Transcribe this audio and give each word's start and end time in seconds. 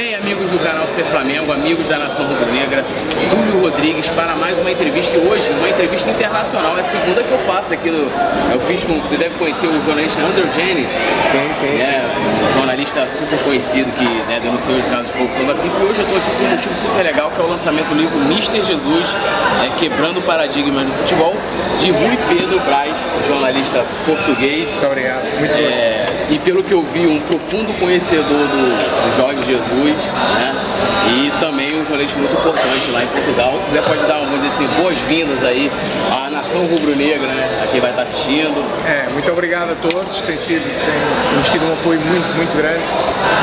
Bem, 0.00 0.14
amigos 0.14 0.50
do 0.50 0.58
canal 0.60 0.88
Ser 0.88 1.04
Flamengo, 1.04 1.52
amigos 1.52 1.86
da 1.86 1.98
Nação 1.98 2.24
Rubro-Negra, 2.26 2.82
Túlio 3.30 3.60
Rodrigues 3.60 4.08
para 4.08 4.34
mais 4.34 4.58
uma 4.58 4.70
entrevista 4.70 5.14
e 5.14 5.18
hoje 5.18 5.46
uma 5.50 5.68
entrevista 5.68 6.10
internacional. 6.10 6.74
É 6.78 6.80
a 6.80 6.84
segunda 6.84 7.22
que 7.22 7.30
eu 7.30 7.38
faço 7.40 7.74
aqui 7.74 7.90
no. 7.90 8.10
Eu 8.50 8.58
fiz 8.60 8.82
com. 8.82 8.98
Você 8.98 9.18
deve 9.18 9.34
conhecer 9.34 9.66
o 9.66 9.82
jornalista 9.82 10.22
Andrew 10.22 10.50
Jennings. 10.54 10.90
Sim, 10.90 11.52
sim, 11.52 11.66
né, 11.76 12.10
sim. 12.14 12.46
Um 12.46 12.58
jornalista 12.58 13.06
super 13.10 13.38
conhecido 13.40 13.92
que 13.92 14.04
né, 14.26 14.40
denunciou 14.42 14.78
os 14.78 14.86
casos 14.86 15.08
de 15.08 15.12
corrupção 15.12 15.46
da 15.46 15.54
FIFA. 15.56 15.82
E 15.82 15.84
hoje 15.84 16.00
eu 16.00 16.06
estou 16.06 16.16
aqui 16.16 16.30
com 16.30 16.44
um 16.44 16.50
motivo 16.50 16.74
super 16.76 17.02
legal 17.04 17.30
que 17.30 17.38
é 17.38 17.44
o 17.44 17.48
lançamento 17.48 17.88
do 17.88 17.94
livro 17.94 18.18
Mister 18.20 18.64
Jesus, 18.64 19.14
é, 19.62 19.78
Quebrando 19.78 20.22
Paradigmas 20.22 20.86
do 20.86 20.92
Futebol, 20.94 21.36
de 21.78 21.90
Rui 21.90 22.18
Pedro 22.26 22.58
Braz, 22.60 22.96
jornalista 23.28 23.84
português. 24.06 24.70
Muito 24.70 24.86
obrigado. 24.86 25.24
Muito 25.38 25.52
é, 25.52 26.06
E 26.30 26.38
pelo 26.38 26.62
que 26.62 26.72
eu 26.72 26.82
vi, 26.82 27.08
um 27.08 27.20
profundo 27.22 27.72
conhecedor 27.80 28.24
do, 28.24 29.10
do 29.10 29.16
Jorge 29.16 29.44
Jesus, 29.44 29.96
né? 30.34 30.69
E 31.08 31.32
também 31.40 31.80
um 31.80 31.84
jornalista 31.84 32.18
muito 32.18 32.32
importante 32.32 32.90
lá 32.92 33.02
em 33.02 33.06
Portugal. 33.08 33.58
Se 33.60 33.66
quiser 33.66 33.82
pode 33.82 34.06
dar, 34.06 34.24
dizer 34.26 34.48
assim, 34.48 34.66
boas-vindas 34.80 35.42
aí 35.42 35.70
à 36.10 36.30
nação 36.30 36.66
rubro-negra, 36.66 37.26
né? 37.26 37.62
A 37.64 37.66
quem 37.66 37.80
vai 37.80 37.90
estar 37.90 38.02
assistindo. 38.02 38.64
É, 38.86 39.08
muito 39.12 39.30
obrigado 39.30 39.72
a 39.72 39.88
todos. 39.88 40.20
Tem 40.22 40.36
sido, 40.36 40.62
tem, 40.62 41.30
temos 41.30 41.48
tido 41.48 41.66
um 41.66 41.72
apoio 41.72 42.00
muito, 42.00 42.36
muito 42.36 42.56
grande. 42.56 42.84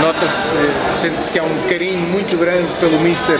Nota-se, 0.01 0.55
sente-se 0.91 1.29
que 1.29 1.39
há 1.39 1.43
um 1.43 1.67
carinho 1.69 1.99
muito 1.99 2.37
grande 2.37 2.67
pelo 2.79 2.99
Mister 2.99 3.39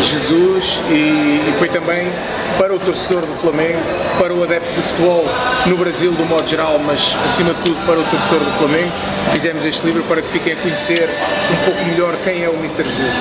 Jesus 0.00 0.80
e, 0.90 1.48
e 1.48 1.54
foi 1.58 1.68
também 1.68 2.10
para 2.58 2.74
o 2.74 2.78
torcedor 2.78 3.22
do 3.22 3.34
Flamengo, 3.40 3.78
para 4.18 4.34
o 4.34 4.42
adepto 4.42 4.72
do 4.74 4.82
futebol 4.82 5.24
no 5.66 5.76
Brasil, 5.76 6.12
do 6.12 6.24
modo 6.26 6.46
geral, 6.46 6.78
mas 6.78 7.16
acima 7.24 7.54
de 7.54 7.62
tudo 7.62 7.86
para 7.86 7.98
o 7.98 8.04
torcedor 8.04 8.40
do 8.40 8.52
Flamengo. 8.58 8.92
Fizemos 9.32 9.64
este 9.64 9.84
livro 9.86 10.02
para 10.04 10.20
que 10.20 10.28
fiquem 10.28 10.52
a 10.52 10.56
conhecer 10.56 11.08
um 11.52 11.64
pouco 11.64 11.84
melhor 11.84 12.14
quem 12.24 12.44
é 12.44 12.48
o 12.48 12.54
Mr. 12.54 12.84
Jesus. 12.84 13.14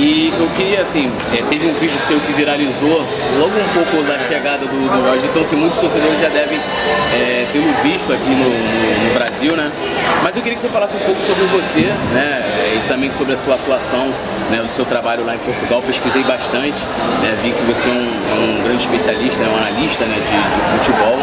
E 0.00 0.32
eu 0.38 0.48
queria, 0.56 0.80
assim, 0.80 1.10
é, 1.36 1.42
teve 1.48 1.66
um 1.66 1.74
vídeo 1.74 1.98
seu 2.00 2.18
que 2.20 2.32
viralizou 2.32 3.04
logo 3.38 3.58
um 3.58 3.84
pouco 3.84 4.02
da 4.02 4.18
chegada 4.18 4.64
do, 4.64 4.88
do 4.88 5.02
Jorge, 5.04 5.26
então 5.26 5.42
assim, 5.42 5.56
muitos 5.56 5.78
torcedores 5.78 6.18
já 6.18 6.28
devem 6.28 6.58
é, 6.58 7.46
tê-lo 7.52 7.70
visto 7.82 8.10
aqui 8.12 8.30
no, 8.30 8.48
no, 8.48 9.08
no, 9.08 9.14
Brasil, 9.14 9.54
né? 9.56 9.70
Mas 10.22 10.36
eu 10.36 10.42
queria 10.42 10.54
que 10.54 10.60
você 10.60 10.68
falasse 10.68 10.96
um 10.96 11.00
pouco 11.00 11.20
sobre 11.20 11.44
você, 11.46 11.82
né? 12.12 12.39
E 12.50 12.88
também 12.88 13.10
sobre 13.10 13.34
a 13.34 13.36
sua 13.36 13.54
atuação, 13.54 14.12
né, 14.50 14.58
do 14.58 14.68
seu 14.70 14.84
trabalho 14.84 15.24
lá 15.24 15.34
em 15.34 15.38
Portugal. 15.38 15.82
Pesquisei 15.82 16.22
bastante, 16.24 16.84
né, 17.22 17.36
vi 17.42 17.52
que 17.52 17.62
você 17.62 17.88
é 17.88 17.92
um, 17.92 17.96
é 17.96 18.34
um 18.34 18.62
grande 18.62 18.82
especialista, 18.82 19.42
é 19.42 19.48
um 19.48 19.56
analista 19.56 20.04
né, 20.04 20.16
de, 20.16 20.54
de 20.54 20.78
futebol 20.78 21.18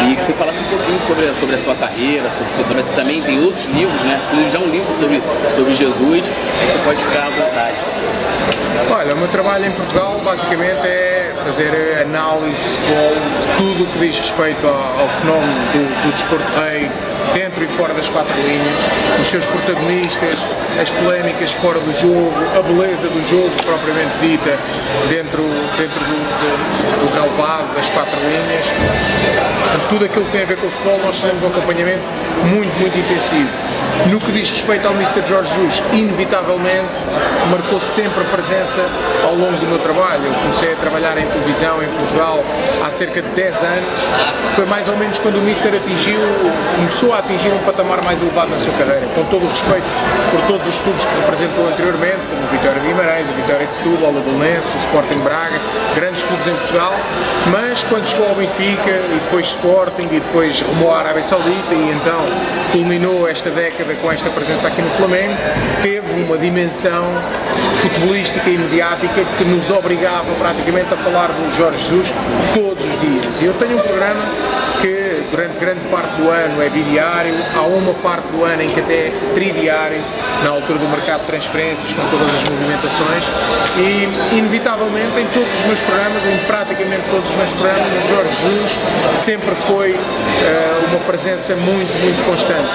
e 0.00 0.14
que 0.14 0.24
você 0.24 0.32
falasse 0.32 0.60
um 0.60 0.68
pouquinho 0.68 1.00
sobre, 1.00 1.32
sobre 1.34 1.54
a 1.54 1.58
sua 1.58 1.74
carreira, 1.74 2.30
sobre 2.30 2.46
o 2.46 2.52
seu 2.52 2.64
trabalho. 2.64 2.84
Você 2.84 2.94
também 2.94 3.22
tem 3.22 3.42
outros 3.44 3.64
livros, 3.66 4.00
né? 4.02 4.20
Já 4.50 4.58
um 4.58 4.70
livro 4.70 4.92
sobre, 4.98 5.20
sobre 5.54 5.74
Jesus, 5.74 6.24
aí 6.60 6.66
você 6.66 6.78
pode 6.78 7.02
ficar 7.02 7.26
à 7.26 7.30
vontade. 7.30 7.76
Olha, 8.90 9.14
o 9.14 9.18
meu 9.18 9.28
trabalho 9.28 9.66
em 9.66 9.70
Portugal 9.72 10.20
basicamente 10.24 10.86
é 10.86 11.34
fazer 11.44 12.02
análise 12.02 12.62
de 12.62 12.70
futebol, 12.70 13.12
tudo 13.56 13.84
o 13.84 13.86
que 13.86 13.98
diz 13.98 14.18
respeito 14.18 14.66
ao, 14.66 15.00
ao 15.00 15.08
fenómeno 15.08 15.52
do, 15.72 16.02
do 16.02 16.12
desporto 16.12 16.44
rei, 16.58 16.90
dentro 17.34 17.62
e 17.64 17.68
fora 17.68 17.94
das 17.94 18.08
quatro 18.08 18.34
linhas, 18.42 18.78
os 19.20 19.26
seus 19.26 19.46
protagonistas, 19.46 20.38
as 20.80 20.90
polémicas 20.90 21.52
fora 21.52 21.80
do 21.80 21.92
jogo, 21.92 22.32
a 22.56 22.62
beleza 22.62 23.08
do 23.08 23.22
jogo 23.28 23.50
propriamente 23.62 24.12
dita 24.20 24.58
dentro, 25.08 25.42
dentro 25.76 26.00
do, 26.00 26.16
do, 26.16 27.06
do 27.06 27.14
relevado 27.14 27.74
das 27.74 27.88
quatro 27.90 28.16
linhas. 28.20 28.66
Tudo 29.88 30.04
aquilo 30.04 30.24
que 30.26 30.32
tem 30.32 30.42
a 30.42 30.46
ver 30.46 30.56
com 30.58 30.66
o 30.66 30.70
futebol, 30.70 31.00
nós 31.04 31.18
fazemos 31.18 31.42
um 31.42 31.48
acompanhamento 31.48 32.02
muito, 32.44 32.78
muito 32.78 32.98
intensivo. 32.98 33.50
No 34.06 34.18
que 34.18 34.30
diz 34.30 34.48
respeito 34.50 34.86
ao 34.86 34.94
Mr. 34.94 35.22
Jorge 35.28 35.52
Jesus, 35.54 35.82
inevitavelmente 35.92 36.88
marcou 37.50 37.80
sempre 37.80 38.20
a 38.20 38.24
presença 38.24 38.80
ao 39.24 39.34
longo 39.34 39.56
do 39.58 39.66
meu 39.66 39.78
trabalho. 39.80 40.24
Eu 40.24 40.32
comecei 40.34 40.72
a 40.72 40.76
trabalhar 40.76 41.18
em 41.18 41.26
televisão 41.26 41.82
em 41.82 41.88
Portugal 41.88 42.44
há 42.84 42.90
cerca 42.90 43.20
de 43.20 43.28
10 43.30 43.62
anos. 43.64 44.00
Foi 44.54 44.66
mais 44.66 44.88
ou 44.88 44.96
menos 44.96 45.18
quando 45.18 45.36
o 45.36 45.42
Mr. 45.42 45.76
atingiu, 45.76 46.20
começou 46.76 47.12
a 47.12 47.17
atingir 47.18 47.48
um 47.48 47.58
patamar 47.58 48.02
mais 48.02 48.20
elevado 48.20 48.50
na 48.50 48.58
sua 48.58 48.72
carreira, 48.72 49.06
com 49.14 49.24
todo 49.24 49.44
o 49.44 49.48
respeito 49.48 49.86
por 50.30 50.40
todos 50.46 50.68
os 50.68 50.78
clubes 50.78 51.04
que 51.04 51.14
representou 51.20 51.68
anteriormente, 51.68 52.18
como 52.30 52.44
o 52.44 52.48
Vitória 52.48 52.80
de 52.80 52.86
Guimarães, 52.86 53.28
o 53.28 53.32
Vitória 53.32 53.66
de 53.66 53.74
Setúbal, 53.74 54.10
o 54.10 54.20
Belenense, 54.20 54.74
o 54.74 54.78
Sporting 54.78 55.18
Braga, 55.20 55.60
grandes 55.94 56.22
clubes 56.22 56.46
em 56.46 56.54
Portugal, 56.54 56.94
mas 57.50 57.82
quando 57.84 58.06
chegou 58.06 58.28
ao 58.28 58.34
Benfica 58.34 58.90
e 58.90 59.20
depois 59.24 59.46
Sporting 59.46 60.08
e 60.12 60.20
depois 60.20 60.60
rumou 60.60 60.92
à 60.92 60.98
Arábia 60.98 61.22
Saudita 61.22 61.74
e 61.74 61.90
então 61.90 62.20
culminou 62.72 63.28
esta 63.28 63.50
década 63.50 63.94
com 63.94 64.12
esta 64.12 64.30
presença 64.30 64.68
aqui 64.68 64.82
no 64.82 64.90
Flamengo, 64.90 65.34
teve 65.82 66.22
uma 66.22 66.36
dimensão 66.36 67.04
futebolística 67.80 68.48
e 68.48 68.58
mediática 68.58 69.24
que 69.36 69.44
nos 69.44 69.70
obrigava 69.70 70.32
praticamente 70.38 70.92
a 70.92 70.96
falar 70.96 71.28
do 71.28 71.54
Jorge 71.56 71.78
Jesus 71.84 72.12
todos 72.54 72.84
os 72.84 73.00
dias. 73.00 73.40
E 73.40 73.44
eu 73.44 73.54
tenho 73.54 73.76
um 73.76 73.80
programa 73.80 74.22
durante 75.30 75.58
grande 75.58 75.80
parte 75.90 76.14
do 76.16 76.28
ano 76.28 76.62
é 76.62 76.68
bidiário, 76.68 77.34
há 77.54 77.62
uma 77.62 77.94
parte 77.94 78.26
do 78.28 78.44
ano 78.44 78.62
em 78.62 78.68
que 78.70 78.80
até 78.80 79.08
é 79.08 79.12
tridiário, 79.34 80.02
na 80.42 80.50
altura 80.50 80.78
do 80.78 80.88
mercado 80.88 81.20
de 81.20 81.26
transferências, 81.26 81.92
com 81.92 82.02
todas 82.10 82.28
as 82.34 82.44
movimentações, 82.44 83.24
e 83.76 84.36
inevitavelmente 84.36 85.20
em 85.20 85.26
todos 85.28 85.52
os 85.54 85.64
meus 85.64 85.80
programas, 85.80 86.24
em 86.24 86.38
praticamente 86.46 87.02
todos 87.10 87.28
os 87.28 87.36
meus 87.36 87.52
programas, 87.52 87.86
o 88.04 88.08
Jorge 88.08 88.34
Jesus 88.42 88.78
sempre 89.12 89.54
foi 89.66 89.92
uh, 89.92 90.77
uma 90.90 91.00
presença 91.00 91.54
muito, 91.56 91.92
muito 92.00 92.24
constante. 92.24 92.68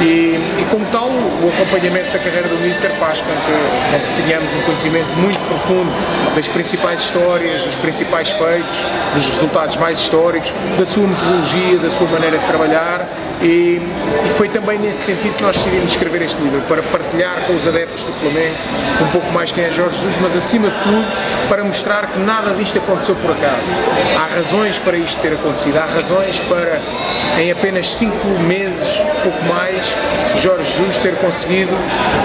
E, 0.00 0.36
e, 0.60 0.66
como 0.70 0.84
tal, 0.86 1.08
o 1.08 1.52
acompanhamento 1.54 2.12
da 2.12 2.18
carreira 2.18 2.48
do 2.48 2.56
Mister 2.56 2.90
faz 2.98 3.20
com 3.20 3.26
que, 3.26 4.16
que 4.16 4.22
tenhamos 4.22 4.52
um 4.54 4.60
conhecimento 4.62 5.08
muito 5.16 5.38
profundo 5.48 5.90
das 6.34 6.48
principais 6.48 7.00
histórias, 7.00 7.62
dos 7.62 7.76
principais 7.76 8.30
feitos, 8.30 8.84
dos 9.14 9.28
resultados 9.28 9.76
mais 9.76 9.98
históricos, 9.98 10.52
da 10.78 10.86
sua 10.86 11.06
metodologia, 11.06 11.78
da 11.78 11.90
sua 11.90 12.06
maneira 12.08 12.38
de 12.38 12.46
trabalhar 12.46 13.06
e, 13.42 13.80
e, 14.26 14.30
foi 14.36 14.48
também 14.48 14.78
nesse 14.78 15.04
sentido 15.04 15.34
que 15.34 15.42
nós 15.42 15.56
decidimos 15.56 15.90
escrever 15.90 16.22
este 16.22 16.40
livro, 16.42 16.60
para 16.62 16.82
partilhar 16.82 17.46
com 17.46 17.54
os 17.54 17.66
adeptos 17.66 18.04
do 18.04 18.12
Flamengo 18.12 18.56
um 19.00 19.08
pouco 19.12 19.32
mais 19.32 19.50
quem 19.50 19.64
é 19.64 19.70
Jorge 19.70 19.96
Jesus, 19.96 20.18
mas 20.20 20.36
acima 20.36 20.68
de 20.68 20.76
tudo 20.82 21.48
para 21.48 21.64
mostrar 21.64 22.06
que 22.08 22.18
nada 22.20 22.54
disto 22.54 22.78
aconteceu 22.78 23.14
por 23.16 23.30
acaso. 23.30 23.64
Há 24.16 24.36
razões 24.36 24.78
para 24.78 24.96
isto 24.96 25.20
ter 25.20 25.32
acontecido, 25.32 25.78
há 25.78 25.86
razões 25.86 26.38
para 26.40 26.80
em 27.38 27.50
apenas 27.50 27.88
cinco 27.94 28.26
meses, 28.40 29.00
pouco 29.22 29.42
mais, 29.44 29.86
Jorge 30.42 30.70
Jesus 30.72 30.98
ter 30.98 31.14
conseguido 31.16 31.72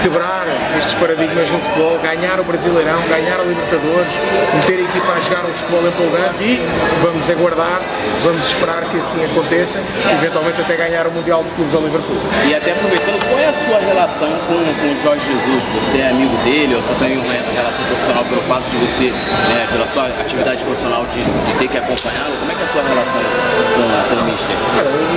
quebrar 0.02 0.46
estes 0.78 0.94
paradigmas 0.94 1.50
no 1.50 1.58
futebol, 1.60 1.98
ganhar 1.98 2.38
o 2.40 2.44
Brasileirão, 2.44 3.00
ganhar 3.08 3.40
a 3.40 3.44
Libertadores, 3.44 4.12
meter 4.54 4.80
a 4.80 4.82
equipa 4.82 5.12
a 5.12 5.20
jogar 5.20 5.44
um 5.46 5.54
futebol 5.54 5.86
empolgante 5.86 6.44
e 6.44 6.60
vamos 7.02 7.28
aguardar, 7.30 7.80
vamos 8.22 8.46
esperar 8.46 8.82
que 8.90 8.98
assim 8.98 9.24
aconteça, 9.24 9.80
eventualmente 10.12 10.60
até 10.60 10.76
ganhar 10.76 11.05
o 11.08 11.12
Mundial 11.12 11.42
de 11.42 11.50
Clubes 11.50 11.74
ao 11.74 11.82
Liverpool. 11.82 12.16
E 12.48 12.54
até 12.54 12.72
aproveitando, 12.72 13.20
qual 13.28 13.38
é 13.38 13.48
a 13.48 13.52
sua 13.52 13.78
relação 13.78 14.30
com, 14.46 14.54
com 14.54 14.88
o 14.92 15.02
Jorge 15.02 15.26
Jesus? 15.26 15.64
Você 15.74 15.98
é 15.98 16.10
amigo 16.10 16.36
dele 16.44 16.74
ou 16.74 16.82
só 16.82 16.94
tem 16.94 17.18
uma 17.18 17.32
relação 17.32 17.84
profissional 17.84 18.24
pelo 18.24 18.42
fato 18.42 18.70
de 18.70 18.76
você, 18.76 19.10
né, 19.48 19.68
pela 19.70 19.86
sua 19.86 20.06
atividade 20.06 20.64
profissional 20.64 21.04
de, 21.06 21.20
de 21.22 21.58
ter 21.58 21.68
que 21.68 21.78
acompanhá-lo? 21.78 22.36
Como 22.38 22.50
é 22.50 22.54
que 22.54 22.60
é 22.60 22.64
a 22.64 22.68
sua 22.68 22.82
relação 22.82 23.20
com, 23.20 24.14
com 24.14 24.20
o 24.20 24.24
Mister? 24.24 24.56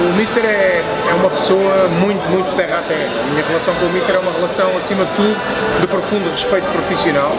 o 0.10 0.18
Mister 0.18 0.46
é, 0.46 0.84
é 1.10 1.14
uma 1.14 1.30
pessoa 1.30 1.88
muito, 2.00 2.22
muito 2.30 2.56
terra 2.56 2.80
a 2.80 2.82
terra. 2.82 3.10
A 3.22 3.32
minha 3.32 3.46
relação 3.46 3.74
com 3.76 3.86
o 3.86 3.90
Mister 3.90 4.16
é 4.16 4.20
uma 4.20 4.32
relação, 4.32 4.76
acima 4.78 5.06
de 5.06 5.12
tudo, 5.14 5.38
de 5.82 5.88
profundo 5.88 6.30
respeito 6.30 6.66
profissional. 6.72 7.32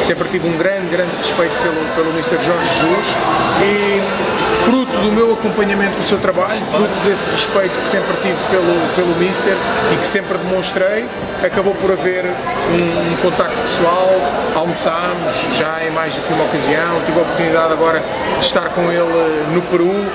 Sempre 0.00 0.28
tive 0.28 0.48
um 0.48 0.56
grande, 0.56 0.88
grande 0.88 1.14
respeito 1.16 1.54
pelo, 1.62 1.80
pelo 1.94 2.12
Mister 2.14 2.38
Jorge 2.40 2.68
Jesus 2.74 3.16
e 3.62 4.33
fruto 4.64 4.92
do 4.98 5.12
meu 5.12 5.34
acompanhamento 5.34 5.98
do 5.98 6.04
seu 6.04 6.18
trabalho, 6.18 6.60
fruto 6.72 6.94
desse 7.04 7.28
respeito 7.28 7.78
que 7.78 7.86
sempre 7.86 8.16
tive 8.22 8.38
pelo, 8.50 8.94
pelo 8.94 9.14
Mister 9.16 9.56
e 9.92 9.96
que 9.96 10.06
sempre 10.06 10.38
demonstrei, 10.38 11.04
acabou 11.44 11.74
por 11.74 11.92
haver 11.92 12.24
um, 12.24 13.12
um 13.12 13.16
contacto 13.18 13.60
pessoal, 13.60 14.08
almoçámos 14.54 15.34
já 15.54 15.84
em 15.84 15.90
mais 15.90 16.14
do 16.14 16.22
que 16.22 16.32
uma 16.32 16.44
ocasião, 16.44 17.02
tive 17.04 17.18
a 17.18 17.22
oportunidade 17.22 17.72
agora 17.74 18.02
de 18.38 18.44
estar 18.44 18.70
com 18.70 18.90
ele 18.90 19.52
no 19.52 19.60
Peru, 19.62 20.06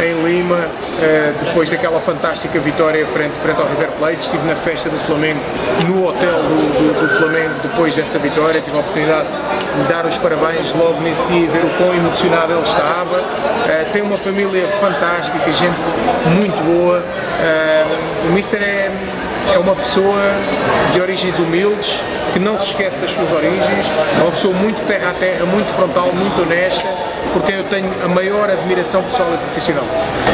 em 0.00 0.22
Lima, 0.22 0.58
eh, 1.00 1.32
depois 1.44 1.68
daquela 1.68 2.00
fantástica 2.00 2.58
vitória 2.58 3.06
frente, 3.06 3.34
frente 3.42 3.60
ao 3.60 3.66
River 3.68 3.90
Plate, 3.98 4.20
estive 4.20 4.46
na 4.46 4.56
festa 4.56 4.88
do 4.88 4.98
Flamengo, 5.06 5.40
no 5.86 6.06
hotel 6.06 6.42
do, 6.42 6.48
do, 6.48 7.08
do 7.08 7.18
Flamengo 7.18 7.54
depois 7.62 7.94
dessa 7.94 8.18
vitória, 8.18 8.60
tive 8.60 8.76
a 8.76 8.80
oportunidade 8.80 9.28
de 9.76 9.88
dar 9.88 10.06
os 10.06 10.16
parabéns 10.18 10.72
logo 10.74 11.00
nesse 11.00 11.26
dia, 11.26 11.48
ver 11.48 11.64
o 11.64 11.70
quão 11.76 11.94
emocionado 11.94 12.52
ele 12.52 12.62
estava, 12.62 13.20
eh, 13.68 13.86
tem 13.92 14.02
uma 14.02 14.18
família 14.18 14.66
fantástica, 14.80 15.52
gente 15.52 15.76
muito 16.36 16.56
boa, 16.64 16.98
uh, 16.98 18.28
o 18.28 18.32
Mister 18.32 18.62
é 18.62 18.90
é 19.52 19.58
uma 19.58 19.74
pessoa 19.74 20.22
de 20.92 21.00
origens 21.00 21.38
humildes, 21.38 22.00
que 22.32 22.38
não 22.38 22.56
se 22.56 22.66
esquece 22.66 22.98
das 22.98 23.10
suas 23.10 23.30
origens, 23.32 23.86
é 24.16 24.22
uma 24.22 24.30
pessoa 24.30 24.54
muito 24.54 24.86
terra 24.86 25.10
a 25.10 25.14
terra, 25.14 25.44
muito 25.44 25.66
frontal, 25.74 26.12
muito 26.12 26.42
honesta 26.42 27.01
por 27.32 27.42
quem 27.42 27.56
eu 27.56 27.64
tenho 27.64 27.90
a 28.04 28.08
maior 28.08 28.50
admiração 28.50 29.02
pessoal 29.02 29.28
e 29.34 29.36
profissional. 29.38 29.84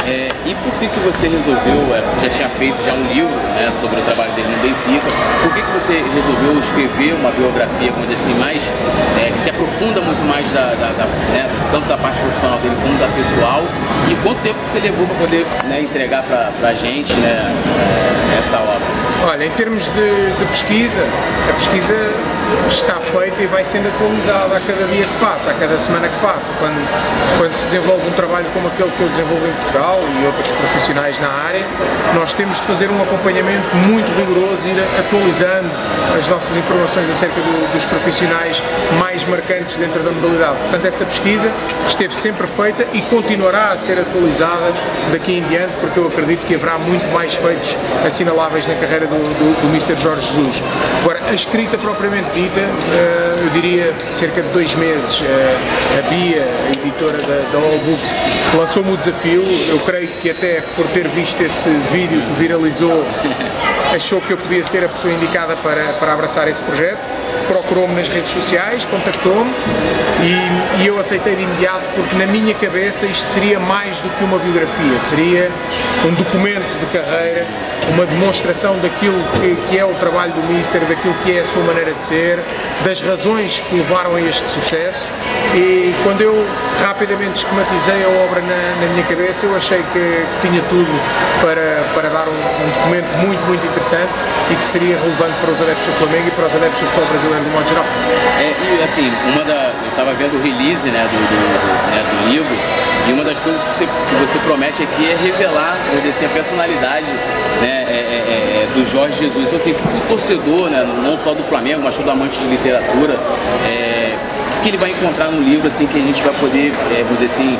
É, 0.06 0.30
e 0.46 0.54
por 0.54 0.72
que, 0.78 0.88
que 0.88 1.00
você 1.00 1.28
resolveu, 1.28 1.94
é, 1.94 2.00
você 2.00 2.28
já 2.28 2.34
tinha 2.34 2.48
feito 2.48 2.82
já 2.82 2.92
um 2.92 3.06
livro 3.06 3.34
né, 3.54 3.72
sobre 3.80 4.00
o 4.00 4.02
trabalho 4.02 4.30
dele 4.32 4.48
no 4.48 4.62
Benfica, 4.62 5.06
por 5.42 5.52
que, 5.54 5.62
que 5.62 5.72
você 5.72 6.02
resolveu 6.14 6.58
escrever 6.58 7.14
uma 7.14 7.30
biografia, 7.30 7.90
vamos 7.92 8.08
dizer 8.08 8.22
assim, 8.22 8.34
mais, 8.38 8.62
é, 9.20 9.30
que 9.30 9.40
se 9.40 9.50
aprofunda 9.50 10.00
muito 10.00 10.24
mais 10.26 10.48
da, 10.50 10.74
da, 10.74 10.92
da 10.96 11.04
né, 11.32 11.48
tanto 11.70 11.86
da 11.88 11.96
parte 11.96 12.20
profissional 12.20 12.58
dele 12.58 12.76
como 12.82 12.98
da 12.98 13.08
pessoal, 13.08 13.62
e 14.10 14.14
quanto 14.22 14.40
tempo 14.42 14.58
que 14.60 14.66
você 14.66 14.80
levou 14.80 15.06
para 15.06 15.16
poder 15.16 15.46
né, 15.64 15.80
entregar 15.82 16.22
para 16.22 16.68
a 16.68 16.74
gente 16.74 17.14
né, 17.14 17.54
essa 18.38 18.58
obra? 18.58 19.08
Olha, 19.26 19.44
em 19.44 19.50
termos 19.50 19.84
de, 19.84 20.30
de, 20.38 20.46
pesquisa, 20.46 21.04
a 21.48 21.52
pesquisa 21.52 21.94
está 22.66 22.94
feita 22.94 23.42
e 23.42 23.46
vai 23.46 23.64
sendo 23.64 23.88
atualizada 23.88 24.56
a 24.56 24.60
cada 24.60 24.86
dia 24.86 25.06
que 25.06 25.18
passa, 25.18 25.50
a 25.50 25.54
cada 25.54 25.78
semana 25.78 26.08
que 26.08 26.18
passa. 26.20 26.50
Quando, 26.58 26.78
quando 27.38 27.54
se 27.54 27.64
desenvolve 27.64 28.08
um 28.08 28.12
trabalho 28.12 28.46
como 28.52 28.68
aquele 28.68 28.90
que 28.92 29.00
eu 29.00 29.08
desenvolvo 29.08 29.46
em 29.46 29.52
Portugal 29.52 30.00
e 30.20 30.26
outros 30.26 30.50
profissionais 30.52 31.18
na 31.18 31.28
área, 31.28 31.64
nós 32.14 32.32
temos 32.32 32.58
de 32.58 32.66
fazer 32.66 32.90
um 32.90 33.02
acompanhamento 33.02 33.74
muito 33.76 34.08
rigoroso, 34.16 34.66
ir 34.68 34.78
atualizando 34.98 35.70
as 36.18 36.26
nossas 36.28 36.56
informações 36.56 37.08
acerca 37.10 37.40
do, 37.40 37.72
dos 37.72 37.84
profissionais 37.86 38.62
mais 38.98 39.24
marcantes 39.24 39.76
dentro 39.76 40.02
da 40.02 40.10
modalidade. 40.10 40.56
Portanto, 40.58 40.86
essa 40.86 41.04
pesquisa 41.04 41.50
esteve 41.86 42.14
sempre 42.14 42.46
feita 42.46 42.86
e 42.92 43.02
continuará 43.02 43.72
a 43.72 43.76
ser 43.76 43.98
atualizada 43.98 44.72
daqui 45.12 45.38
em 45.38 45.42
diante, 45.44 45.72
porque 45.80 45.98
eu 45.98 46.06
acredito 46.06 46.46
que 46.46 46.54
haverá 46.54 46.78
muito 46.78 47.06
mais 47.12 47.34
feitos 47.34 47.76
assinaláveis 48.06 48.66
na 48.66 48.74
carreira 48.74 49.06
do, 49.06 49.16
do, 49.16 49.60
do 49.62 49.68
Mr. 49.68 49.96
Jorge 49.96 50.26
Jesus. 50.26 50.62
Agora, 51.02 51.20
a 51.28 51.34
escrita 51.34 51.76
propriamente 51.76 52.30
dita, 52.34 52.60
uh, 52.60 53.44
eu 53.44 53.50
diria 53.50 53.94
cerca 54.12 54.42
de 54.42 54.48
dois 54.50 54.74
meses, 54.74 55.20
uh, 55.20 55.24
a 55.98 56.08
Bia, 56.08 56.42
a 56.42 56.70
editora 56.70 57.18
da, 57.18 57.50
da 57.52 57.58
All 57.58 57.78
Books, 57.84 58.14
lançou-me 58.54 58.92
o 58.92 58.96
desafio. 58.96 59.42
Eu 59.68 59.78
creio 59.80 60.08
que 60.20 60.30
até 60.30 60.62
por 60.74 60.86
ter 60.88 61.08
visto 61.08 61.40
esse 61.42 61.68
vídeo 61.92 62.20
que 62.20 62.40
viralizou, 62.40 63.04
achou 63.94 64.20
que 64.20 64.32
eu 64.32 64.38
podia 64.38 64.64
ser 64.64 64.84
a 64.84 64.88
pessoa 64.88 65.12
indicada 65.12 65.56
para, 65.56 65.92
para 65.94 66.12
abraçar 66.12 66.48
esse 66.48 66.62
projeto. 66.62 67.17
Procurou-me 67.48 67.94
nas 67.94 68.08
redes 68.08 68.30
sociais, 68.30 68.84
contactou-me 68.84 69.50
e, 70.22 70.82
e 70.82 70.86
eu 70.86 70.98
aceitei 70.98 71.34
de 71.34 71.42
imediato 71.42 71.84
porque 71.96 72.14
na 72.16 72.26
minha 72.26 72.54
cabeça 72.54 73.06
isto 73.06 73.26
seria 73.28 73.58
mais 73.58 74.00
do 74.00 74.08
que 74.10 74.24
uma 74.24 74.38
biografia, 74.38 74.98
seria 74.98 75.50
um 76.06 76.14
documento 76.14 76.78
de 76.78 76.86
carreira 76.86 77.46
uma 77.90 78.06
demonstração 78.06 78.78
daquilo 78.78 79.18
que, 79.40 79.56
que, 79.70 79.78
é 79.78 79.84
o 79.84 79.94
trabalho 79.94 80.32
do 80.32 80.42
Mister, 80.52 80.80
daquilo 80.82 81.14
que 81.24 81.36
é 81.36 81.40
a 81.40 81.44
sua 81.44 81.62
maneira 81.62 81.92
de 81.92 82.00
ser, 82.00 82.38
das 82.84 83.00
razões 83.00 83.60
que 83.60 83.76
levaram 83.76 84.14
a 84.14 84.20
este 84.20 84.46
sucesso. 84.48 85.08
E 85.54 85.94
quando 86.04 86.20
eu 86.20 86.46
rapidamente 86.82 87.44
esquematizei 87.44 88.04
a 88.04 88.08
obra 88.24 88.40
na, 88.42 88.80
na 88.80 88.92
minha 88.92 89.04
cabeça, 89.04 89.46
eu 89.46 89.56
achei 89.56 89.82
que, 89.92 90.26
tinha 90.40 90.62
tudo 90.68 90.88
para, 91.40 91.84
para 91.94 92.08
dar 92.08 92.28
um, 92.28 92.32
um, 92.32 92.70
documento 92.70 93.26
muito, 93.26 93.40
muito 93.46 93.66
interessante 93.66 94.10
e 94.50 94.54
que 94.54 94.64
seria 94.64 94.98
relevante 94.98 95.34
para 95.40 95.50
os 95.50 95.60
adeptos 95.60 95.86
do 95.86 95.92
Flamengo 95.92 96.28
e 96.28 96.30
para 96.30 96.46
os 96.46 96.54
adeptos 96.54 96.80
do 96.80 96.86
futebol 96.86 97.08
brasileiro 97.08 97.44
de 97.44 97.50
modo 97.50 97.68
geral. 97.68 97.84
É, 98.38 98.54
e 98.78 98.82
assim, 98.82 99.12
uma 99.32 99.44
da, 99.44 99.72
eu 99.82 99.90
estava 99.90 100.12
vendo 100.14 100.38
o 100.38 100.42
release 100.42 100.88
né, 100.88 101.08
do, 101.10 101.18
do, 101.18 101.38
do, 101.38 101.90
né, 101.90 102.04
do 102.04 102.30
livro 102.30 102.56
e 103.08 103.12
uma 103.12 103.24
das 103.24 103.40
coisas 103.40 103.64
que 103.64 103.72
você, 103.72 103.86
que 103.86 104.14
você 104.20 104.38
promete 104.40 104.82
aqui 104.82 105.10
é 105.10 105.16
revelar, 105.16 105.78
dizer 105.96 106.10
assim, 106.10 106.26
a 106.26 106.28
personalidade 106.28 107.06
né, 107.60 107.86
é, 107.88 107.92
é, 107.92 108.68
é, 108.68 108.68
do 108.74 108.84
Jorge 108.84 109.18
Jesus. 109.18 109.44
Então, 109.46 109.56
assim, 109.56 109.72
o 109.72 110.08
torcedor, 110.08 110.68
né, 110.68 110.86
não 111.02 111.16
só 111.16 111.32
do 111.32 111.42
Flamengo, 111.42 111.82
mas 111.82 111.96
todo 111.96 112.10
amante 112.10 112.38
de 112.38 112.46
literatura, 112.46 113.18
é, 113.66 114.14
o 114.58 114.62
que 114.62 114.68
ele 114.68 114.76
vai 114.76 114.90
encontrar 114.90 115.30
no 115.30 115.40
livro 115.40 115.66
assim, 115.66 115.86
que 115.86 115.98
a 115.98 116.02
gente 116.02 116.22
vai 116.22 116.34
poder, 116.34 116.72
é, 116.92 117.02
vamos 117.02 117.18
dizer 117.18 117.26
assim, 117.26 117.58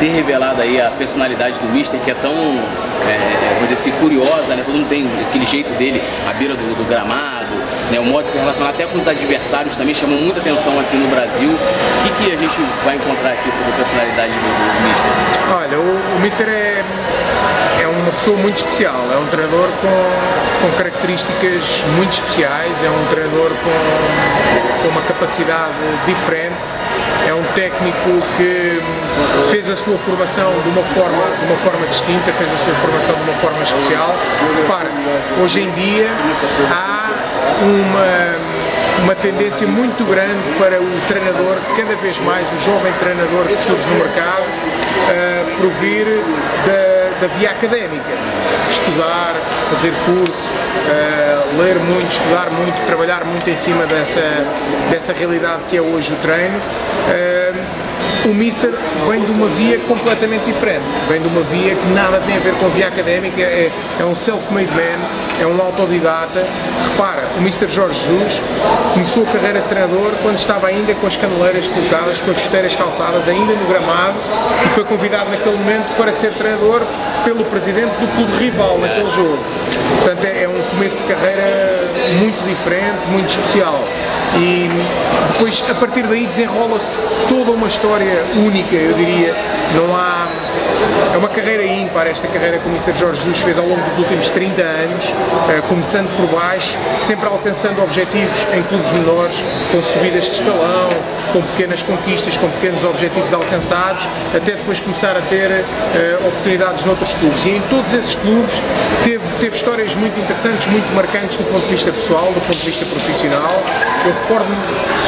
ter 0.00 0.08
revelado 0.08 0.62
aí 0.62 0.80
a 0.80 0.90
personalidade 0.90 1.58
do 1.60 1.68
Mister, 1.68 2.00
que 2.00 2.10
é 2.10 2.14
tão, 2.14 2.32
é, 2.32 3.54
vamos 3.54 3.68
dizer 3.68 3.74
assim, 3.74 3.90
curiosa, 4.00 4.54
né? 4.54 4.62
Todo 4.64 4.74
mundo 4.74 4.88
tem 4.88 5.08
aquele 5.28 5.44
jeito 5.44 5.72
dele 5.78 6.02
à 6.28 6.32
beira 6.32 6.54
do, 6.54 6.76
do 6.76 6.88
gramado, 6.88 7.54
né? 7.90 8.00
o 8.00 8.04
modo 8.04 8.24
de 8.24 8.30
se 8.30 8.38
relacionar 8.38 8.70
até 8.70 8.86
com 8.86 8.98
os 8.98 9.08
adversários 9.08 9.76
também 9.76 9.94
chamou 9.94 10.18
muita 10.18 10.40
atenção 10.40 10.78
aqui 10.78 10.96
no 10.96 11.08
Brasil. 11.08 11.50
O 11.50 12.02
que, 12.02 12.10
que 12.24 12.32
a 12.32 12.36
gente 12.36 12.58
vai 12.84 12.96
encontrar 12.96 13.32
aqui 13.32 13.50
sobre 13.52 13.72
a 13.72 13.76
personalidade 13.76 14.32
do, 14.32 14.38
do 14.38 14.88
Mister? 14.88 15.10
Olha, 15.54 15.78
o, 15.78 16.16
o 16.16 16.20
Mister 16.20 16.48
é 16.48 16.84
uma 18.08 18.12
pessoa 18.12 18.36
muito 18.36 18.56
especial, 18.56 19.04
é 19.12 19.16
um 19.16 19.26
treinador 19.26 19.68
com, 19.80 20.66
com 20.66 20.76
características 20.76 21.82
muito 21.96 22.12
especiais, 22.12 22.82
é 22.82 22.90
um 22.90 23.06
treinador 23.10 23.50
com, 23.50 24.82
com 24.82 24.88
uma 24.88 25.02
capacidade 25.02 25.74
diferente, 26.06 26.56
é 27.28 27.34
um 27.34 27.42
técnico 27.54 28.22
que 28.36 28.80
fez 29.50 29.68
a 29.68 29.76
sua 29.76 29.98
formação 29.98 30.52
de 30.62 30.68
uma 30.68 30.82
forma, 30.82 31.22
de 31.38 31.46
uma 31.46 31.56
forma 31.58 31.86
distinta, 31.86 32.32
fez 32.32 32.52
a 32.52 32.56
sua 32.56 32.74
formação 32.74 33.14
de 33.14 33.22
uma 33.22 33.34
forma 33.34 33.62
especial. 33.62 34.14
Repara, 34.56 34.88
hoje 35.42 35.60
em 35.60 35.70
dia 35.72 36.08
há 36.70 36.97
uma 37.62 38.48
uma 39.04 39.14
tendência 39.14 39.64
muito 39.66 40.04
grande 40.04 40.42
para 40.58 40.80
o 40.82 41.00
treinador, 41.06 41.56
cada 41.76 41.94
vez 41.96 42.18
mais 42.18 42.48
o 42.52 42.64
jovem 42.64 42.92
treinador 42.94 43.46
que 43.46 43.56
surge 43.56 43.86
no 43.86 43.94
mercado, 43.94 44.42
uh, 44.42 45.56
provir 45.60 46.04
da 46.66 46.98
da 47.20 47.26
via 47.26 47.50
académica. 47.50 48.10
Estudar, 48.70 49.34
fazer 49.70 49.92
curso, 50.06 50.48
uh, 50.48 51.60
ler 51.60 51.78
muito, 51.80 52.08
estudar 52.08 52.50
muito, 52.50 52.86
trabalhar 52.86 53.24
muito 53.24 53.48
em 53.48 53.56
cima 53.56 53.86
dessa, 53.86 54.20
dessa 54.90 55.12
realidade 55.12 55.62
que 55.68 55.76
é 55.76 55.80
hoje 55.80 56.12
o 56.12 56.16
treino. 56.16 56.56
Uh, 56.56 57.47
o 58.28 58.34
Mister 58.34 58.70
vem 59.08 59.24
de 59.24 59.30
uma 59.30 59.48
via 59.48 59.78
completamente 59.80 60.44
diferente, 60.44 60.84
vem 61.08 61.20
de 61.20 61.28
uma 61.28 61.42
via 61.42 61.74
que 61.74 61.86
nada 61.88 62.20
tem 62.20 62.36
a 62.36 62.40
ver 62.40 62.54
com 62.54 62.66
a 62.66 62.68
via 62.68 62.88
académica, 62.88 63.40
é, 63.40 63.70
é 63.98 64.04
um 64.04 64.14
self-made 64.14 64.70
man, 64.72 64.98
é 65.40 65.46
um 65.46 65.60
autodidata. 65.60 66.46
Repara, 66.90 67.22
o 67.36 67.40
Mister 67.40 67.68
Jorge 67.68 67.98
Jesus 68.00 68.42
começou 68.92 69.22
a 69.24 69.26
carreira 69.26 69.60
de 69.60 69.68
treinador 69.68 70.12
quando 70.22 70.38
estava 70.38 70.66
ainda 70.66 70.94
com 70.94 71.06
as 71.06 71.16
caneleiras 71.16 71.66
colocadas, 71.68 72.20
com 72.20 72.30
as 72.30 72.38
chuteiras 72.38 72.76
calçadas, 72.76 73.28
ainda 73.28 73.52
no 73.52 73.66
gramado, 73.68 74.16
e 74.66 74.68
foi 74.70 74.84
convidado 74.84 75.30
naquele 75.30 75.56
momento 75.56 75.96
para 75.96 76.12
ser 76.12 76.32
treinador 76.32 76.82
pelo 77.24 77.44
presidente 77.44 77.92
do 78.00 78.14
clube 78.16 78.44
rival 78.44 78.78
naquele 78.78 79.10
jogo. 79.10 79.38
Portanto, 79.98 80.24
é, 80.24 80.44
é 80.44 80.48
um 80.48 80.62
começo 80.70 80.98
de 80.98 81.04
carreira 81.04 81.80
muito 82.20 82.44
diferente, 82.46 82.98
muito 83.10 83.28
especial 83.28 83.82
e 84.36 84.68
depois 85.32 85.62
a 85.68 85.74
partir 85.74 86.02
daí 86.06 86.26
desenrola-se 86.26 87.02
toda 87.28 87.50
uma 87.52 87.66
história 87.66 88.24
única, 88.36 88.74
eu 88.74 88.92
diria. 88.94 89.34
Não 89.74 89.94
há 89.96 90.26
é 91.12 91.16
uma 91.16 91.28
carreira 91.28 91.64
ímpar 91.64 92.06
esta 92.06 92.28
carreira 92.28 92.58
que 92.58 92.66
o 92.66 92.70
Mr. 92.70 92.92
Jorge 92.98 93.20
Jesus 93.20 93.40
fez 93.40 93.58
ao 93.58 93.66
longo 93.66 93.80
dos 93.88 93.98
últimos 93.98 94.28
30 94.30 94.62
anos, 94.62 95.04
eh, 95.48 95.62
começando 95.68 96.08
por 96.16 96.26
baixo, 96.26 96.78
sempre 97.00 97.26
alcançando 97.26 97.82
objetivos 97.82 98.46
em 98.54 98.62
clubes 98.62 98.92
menores, 98.92 99.42
com 99.72 99.82
subidas 99.82 100.26
de 100.26 100.32
escalão, 100.32 100.90
com 101.32 101.42
pequenas 101.42 101.82
conquistas, 101.82 102.36
com 102.36 102.48
pequenos 102.50 102.84
objetivos 102.84 103.32
alcançados, 103.32 104.08
até 104.34 104.52
depois 104.52 104.80
começar 104.80 105.16
a 105.16 105.20
ter 105.22 105.50
uh, 105.50 106.28
oportunidades 106.28 106.84
noutros 106.84 107.12
clubes. 107.14 107.44
E 107.44 107.50
em 107.50 107.60
todos 107.62 107.92
esses 107.92 108.14
clubes 108.14 108.62
teve, 109.04 109.24
teve 109.40 109.56
histórias 109.56 109.94
muito 109.94 110.18
interessantes, 110.18 110.66
muito 110.66 110.92
marcantes 110.94 111.36
do 111.36 111.44
ponto 111.44 111.64
de 111.64 111.72
vista 111.72 111.92
pessoal, 111.92 112.32
do 112.32 112.40
ponto 112.46 112.58
de 112.58 112.66
vista 112.66 112.84
profissional. 112.84 113.62
Eu 114.04 114.12
recordo-me, 114.22 114.56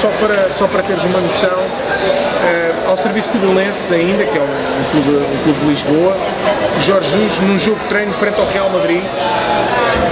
só 0.00 0.08
para, 0.20 0.52
só 0.52 0.66
para 0.66 0.82
teres 0.82 1.04
uma 1.04 1.20
noção, 1.20 1.58
uh, 1.60 2.69
ao 2.90 2.96
serviço 2.96 3.30
do 3.30 3.38
Belenenses 3.38 3.90
ainda, 3.92 4.24
que 4.24 4.36
é 4.36 4.42
um, 4.42 4.90
clube, 4.90 5.24
um 5.24 5.42
clube 5.44 5.60
de 5.60 5.66
Lisboa, 5.66 6.16
Jorge 6.80 7.10
Jesus 7.12 7.38
num 7.38 7.56
jogo 7.56 7.78
de 7.78 7.86
treino 7.86 8.12
frente 8.14 8.40
ao 8.40 8.46
Real 8.46 8.68
Madrid, 8.68 9.04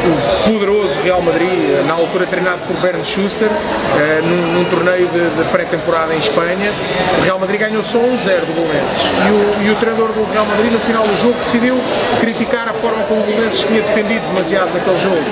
o 0.06 0.48
poderoso 0.52 0.96
Real 1.02 1.20
Madrid, 1.20 1.50
na 1.86 1.94
altura 1.94 2.24
treinado 2.26 2.60
por 2.68 2.76
Bernd 2.76 3.04
Schuster, 3.04 3.48
uh, 3.48 4.26
num, 4.26 4.58
num, 4.58 4.64
torneio 4.70 5.08
de, 5.08 5.18
de 5.18 5.50
pré-temporada 5.50 6.14
em 6.14 6.18
Espanha. 6.18 6.72
O 7.18 7.22
Real 7.22 7.38
Madrid 7.38 7.60
ganhou 7.60 7.82
só 7.82 7.98
1-0 7.98 8.40
do 8.46 8.54
Belenenses 8.54 9.02
e 9.02 9.64
o, 9.64 9.66
e 9.66 9.70
o 9.70 9.74
treinador 9.76 10.12
do 10.12 10.24
Real 10.32 10.46
Madrid 10.46 10.72
no 10.72 10.80
final 10.80 11.06
do 11.06 11.16
jogo 11.16 11.34
decidiu 11.40 11.76
criticar 12.20 12.68
a 12.68 12.72
forma 12.72 13.02
como 13.04 13.22
o 13.22 13.24
Belenenses 13.24 13.60
tinha 13.60 13.82
defendido 13.82 14.26
demasiado 14.28 14.72
naquele 14.72 14.96
jogo. 14.96 15.24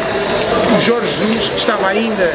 O 0.77 0.81
Jorge 0.81 1.07
Jesus, 1.07 1.49
que 1.49 1.59
estava 1.59 1.87
ainda 1.87 2.35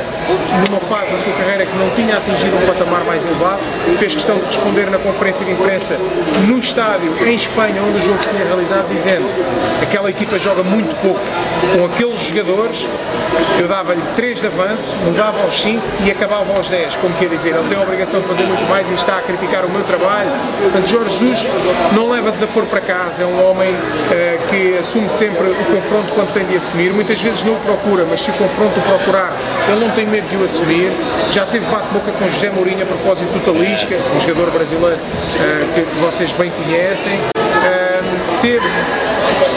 numa 0.68 0.80
fase 0.80 1.12
da 1.12 1.20
sua 1.20 1.34
carreira 1.34 1.66
que 1.66 1.78
não 1.78 1.90
tinha 1.92 2.18
atingido 2.18 2.56
um 2.56 2.66
patamar 2.66 3.04
mais 3.04 3.26
elevado, 3.26 3.60
fez 3.98 4.14
questão 4.14 4.38
de 4.38 4.46
responder 4.46 4.90
na 4.90 5.00
conferência 5.02 5.46
de 5.46 5.52
imprensa 5.52 5.98
no 6.48 6.58
estádio 6.58 7.12
em 7.26 7.36
Espanha, 7.36 7.82
onde 7.84 8.00
o 8.00 8.02
jogo 8.02 8.24
se 8.24 8.30
tinha 8.30 8.46
realizado, 8.46 8.88
dizendo 8.90 9.28
aquela 9.82 10.10
equipa 10.10 10.40
joga 10.40 10.64
muito 10.64 10.96
pouco 11.02 11.20
com 11.76 11.86
aqueles 11.86 12.20
jogadores 12.20 12.86
eu 13.60 13.68
dava-lhe 13.68 14.02
3 14.16 14.42
de 14.42 14.48
avanço, 14.48 14.96
mudava 15.06 15.44
aos 15.44 15.62
5 15.62 15.82
e 16.06 16.12
acabava 16.12 16.54
aos 16.56 16.68
10, 16.68 16.96
como 16.98 17.14
quer 17.16 17.30
dizer, 17.30 17.56
ele 17.56 17.68
tem 17.70 17.78
a 17.78 17.82
obrigação 17.82 18.20
de 18.20 18.28
fazer 18.28 18.44
muito 18.44 18.68
mais 18.68 18.90
e 18.90 18.94
está 18.94 19.18
a 19.18 19.22
criticar 19.22 19.66
o 19.66 19.70
meu 19.70 19.84
trabalho. 19.84 20.30
Portanto, 20.62 20.88
Jorge 20.88 21.12
Jesus 21.12 21.46
não 21.94 22.10
leva 22.10 22.32
desaforo 22.32 22.66
para 22.66 22.82
casa, 22.82 23.24
é 23.24 23.26
um 23.26 23.50
homem 23.50 23.72
uh, 23.74 24.48
que 24.50 24.78
assume 24.78 25.08
sempre 25.10 25.44
o 25.44 25.66
confronto 25.76 26.12
quando 26.16 26.34
tem 26.34 26.46
de 26.46 26.56
assumir, 26.58 26.92
muitas 26.94 27.22
vezes 27.22 27.44
não 27.44 27.54
o 27.54 27.60
procura, 27.60 28.06
mas 28.10 28.22
se 28.22 28.32
o 28.32 28.34
confronto 28.34 28.80
o 28.80 28.82
procurar, 28.82 29.32
ele 29.68 29.86
não 29.86 29.92
tem 29.92 30.08
medo 30.08 30.28
de 30.30 30.38
o 30.38 30.44
assumir. 30.44 30.92
Já 31.32 31.46
teve 31.46 31.66
bate-boca 31.66 32.12
com 32.12 32.30
José 32.30 32.50
Mourinho 32.50 32.84
a 32.84 32.86
propósito 32.86 33.32
do 33.32 33.40
Talisca, 33.46 33.96
um 34.16 34.20
jogador 34.20 34.52
brasileiro 34.52 34.98
uh, 34.98 35.74
que 35.74 35.82
vocês 36.00 36.32
bem 36.34 36.52
conhecem. 36.52 37.20
Teve 38.42 38.68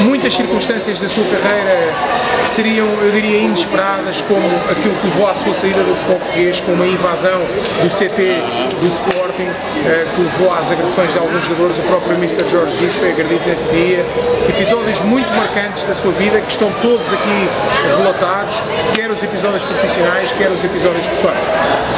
muitas 0.01 0.35
circunstâncias 0.35 0.99
da 0.99 1.09
sua 1.09 1.25
carreira 1.25 1.95
que 2.43 2.49
seriam, 2.49 2.87
eu 3.03 3.11
diria, 3.11 3.39
inesperadas, 3.39 4.21
como 4.23 4.47
aquilo 4.71 4.95
que 4.97 5.07
levou 5.07 5.27
à 5.27 5.35
sua 5.35 5.55
saída 5.55 5.83
do 5.83 5.97
futebol 5.97 6.19
português, 6.19 6.61
como 6.61 6.83
a 6.83 6.87
invasão 6.87 7.41
do 7.83 7.89
CT 7.89 8.43
do 8.81 8.89
Sporting, 8.89 9.49
eh, 9.87 10.07
que 10.15 10.21
levou 10.21 10.53
às 10.53 10.71
agressões 10.71 11.13
de 11.13 11.19
alguns 11.19 11.45
jogadores, 11.45 11.79
o 11.79 11.83
próprio 11.83 12.15
Mr. 12.17 12.45
Jorge 12.51 12.77
Jesus 12.77 12.97
foi 12.97 13.11
agredido 13.13 13.41
nesse 13.47 13.69
dia. 13.71 14.05
Episódios 14.49 15.01
muito 15.01 15.33
marcantes 15.35 15.85
da 15.85 15.95
sua 15.95 16.13
vida, 16.13 16.39
que 16.41 16.51
estão 16.51 16.71
todos 16.83 17.11
aqui 17.11 17.49
relatados, 17.97 18.57
quer 18.95 19.11
os 19.11 19.23
episódios 19.23 19.65
profissionais, 19.65 20.31
quer 20.33 20.51
os 20.51 20.63
episódios 20.63 21.07
pessoais. 21.07 21.39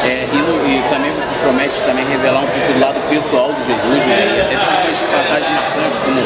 É, 0.04 0.28
e, 0.32 0.38
e, 0.38 0.84
também 0.88 1.12
você 1.12 1.32
promete 1.42 1.82
também 1.82 2.06
revelar 2.06 2.40
um 2.40 2.46
pouco 2.46 2.72
do 2.72 2.80
lado 2.80 3.00
pessoal 3.08 3.52
do 3.52 3.64
Jesus, 3.64 4.06
né? 4.06 4.36
E 4.36 4.40
até 4.40 4.56
tem 4.56 4.76
algumas 4.76 5.02
passagens 5.02 5.50
marcantes, 5.50 5.98
como 5.98 6.22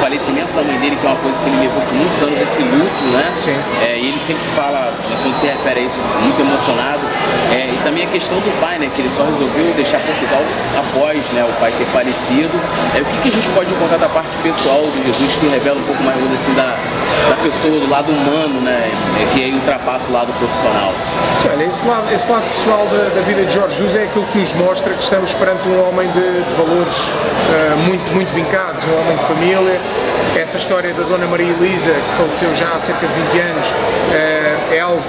falecimento 0.00 0.52
da 0.52 0.62
mãe 0.62 0.78
dele, 0.78 0.96
que 0.96 1.06
é 1.06 1.10
uma 1.10 1.18
coisa 1.18 1.38
que 1.38 1.46
ele 1.48 1.60
levou 1.60 1.82
por 1.82 1.94
muitos 1.94 2.22
anos, 2.22 2.40
esse 2.40 2.62
luto, 2.62 3.04
né? 3.12 3.34
Sim. 3.40 3.56
É, 3.84 3.98
e 3.98 4.08
ele 4.08 4.18
sempre 4.18 4.44
fala, 4.54 4.92
quando 5.22 5.34
se 5.34 5.46
refere 5.46 5.80
a 5.80 5.82
isso, 5.82 6.00
muito 6.22 6.40
emocionado. 6.40 7.00
É, 7.52 7.66
e 7.66 7.78
também 7.82 8.04
a 8.04 8.08
questão 8.08 8.38
do 8.38 8.60
pai, 8.60 8.78
né? 8.78 8.90
Que 8.94 9.02
ele 9.02 9.10
só 9.10 9.24
resolveu 9.24 9.72
deixar 9.74 9.98
Portugal 10.00 10.42
após 10.78 11.18
né, 11.30 11.44
o 11.44 11.60
pai 11.60 11.72
ter 11.76 11.86
falecido. 11.86 12.52
É, 12.96 13.00
o 13.00 13.04
que, 13.04 13.18
que 13.22 13.28
a 13.28 13.32
gente 13.32 13.48
pode 13.48 13.72
encontrar 13.72 13.98
da 13.98 14.08
parte 14.08 14.36
pessoal 14.38 14.82
de 14.94 15.02
Jesus 15.06 15.34
que 15.36 15.46
revela 15.46 15.78
um 15.78 15.84
pouco 15.84 16.02
mais 16.02 16.18
assim, 16.32 16.52
da, 16.54 16.76
da 17.28 17.36
pessoa, 17.42 17.80
do 17.80 17.88
lado 17.88 18.10
humano, 18.10 18.60
né? 18.60 18.90
É, 19.20 19.34
que 19.34 19.44
aí 19.44 19.54
ultrapassa 19.54 20.08
o 20.08 20.12
lado 20.12 20.32
profissional? 20.38 20.92
Sim, 21.42 21.48
olha, 21.48 21.64
esse 21.64 21.86
lado, 21.86 22.12
esse 22.12 22.30
lado 22.30 22.44
pessoal 22.48 22.86
da, 22.86 23.14
da, 23.14 23.20
vida 23.22 23.44
de 23.44 23.52
Jorge 23.52 23.76
Jesus 23.76 23.94
é 23.96 24.04
aquilo 24.04 24.24
que 24.26 24.38
nos 24.38 24.52
mostra 24.54 24.92
que 24.92 25.02
estamos 25.02 25.32
perante 25.34 25.68
um 25.68 25.88
homem 25.88 26.08
de, 26.08 26.42
de 26.42 26.54
valores 26.56 26.96
uh, 26.98 27.76
muito, 27.86 28.02
muito 28.12 28.32
vincados, 28.34 28.84
um 28.84 29.00
homem 29.00 29.16
de 29.16 29.24
família. 29.24 29.80
Essa 30.48 30.56
história 30.56 30.94
da 30.94 31.02
Dona 31.02 31.26
Maria 31.26 31.52
Elisa, 31.52 31.92
que 31.92 32.16
faleceu 32.16 32.54
já 32.54 32.72
há 32.72 32.78
cerca 32.78 33.06
de 33.06 33.12
20 33.12 33.38
anos, 33.38 33.66
uh, 33.66 34.72
é 34.74 34.80
algo 34.80 35.02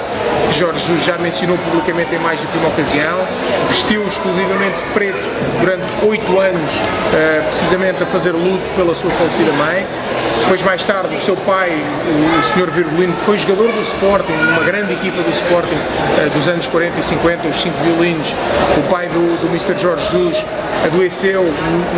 que 0.50 0.60
Jorge 0.60 0.82
Jesus 0.82 1.06
já 1.06 1.18
mencionou 1.18 1.58
publicamente 1.60 2.14
em 2.14 2.20
mais 2.20 2.42
que 2.42 2.58
uma 2.58 2.68
ocasião. 2.68 3.26
Vestiu 3.70 4.06
exclusivamente 4.06 4.76
preto 4.94 5.18
durante 5.62 5.86
oito 6.06 6.38
anos, 6.42 6.72
uh, 6.74 7.44
precisamente 7.46 8.04
a 8.04 8.06
fazer 8.08 8.32
luto 8.32 8.70
pela 8.76 8.94
sua 8.94 9.10
falecida 9.12 9.54
mãe. 9.54 9.88
Depois, 10.40 10.62
mais 10.64 10.84
tarde, 10.84 11.16
o 11.16 11.20
seu 11.20 11.36
pai, 11.36 11.72
o 12.40 12.42
Sr. 12.42 12.72
Virgulino, 12.72 13.14
que 13.14 13.22
foi 13.22 13.38
jogador 13.38 13.72
do 13.72 13.82
Sporting, 13.82 14.34
numa 14.34 14.64
grande 14.64 14.94
equipa 14.94 15.22
do 15.22 15.30
Sporting 15.30 15.76
uh, 15.76 16.30
dos 16.32 16.48
anos 16.48 16.68
40 16.68 17.00
e 17.00 17.04
50, 17.04 17.48
os 17.48 17.62
cinco 17.62 17.78
violinos, 17.84 18.34
o 18.78 18.90
pai 18.90 19.08
do, 19.08 19.42
do 19.42 19.48
Mr. 19.48 19.78
Jorge 19.78 20.06
Jesus, 20.06 20.46
adoeceu 20.86 21.44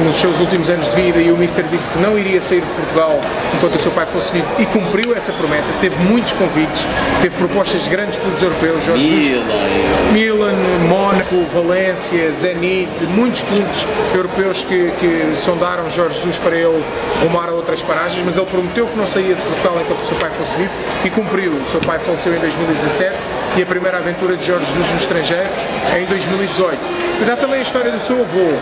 nos 0.05 0.15
seus 0.15 0.39
últimos 0.39 0.69
anos 0.69 0.89
de 0.89 0.95
vida 0.95 1.19
e 1.19 1.31
o 1.31 1.36
Mr. 1.36 1.63
disse 1.71 1.89
que 1.89 2.00
não 2.00 2.17
iria 2.17 2.41
sair 2.41 2.62
de 2.62 2.67
Portugal 2.67 3.19
enquanto 3.55 3.75
o 3.75 3.79
seu 3.79 3.91
pai 3.91 4.05
fosse 4.05 4.31
vivo 4.31 4.48
e 4.60 4.65
cumpriu 4.65 5.15
essa 5.15 5.31
promessa. 5.33 5.71
Teve 5.79 5.95
muitos 6.03 6.31
convites, 6.33 6.86
teve 7.21 7.36
propostas 7.38 7.83
de 7.83 7.89
grandes 7.89 8.17
clubes 8.17 8.41
europeus, 8.41 8.83
Jorge 8.83 9.03
Milan, 9.03 9.21
Jesus, 9.21 10.12
Milan, 10.12 10.53
Mónaco, 10.89 11.45
Valência, 11.53 12.31
Zenit, 12.31 13.03
muitos 13.05 13.41
clubes 13.43 13.86
europeus 14.15 14.63
que, 14.63 14.91
que 15.00 15.36
sondaram 15.36 15.89
Jorge 15.89 16.17
Jesus 16.17 16.39
para 16.39 16.55
ele 16.55 16.83
rumar 17.21 17.50
a 17.50 17.53
outras 17.53 17.81
paragens, 17.81 18.30
mas 18.31 18.38
ele 18.38 18.45
prometeu 18.45 18.88
que 18.88 18.97
não 18.97 19.05
saía 19.05 19.35
de 19.35 19.41
Portugal 19.41 19.81
enquanto 19.81 20.03
o 20.03 20.05
seu 20.05 20.15
pai 20.15 20.29
fosse 20.31 20.55
vivo 20.55 20.71
e 21.03 21.09
cumpriu. 21.09 21.51
O 21.51 21.65
seu 21.65 21.81
pai 21.81 22.00
faleceu 22.00 22.33
em 22.33 22.39
2017 22.39 23.13
e 23.57 23.61
a 23.61 23.65
primeira 23.65 23.97
aventura 23.97 24.38
de 24.38 24.45
Jorge 24.45 24.65
Jesus 24.67 24.88
no 24.88 24.95
estrangeiro 24.95 25.50
é 25.91 26.01
em 26.01 26.05
2018. 26.05 26.79
Mas 27.19 27.27
há 27.27 27.35
também 27.35 27.59
a 27.59 27.61
história 27.61 27.91
do 27.91 28.00
seu 28.00 28.21
avô, 28.21 28.57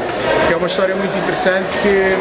que 0.47 0.53
é 0.53 0.57
uma 0.57 0.65
história 0.65 0.95
muito 0.95 1.15
interessante, 1.15 1.67
que 1.83 2.17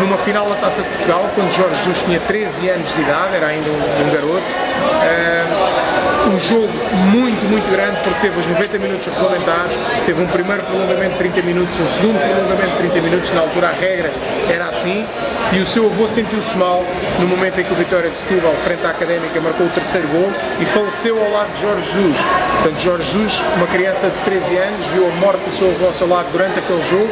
numa 0.00 0.18
final 0.18 0.48
da 0.48 0.56
Taça 0.56 0.82
de 0.82 0.88
Portugal, 0.88 1.30
quando 1.36 1.52
Jorge 1.52 1.76
Jesus 1.76 2.02
tinha 2.04 2.18
13 2.18 2.68
anos 2.68 2.92
de 2.92 3.00
idade, 3.00 3.36
era 3.36 3.46
ainda 3.46 3.70
um, 3.70 3.74
um 3.74 4.10
garoto, 4.12 4.42
uh, 4.42 5.87
um 6.26 6.38
jogo 6.38 6.68
muito, 7.12 7.44
muito 7.48 7.70
grande, 7.70 7.98
porque 8.02 8.20
teve 8.20 8.38
os 8.38 8.46
90 8.46 8.78
minutos 8.78 9.06
regulamentares, 9.06 9.76
teve 10.04 10.22
um 10.22 10.26
primeiro 10.26 10.62
prolongamento 10.62 11.12
de 11.12 11.18
30 11.18 11.42
minutos, 11.42 11.78
um 11.78 11.88
segundo 11.88 12.18
prolongamento 12.18 12.82
de 12.82 12.90
30 12.90 13.00
minutos, 13.00 13.30
na 13.30 13.40
altura 13.40 13.68
a 13.68 13.72
regra 13.72 14.10
era 14.48 14.66
assim, 14.66 15.06
e 15.52 15.60
o 15.60 15.66
seu 15.66 15.86
avô 15.86 16.06
sentiu-se 16.06 16.56
mal 16.56 16.84
no 17.18 17.26
momento 17.26 17.60
em 17.60 17.64
que 17.64 17.72
o 17.72 17.76
Vitória 17.76 18.10
de 18.10 18.16
Setúbal, 18.16 18.54
frente 18.64 18.84
à 18.84 18.90
Académica, 18.90 19.40
marcou 19.40 19.66
o 19.66 19.70
terceiro 19.70 20.06
gol 20.08 20.30
e 20.60 20.66
faleceu 20.66 21.18
ao 21.22 21.30
lado 21.30 21.52
de 21.54 21.62
Jorge 21.62 21.82
Jesus. 21.92 22.18
Portanto, 22.60 22.80
Jorge 22.80 23.12
Jesus, 23.12 23.42
uma 23.56 23.66
criança 23.66 24.10
de 24.10 24.16
13 24.24 24.56
anos, 24.56 24.86
viu 24.86 25.06
a 25.06 25.10
morte 25.16 25.40
do 25.44 25.50
seu 25.50 25.70
avô 25.70 25.86
ao 25.86 25.92
seu 25.92 26.08
lado 26.08 26.28
durante 26.32 26.58
aquele 26.58 26.82
jogo 26.82 27.08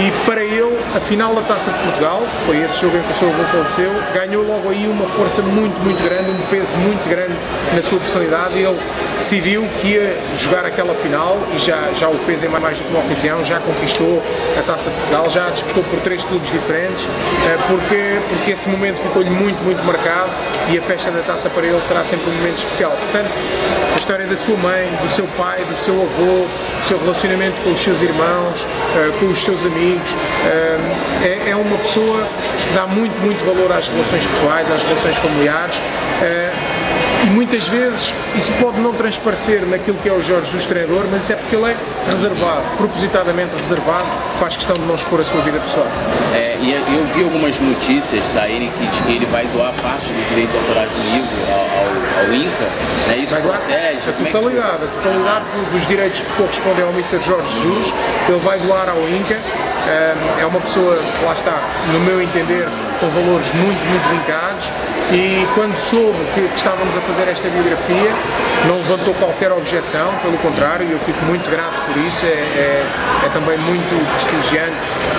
e 0.00 0.10
para 0.24 0.42
ele, 0.42 0.78
a 0.94 1.00
final 1.00 1.34
da 1.34 1.42
Taça 1.42 1.70
de 1.70 1.78
Portugal, 1.78 2.20
que 2.20 2.46
foi 2.46 2.62
esse 2.62 2.80
jogo 2.80 2.96
em 2.96 3.02
que 3.02 3.10
o 3.10 3.14
seu 3.14 3.28
avô 3.28 3.44
faleceu, 3.44 3.90
ganhou 4.14 4.46
logo 4.46 4.70
aí 4.70 4.86
uma 4.88 5.06
força 5.06 5.42
muito, 5.42 5.78
muito 5.80 6.02
grande, 6.02 6.30
um 6.30 6.46
peso 6.50 6.76
muito 6.78 7.08
grande 7.08 7.34
na 7.74 7.82
sua 7.82 7.98
personalidade 7.98 8.56
e 8.56 8.62
ele 8.62 8.78
decidiu 9.16 9.68
que 9.80 9.88
ia 9.88 10.16
jogar 10.36 10.64
aquela 10.64 10.94
final 10.94 11.38
e 11.54 11.58
já, 11.58 11.92
já 11.92 12.08
o 12.08 12.18
fez 12.18 12.42
em 12.42 12.48
mais 12.48 12.80
que 12.80 12.88
uma 12.88 13.00
ocasião, 13.00 13.44
já 13.44 13.60
conquistou 13.60 14.22
a 14.58 14.62
Taça 14.62 14.88
de 14.88 14.96
Portugal, 14.96 15.30
já 15.30 15.50
disputou 15.50 15.82
por 15.84 16.00
três 16.00 16.24
clubes 16.24 16.50
diferentes, 16.50 17.04
eh, 17.46 17.58
porque, 17.66 18.18
porque 18.28 18.50
esse 18.52 18.68
momento 18.68 18.98
ficou-lhe 18.98 19.30
muito, 19.30 19.62
muito 19.62 19.84
marcado 19.84 20.30
e 20.70 20.78
a 20.78 20.82
festa 20.82 21.10
da 21.10 21.22
Taça 21.22 21.50
para 21.50 21.66
ele 21.66 21.80
será 21.80 22.04
sempre 22.04 22.30
um 22.30 22.34
momento 22.34 22.58
especial. 22.58 22.92
Portanto, 22.92 23.30
história 24.00 24.26
da 24.26 24.36
sua 24.36 24.56
mãe, 24.56 24.88
do 25.02 25.08
seu 25.10 25.26
pai, 25.36 25.62
do 25.64 25.76
seu 25.76 25.94
avô, 25.94 26.46
do 26.78 26.84
seu 26.84 26.98
relacionamento 26.98 27.60
com 27.62 27.72
os 27.72 27.78
seus 27.78 28.00
irmãos, 28.00 28.66
eh, 28.96 29.12
com 29.20 29.26
os 29.26 29.38
seus 29.38 29.62
amigos, 29.64 30.16
eh, 30.46 30.78
é, 31.46 31.50
é 31.50 31.56
uma 31.56 31.76
pessoa 31.78 32.26
que 32.66 32.74
dá 32.74 32.86
muito, 32.86 33.12
muito 33.20 33.44
valor 33.44 33.70
às 33.70 33.88
relações 33.88 34.26
pessoais, 34.26 34.70
às 34.70 34.82
relações 34.82 35.16
familiares 35.16 35.78
e 37.30 37.32
muitas 37.32 37.68
vezes 37.68 38.12
isso 38.36 38.52
pode 38.54 38.80
não 38.80 38.92
transparecer 38.92 39.64
naquilo 39.64 39.96
que 39.98 40.08
é 40.08 40.12
o 40.12 40.20
Jorge 40.20 40.46
Jesus 40.46 40.66
treinador, 40.66 41.04
mas 41.08 41.22
isso 41.22 41.32
é 41.32 41.36
porque 41.36 41.54
ele 41.54 41.70
é 41.70 41.76
reservado, 42.10 42.62
propositadamente 42.76 43.54
reservado, 43.56 44.08
faz 44.40 44.56
questão 44.56 44.74
de 44.74 44.82
não 44.82 44.96
expor 44.96 45.20
a 45.20 45.24
sua 45.24 45.40
vida 45.42 45.60
pessoal. 45.60 45.86
É, 46.34 46.56
e 46.60 46.72
eu 46.72 47.06
vi 47.14 47.22
algumas 47.22 47.60
notícias 47.60 48.26
saírem 48.26 48.68
que, 48.72 48.84
de 48.84 49.02
que 49.02 49.12
ele 49.12 49.26
vai 49.26 49.46
doar 49.46 49.72
parte 49.74 50.12
dos 50.12 50.28
direitos 50.28 50.56
autorais 50.56 50.90
do 50.90 50.98
livro 50.98 51.30
ao, 51.46 52.24
ao, 52.24 52.26
ao 52.26 52.34
INCA, 52.34 52.68
né? 53.06 53.16
isso 53.18 53.32
vai 53.32 53.42
procede? 53.42 54.08
A 54.08 54.12
totalidade, 54.12 54.84
a 54.84 55.02
totalidade 55.02 55.44
dos 55.70 55.86
direitos 55.86 56.20
que 56.20 56.32
correspondem 56.32 56.84
ao 56.84 56.90
Mr. 56.90 57.20
Jorge 57.20 57.52
Jesus, 57.54 57.94
ele 58.28 58.38
vai 58.40 58.58
doar 58.58 58.88
ao 58.88 59.08
INCA, 59.08 59.38
é 60.40 60.46
uma 60.46 60.60
pessoa, 60.60 61.00
lá 61.24 61.32
está, 61.32 61.60
no 61.92 62.00
meu 62.00 62.20
entender, 62.20 62.66
com 62.98 63.08
valores 63.08 63.52
muito, 63.54 63.80
muito 63.86 64.08
vincados 64.08 64.70
e 65.12 65.46
quando 65.54 65.74
soube 65.76 66.18
que, 66.34 66.48
que, 66.48 66.56
estávamos 66.56 66.96
a 66.96 67.00
fazer 67.00 67.26
esta 67.28 67.48
biografia 67.48 68.10
não 68.68 68.76
levantou 68.76 69.14
qualquer 69.14 69.50
objeção, 69.50 70.14
pelo 70.22 70.38
contrário, 70.38 70.88
eu 70.88 70.98
fico 71.00 71.24
muito 71.24 71.50
grato 71.50 71.82
por 71.86 71.96
isso, 71.96 72.24
é, 72.24 72.28
é, 72.28 72.86
é, 73.24 73.28
também 73.30 73.58
muito 73.58 73.90
prestigiante 74.12 74.76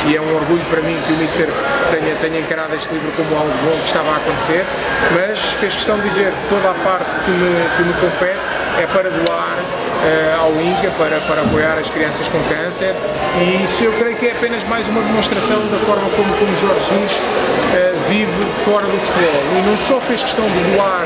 e 0.07 0.15
é 0.15 0.21
um 0.21 0.35
orgulho 0.35 0.63
para 0.69 0.81
mim 0.81 0.97
que 1.05 1.13
o 1.13 1.17
Mister 1.17 1.47
tenha, 1.89 2.15
tenha 2.15 2.39
encarado 2.39 2.75
este 2.75 2.93
livro 2.93 3.11
como 3.17 3.35
algo 3.35 3.53
bom 3.63 3.77
que 3.79 3.87
estava 3.87 4.11
a 4.11 4.17
acontecer, 4.17 4.65
mas 5.13 5.39
fez 5.59 5.75
questão 5.75 5.97
de 5.97 6.07
dizer 6.07 6.31
toda 6.49 6.71
a 6.71 6.73
parte 6.73 7.11
que 7.25 7.31
me, 7.31 7.69
que 7.75 7.83
me 7.83 7.93
compete 7.93 8.61
é 8.79 8.87
para 8.87 9.09
doar 9.09 9.57
uh, 9.57 10.41
ao 10.41 10.51
INCA 10.61 10.89
para, 10.97 11.19
para 11.21 11.41
apoiar 11.41 11.77
as 11.77 11.89
crianças 11.89 12.27
com 12.27 12.39
câncer. 12.43 12.95
E 13.39 13.63
isso 13.63 13.83
eu 13.83 13.93
creio 13.93 14.15
que 14.15 14.27
é 14.27 14.31
apenas 14.31 14.63
mais 14.65 14.87
uma 14.87 15.01
demonstração 15.01 15.67
da 15.67 15.77
forma 15.79 16.09
como, 16.11 16.33
como 16.35 16.55
Jorge 16.55 16.79
Jesus 16.79 17.11
uh, 17.11 17.90
vive 18.11 18.45
fora 18.65 18.85
do 18.85 18.99
futebol 18.99 19.41
e 19.57 19.61
não 19.69 19.77
só 19.77 20.01
fez 20.01 20.21
questão 20.21 20.43
de 20.45 20.75
doar 20.75 21.05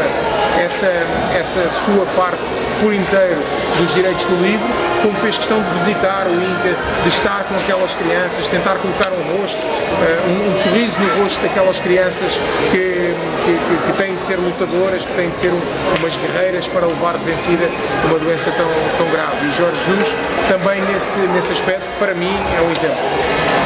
essa, 0.59 0.91
essa 1.37 1.69
sua 1.69 2.03
parte 2.15 2.41
por 2.81 2.91
inteiro 2.91 3.37
dos 3.77 3.93
direitos 3.93 4.25
do 4.25 4.35
livro, 4.41 4.67
como 5.03 5.13
fez 5.17 5.37
questão 5.37 5.61
de 5.61 5.69
visitar 5.69 6.25
o 6.25 6.33
INCA, 6.33 6.75
de 7.03 7.09
estar 7.09 7.43
com 7.43 7.55
aquelas 7.57 7.93
crianças, 7.93 8.47
tentar 8.47 8.77
colocar 8.77 9.11
um 9.13 9.37
rosto, 9.37 9.61
uh, 9.61 10.29
um, 10.29 10.49
um, 10.49 10.53
sorriso 10.55 10.99
no 10.99 11.21
rosto 11.21 11.39
daquelas 11.43 11.79
crianças 11.79 12.39
que, 12.71 13.13
que, 13.45 13.85
que, 13.85 13.97
têm 13.97 14.15
de 14.15 14.21
ser 14.23 14.37
lutadoras, 14.37 15.05
que 15.05 15.13
têm 15.13 15.29
de 15.29 15.37
ser 15.37 15.51
um, 15.51 15.61
umas 15.99 16.17
guerreiras 16.17 16.67
para 16.67 16.87
levar 16.87 17.19
de 17.19 17.25
vencida 17.25 17.69
uma 18.05 18.17
doença 18.17 18.51
tão, 18.51 18.67
tão 18.97 19.07
grave. 19.11 19.47
E 19.47 19.51
Jorge 19.51 19.77
Jesus 19.85 20.15
também 20.49 20.81
nesse, 20.81 21.19
nesse 21.19 21.51
aspecto, 21.51 21.85
para 21.99 22.15
mim, 22.15 22.35
é 22.57 22.61
um 22.61 22.71
exemplo. 22.71 22.97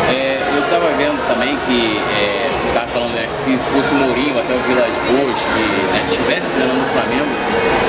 É, 0.10 0.42
eu 0.58 0.64
estava 0.64 0.90
vendo 0.98 1.26
também 1.26 1.58
que 1.66 2.02
é, 2.18 2.49
estava 2.70 2.88
falando 2.88 3.14
né, 3.14 3.28
que 3.28 3.36
se 3.36 3.58
fosse 3.72 3.92
o 3.94 3.98
Mourinho 3.98 4.40
até 4.40 4.54
o 4.54 4.60
Vilas 4.60 4.96
Boas 5.10 5.40
que 5.40 5.60
né, 5.94 6.06
estivesse 6.08 6.50
treinando 6.50 6.80
no 6.80 6.88
Flamengo, 6.88 7.30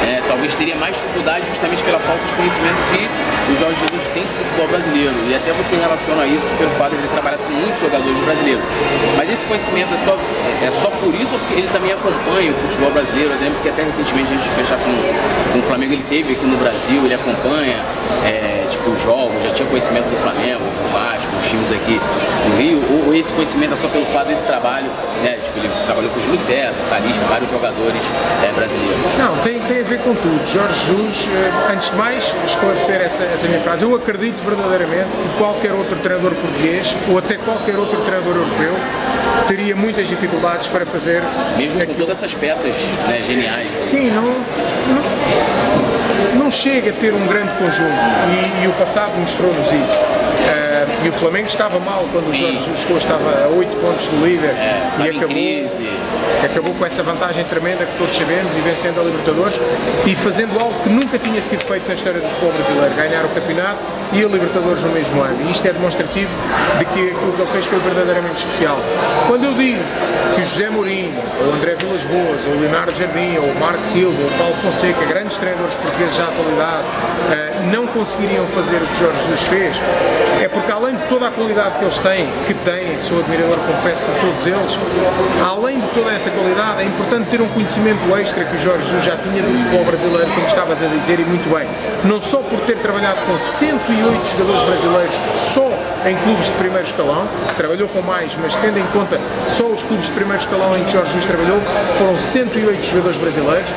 é, 0.06 0.22
talvez 0.26 0.54
teria 0.54 0.76
mais 0.76 0.94
dificuldade 0.94 1.46
justamente 1.46 1.82
pela 1.82 1.98
falta 2.00 2.24
de 2.24 2.32
conhecimento 2.34 2.76
que 2.92 3.08
o 3.52 3.56
Jorge 3.56 3.80
Jesus 3.80 4.08
tem 4.08 4.24
do 4.24 4.32
futebol 4.32 4.66
brasileiro. 4.68 5.14
E 5.28 5.34
até 5.34 5.52
você 5.52 5.76
relaciona 5.76 6.26
isso 6.26 6.50
pelo 6.58 6.70
fato 6.72 6.90
de 6.90 6.96
ele 6.96 7.08
trabalhar 7.08 7.38
com 7.38 7.52
muitos 7.52 7.80
jogadores 7.80 8.18
brasileiros. 8.20 8.64
Mas 9.16 9.30
esse 9.30 9.44
conhecimento 9.44 9.94
é 9.94 9.98
só, 10.04 10.16
é, 10.16 10.66
é 10.66 10.70
só 10.70 10.90
por 10.90 11.14
isso 11.14 11.34
ou 11.34 11.40
porque 11.40 11.54
ele 11.54 11.68
também 11.68 11.92
acompanha 11.92 12.50
o 12.50 12.54
futebol 12.54 12.90
brasileiro? 12.90 13.32
Eu 13.32 13.40
lembro 13.40 13.60
que 13.60 13.68
até 13.68 13.82
recentemente, 13.82 14.32
antes 14.32 14.44
de 14.44 14.50
fechar 14.50 14.78
com, 14.78 15.52
com 15.52 15.58
o 15.58 15.62
Flamengo, 15.62 15.92
ele 15.92 16.04
teve 16.08 16.32
aqui 16.32 16.46
no 16.46 16.56
Brasil, 16.56 17.04
ele 17.04 17.14
acompanha 17.14 17.80
é, 18.24 18.59
tipo, 18.80 18.90
os 18.90 19.02
jogos, 19.02 19.42
já 19.42 19.50
tinha 19.52 19.68
conhecimento 19.68 20.04
do 20.04 20.16
Flamengo, 20.16 20.60
do 20.60 20.92
Vasco, 20.92 21.30
dos 21.36 21.48
times 21.48 21.70
aqui 21.70 22.00
no 22.48 22.56
Rio, 22.56 22.82
ou, 23.06 23.14
esse 23.14 23.32
conhecimento 23.32 23.74
é 23.74 23.76
só 23.76 23.88
pelo 23.88 24.06
fato 24.06 24.28
desse 24.28 24.44
trabalho, 24.44 24.86
né? 25.22 25.38
Tipo, 25.44 25.58
ele 25.58 25.70
trabalhou 25.84 26.10
com 26.10 26.18
o 26.18 26.22
Júlio 26.22 26.38
César, 26.38 26.74
Talisca, 26.88 27.24
vários 27.26 27.50
jogadores 27.50 28.02
é, 28.42 28.52
brasileiros. 28.52 28.98
Não, 29.18 29.36
tem, 29.42 29.60
tem 29.60 29.80
a 29.80 29.84
ver 29.84 29.98
com 30.00 30.14
tudo. 30.14 30.46
Jorge 30.46 30.80
Jesus, 30.86 31.28
eh, 31.28 31.72
antes 31.72 31.90
de 31.90 31.96
mais 31.96 32.34
esclarecer 32.46 33.00
essa, 33.02 33.22
essa 33.24 33.46
minha 33.46 33.60
frase, 33.60 33.82
eu 33.82 33.94
acredito 33.94 34.36
verdadeiramente 34.44 35.08
que 35.10 35.38
qualquer 35.38 35.72
outro 35.72 35.96
treinador 35.96 36.32
português, 36.34 36.94
ou 37.08 37.18
até 37.18 37.36
qualquer 37.36 37.76
outro 37.76 38.00
treinador 38.02 38.36
europeu, 38.36 38.74
teria 39.46 39.76
muitas 39.76 40.08
dificuldades 40.08 40.68
para 40.68 40.86
fazer. 40.86 41.22
Mesmo 41.56 41.84
com 41.84 41.94
todas 41.94 42.18
essas 42.18 42.32
peças 42.34 42.74
né, 43.06 43.22
geniais. 43.26 43.68
Sim, 43.80 44.10
não, 44.10 44.22
não, 44.22 45.69
não, 46.50 46.52
chega 46.52 46.90
a 46.90 46.92
ter 46.92 47.14
um 47.14 47.26
grande 47.26 47.52
conjunto 47.58 47.94
e, 48.60 48.64
e 48.64 48.68
o 48.68 48.72
passado 48.72 49.16
mostrou-nos 49.16 49.66
isso. 49.70 49.94
Uh, 49.94 51.06
e 51.06 51.08
o 51.08 51.12
Flamengo 51.12 51.46
estava 51.46 51.78
mal 51.78 52.04
quando 52.10 52.24
Sim. 52.24 52.32
o 52.32 52.58
Jorge 52.58 52.82
Jesus 52.82 53.04
estava 53.04 53.44
a 53.44 53.48
8 53.48 53.76
pontos 53.76 54.08
do 54.08 54.26
líder 54.26 54.50
é, 54.50 54.80
e 54.98 55.08
acabou, 55.10 55.28
crise. 55.28 55.84
Acabou 56.44 56.74
com 56.74 56.84
essa 56.84 57.02
vantagem 57.02 57.44
tremenda 57.44 57.84
que 57.84 57.98
todos 57.98 58.16
sabemos 58.16 58.54
e 58.56 58.60
vencendo 58.60 59.00
a 59.00 59.04
Libertadores 59.04 59.58
e 60.06 60.14
fazendo 60.16 60.58
algo 60.58 60.74
que 60.82 60.88
nunca 60.88 61.18
tinha 61.18 61.40
sido 61.42 61.64
feito 61.64 61.86
na 61.86 61.94
história 61.94 62.20
do 62.20 62.28
futebol 62.28 62.52
brasileiro, 62.52 62.94
ganhar 62.94 63.24
o 63.24 63.28
campeonato 63.28 63.80
e 64.12 64.24
a 64.24 64.28
Libertadores 64.28 64.82
no 64.82 64.90
mesmo 64.90 65.20
ano. 65.20 65.38
E 65.46 65.50
isto 65.50 65.66
é 65.66 65.72
demonstrativo 65.72 66.30
de 66.78 66.84
que 66.84 67.10
aquilo 67.10 67.32
que 67.32 67.42
ele 67.42 67.50
fez 67.52 67.66
foi 67.66 67.78
verdadeiramente 67.80 68.38
especial. 68.38 68.78
Quando 69.26 69.44
eu 69.44 69.54
digo 69.54 69.82
que 70.34 70.40
o 70.40 70.44
José 70.44 70.70
Mourinho, 70.70 71.12
ou 71.44 71.54
André 71.54 71.74
Vilas 71.74 72.04
Boas, 72.04 72.46
ou 72.46 72.60
Leonardo 72.60 72.94
Jardim, 72.94 73.36
ou 73.38 73.54
Marco 73.54 73.84
Silva, 73.84 74.22
ou 74.22 74.30
Paulo 74.38 74.54
Fonseca, 74.56 75.04
grandes 75.06 75.36
treinadores 75.36 75.74
portugueses 75.76 76.16
já 76.16 76.24
atualidade, 76.24 76.86
eh, 77.32 77.49
não 77.66 77.86
conseguiriam 77.86 78.46
fazer 78.48 78.76
o 78.76 78.86
que 78.86 78.98
Jorge 78.98 79.18
Jesus 79.20 79.42
fez, 79.42 79.76
é 80.40 80.48
porque 80.48 80.70
além 80.72 80.96
de 80.96 81.02
toda 81.08 81.28
a 81.28 81.30
qualidade 81.30 81.78
que 81.78 81.84
eles 81.84 81.98
têm, 81.98 82.28
que 82.46 82.54
têm, 82.54 82.98
sou 82.98 83.20
admirador, 83.20 83.58
confesso, 83.58 84.06
de 84.06 84.20
todos 84.20 84.46
eles, 84.46 84.78
além 85.46 85.80
de 85.80 85.86
toda 85.88 86.10
essa 86.12 86.30
qualidade, 86.30 86.82
é 86.82 86.86
importante 86.86 87.30
ter 87.30 87.40
um 87.40 87.48
conhecimento 87.48 88.16
extra 88.16 88.44
que 88.44 88.54
o 88.54 88.58
Jorge 88.58 88.84
Jesus 88.86 89.04
já 89.04 89.16
tinha 89.16 89.42
do 89.42 89.58
futebol 89.58 89.84
brasileiro, 89.84 90.30
como 90.32 90.46
estavas 90.46 90.82
a 90.82 90.86
dizer, 90.86 91.20
e 91.20 91.24
muito 91.24 91.48
bem. 91.54 91.68
Não 92.04 92.20
só 92.20 92.38
por 92.38 92.58
ter 92.60 92.76
trabalhado 92.78 93.20
com 93.26 93.38
108 93.38 94.26
jogadores 94.26 94.62
brasileiros 94.62 95.14
só 95.34 95.70
em 96.06 96.16
clubes 96.24 96.46
de 96.46 96.52
primeiro 96.52 96.84
escalão, 96.84 97.28
trabalhou 97.56 97.88
com 97.88 98.00
mais, 98.00 98.34
mas 98.40 98.56
tendo 98.56 98.78
em 98.78 98.86
conta 98.86 99.20
só 99.46 99.64
os 99.64 99.82
clubes 99.82 100.06
de 100.06 100.12
primeiro 100.12 100.40
escalão 100.40 100.76
em 100.76 100.84
que 100.84 100.92
Jorge 100.92 101.12
Jesus 101.12 101.26
trabalhou, 101.26 101.60
foram 101.98 102.16
108 102.16 102.82
jogadores 102.86 103.18
brasileiros 103.18 103.70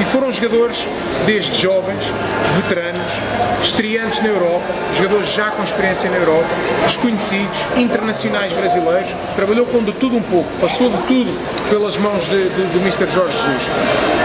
e 0.00 0.04
foram 0.04 0.32
jogadores 0.32 0.86
desde 1.26 1.60
jovens, 1.60 2.04
veteranos, 2.54 3.10
estreantes 3.60 4.20
na 4.20 4.28
Europa, 4.28 4.64
jogadores 4.92 5.28
já 5.28 5.50
com 5.50 5.62
experiência 5.62 6.08
na 6.10 6.16
Europa, 6.16 6.48
desconhecidos, 6.84 7.66
internacionais 7.76 8.52
brasileiros, 8.52 9.14
trabalhou 9.34 9.66
com 9.66 9.82
de 9.82 9.92
tudo 9.92 10.16
um 10.16 10.22
pouco, 10.22 10.48
passou 10.60 10.90
de 10.90 10.98
tudo 11.06 11.30
pelas 11.68 11.96
mãos 11.96 12.24
de, 12.24 12.48
de, 12.48 12.66
de 12.66 12.78
Mr. 12.78 13.06
Jorge 13.12 13.36
Jesus. 13.36 13.68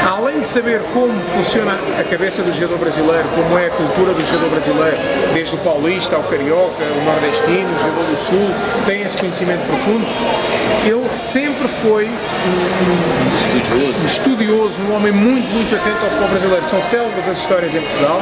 Além 0.07 0.41
de 0.41 0.47
saber 0.47 0.81
como 0.93 1.13
funciona 1.25 1.77
a 1.99 2.03
cabeça 2.03 2.43
do 2.43 2.51
jogador 2.51 2.77
brasileiro, 2.79 3.25
como 3.35 3.57
é 3.57 3.67
a 3.67 3.69
cultura 3.71 4.13
do 4.13 4.23
jogador 4.23 4.49
brasileiro, 4.49 4.97
desde 5.33 5.55
o 5.55 5.57
paulista 5.59 6.15
ao 6.15 6.23
carioca, 6.23 6.83
o 6.83 7.05
nordestino, 7.05 7.69
o 7.69 7.79
jogador 7.79 8.03
do 8.03 8.17
sul, 8.17 8.49
tem 8.85 9.01
esse 9.01 9.17
conhecimento 9.17 9.65
profundo, 9.67 10.05
ele 10.85 11.07
sempre 11.11 11.67
foi 11.81 12.05
um, 12.05 13.57
estudioso. 13.57 13.99
um 13.99 14.05
estudioso, 14.05 14.81
um 14.81 14.95
homem 14.95 15.11
muito, 15.11 15.47
muito 15.53 15.75
atento 15.75 15.97
ao 16.03 16.09
futebol 16.09 16.29
brasileiro. 16.29 16.65
São 16.65 16.81
célebres 16.81 17.27
as 17.27 17.37
histórias 17.37 17.75
em 17.75 17.81
Portugal 17.81 18.21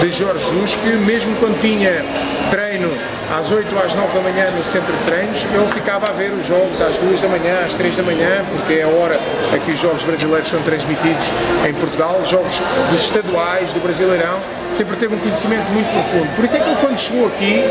de 0.00 0.10
Jorge 0.14 0.44
Jesus, 0.44 0.76
que 0.76 0.90
mesmo 0.90 1.34
quando 1.40 1.60
tinha 1.60 2.04
treino 2.48 2.88
às 3.36 3.50
8 3.50 3.66
às 3.78 3.94
9 3.94 4.14
da 4.14 4.20
manhã 4.20 4.50
no 4.52 4.64
centro 4.64 4.92
de 4.92 5.04
treinos, 5.04 5.44
ele 5.52 5.66
ficava 5.72 6.08
a 6.08 6.12
ver 6.12 6.32
os 6.32 6.46
jogos 6.46 6.80
às 6.80 6.96
2 6.98 7.20
da 7.20 7.28
manhã, 7.28 7.64
às 7.64 7.74
3 7.74 7.96
da 7.96 8.02
manhã, 8.04 8.44
porque 8.52 8.74
é 8.74 8.82
a 8.84 8.88
hora 8.88 9.18
a 9.52 9.58
que 9.58 9.72
os 9.72 9.78
jogos 9.78 10.04
brasileiros 10.04 10.48
são 10.48 10.62
transmitidos 10.62 11.26
em 11.68 11.74
Portugal, 11.74 12.22
jogos 12.24 12.60
dos 12.92 13.02
estaduais, 13.02 13.72
do 13.72 13.80
Brasileirão, 13.80 14.38
sempre 14.72 14.96
teve 14.96 15.14
um 15.14 15.18
conhecimento 15.18 15.64
muito 15.70 15.90
profundo. 15.92 16.28
Por 16.36 16.44
isso 16.44 16.56
é 16.56 16.60
que 16.60 16.68
ele, 16.68 16.78
quando 16.80 16.98
chegou 16.98 17.26
aqui, 17.26 17.64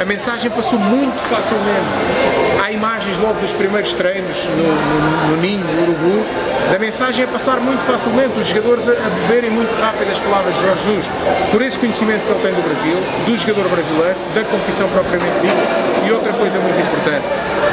a 0.00 0.04
mensagem 0.04 0.50
passou 0.50 0.78
muito 0.78 1.18
facilmente. 1.28 1.86
Há 2.62 2.70
imagens 2.72 3.18
logo 3.18 3.40
dos 3.40 3.52
primeiros 3.52 3.92
treinos 3.92 4.36
no, 4.44 5.30
no, 5.30 5.36
no 5.36 5.40
Ninho, 5.40 5.64
no 5.64 5.82
Urubu, 5.82 6.24
da 6.70 6.78
mensagem 6.78 7.24
a 7.24 7.28
passar 7.28 7.60
muito 7.60 7.80
facilmente, 7.82 8.38
os 8.38 8.48
jogadores 8.48 8.88
a, 8.88 8.92
beberem 9.26 9.50
muito 9.50 9.70
rápido 9.80 10.10
as 10.10 10.18
palavras 10.18 10.54
de 10.54 10.60
Jorge 10.60 10.82
Jesus, 10.82 11.04
por 11.50 11.62
esse 11.62 11.78
conhecimento 11.78 12.22
que 12.22 12.32
ele 12.32 12.42
tem 12.42 12.54
do 12.54 12.62
Brasil, 12.62 12.96
do 13.24 13.36
jogador 13.36 13.68
brasileiro, 13.68 14.16
da 14.34 14.42
competição 14.44 14.88
propriamente 14.88 15.32
dita, 15.42 16.06
e 16.06 16.12
outra 16.12 16.32
coisa 16.32 16.58
muito 16.58 16.80
importante, 16.80 17.24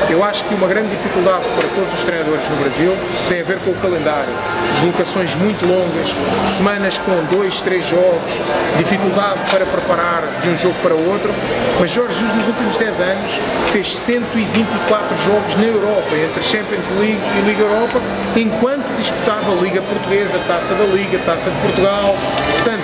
eu 0.09 0.23
acho 0.23 0.43
que 0.45 0.53
uma 0.53 0.67
grande 0.67 0.89
dificuldade 0.89 1.43
para 1.55 1.67
todos 1.69 1.93
os 1.93 2.03
treinadores 2.03 2.47
no 2.49 2.55
Brasil 2.57 2.93
tem 3.29 3.41
a 3.41 3.43
ver 3.43 3.57
com 3.59 3.71
o 3.71 3.75
calendário. 3.75 4.29
Deslocações 4.73 5.33
muito 5.35 5.65
longas, 5.65 6.13
semanas 6.45 6.97
com 6.99 7.35
dois, 7.35 7.61
três 7.61 7.85
jogos, 7.85 8.31
dificuldade 8.77 9.39
para 9.51 9.65
preparar 9.65 10.23
de 10.41 10.49
um 10.49 10.57
jogo 10.57 10.75
para 10.81 10.93
outro, 10.93 11.33
mas 11.79 11.91
Jorge 11.91 12.13
Jesus 12.13 12.35
nos 12.35 12.47
últimos 12.47 12.77
10 12.77 12.99
anos 12.99 13.39
fez 13.71 13.97
124 13.97 15.17
jogos 15.17 15.55
na 15.55 15.63
Europa, 15.63 16.15
entre 16.15 16.43
Champions 16.43 16.89
League 16.99 17.21
e 17.37 17.41
Liga 17.41 17.63
Europa, 17.63 17.99
enquanto 18.35 18.85
disputava 18.97 19.51
a 19.51 19.55
Liga 19.55 19.81
Portuguesa, 19.81 20.39
Taça 20.47 20.73
da 20.73 20.85
Liga, 20.85 21.19
Taça 21.25 21.49
de 21.49 21.57
Portugal, 21.61 22.15
portanto, 22.53 22.83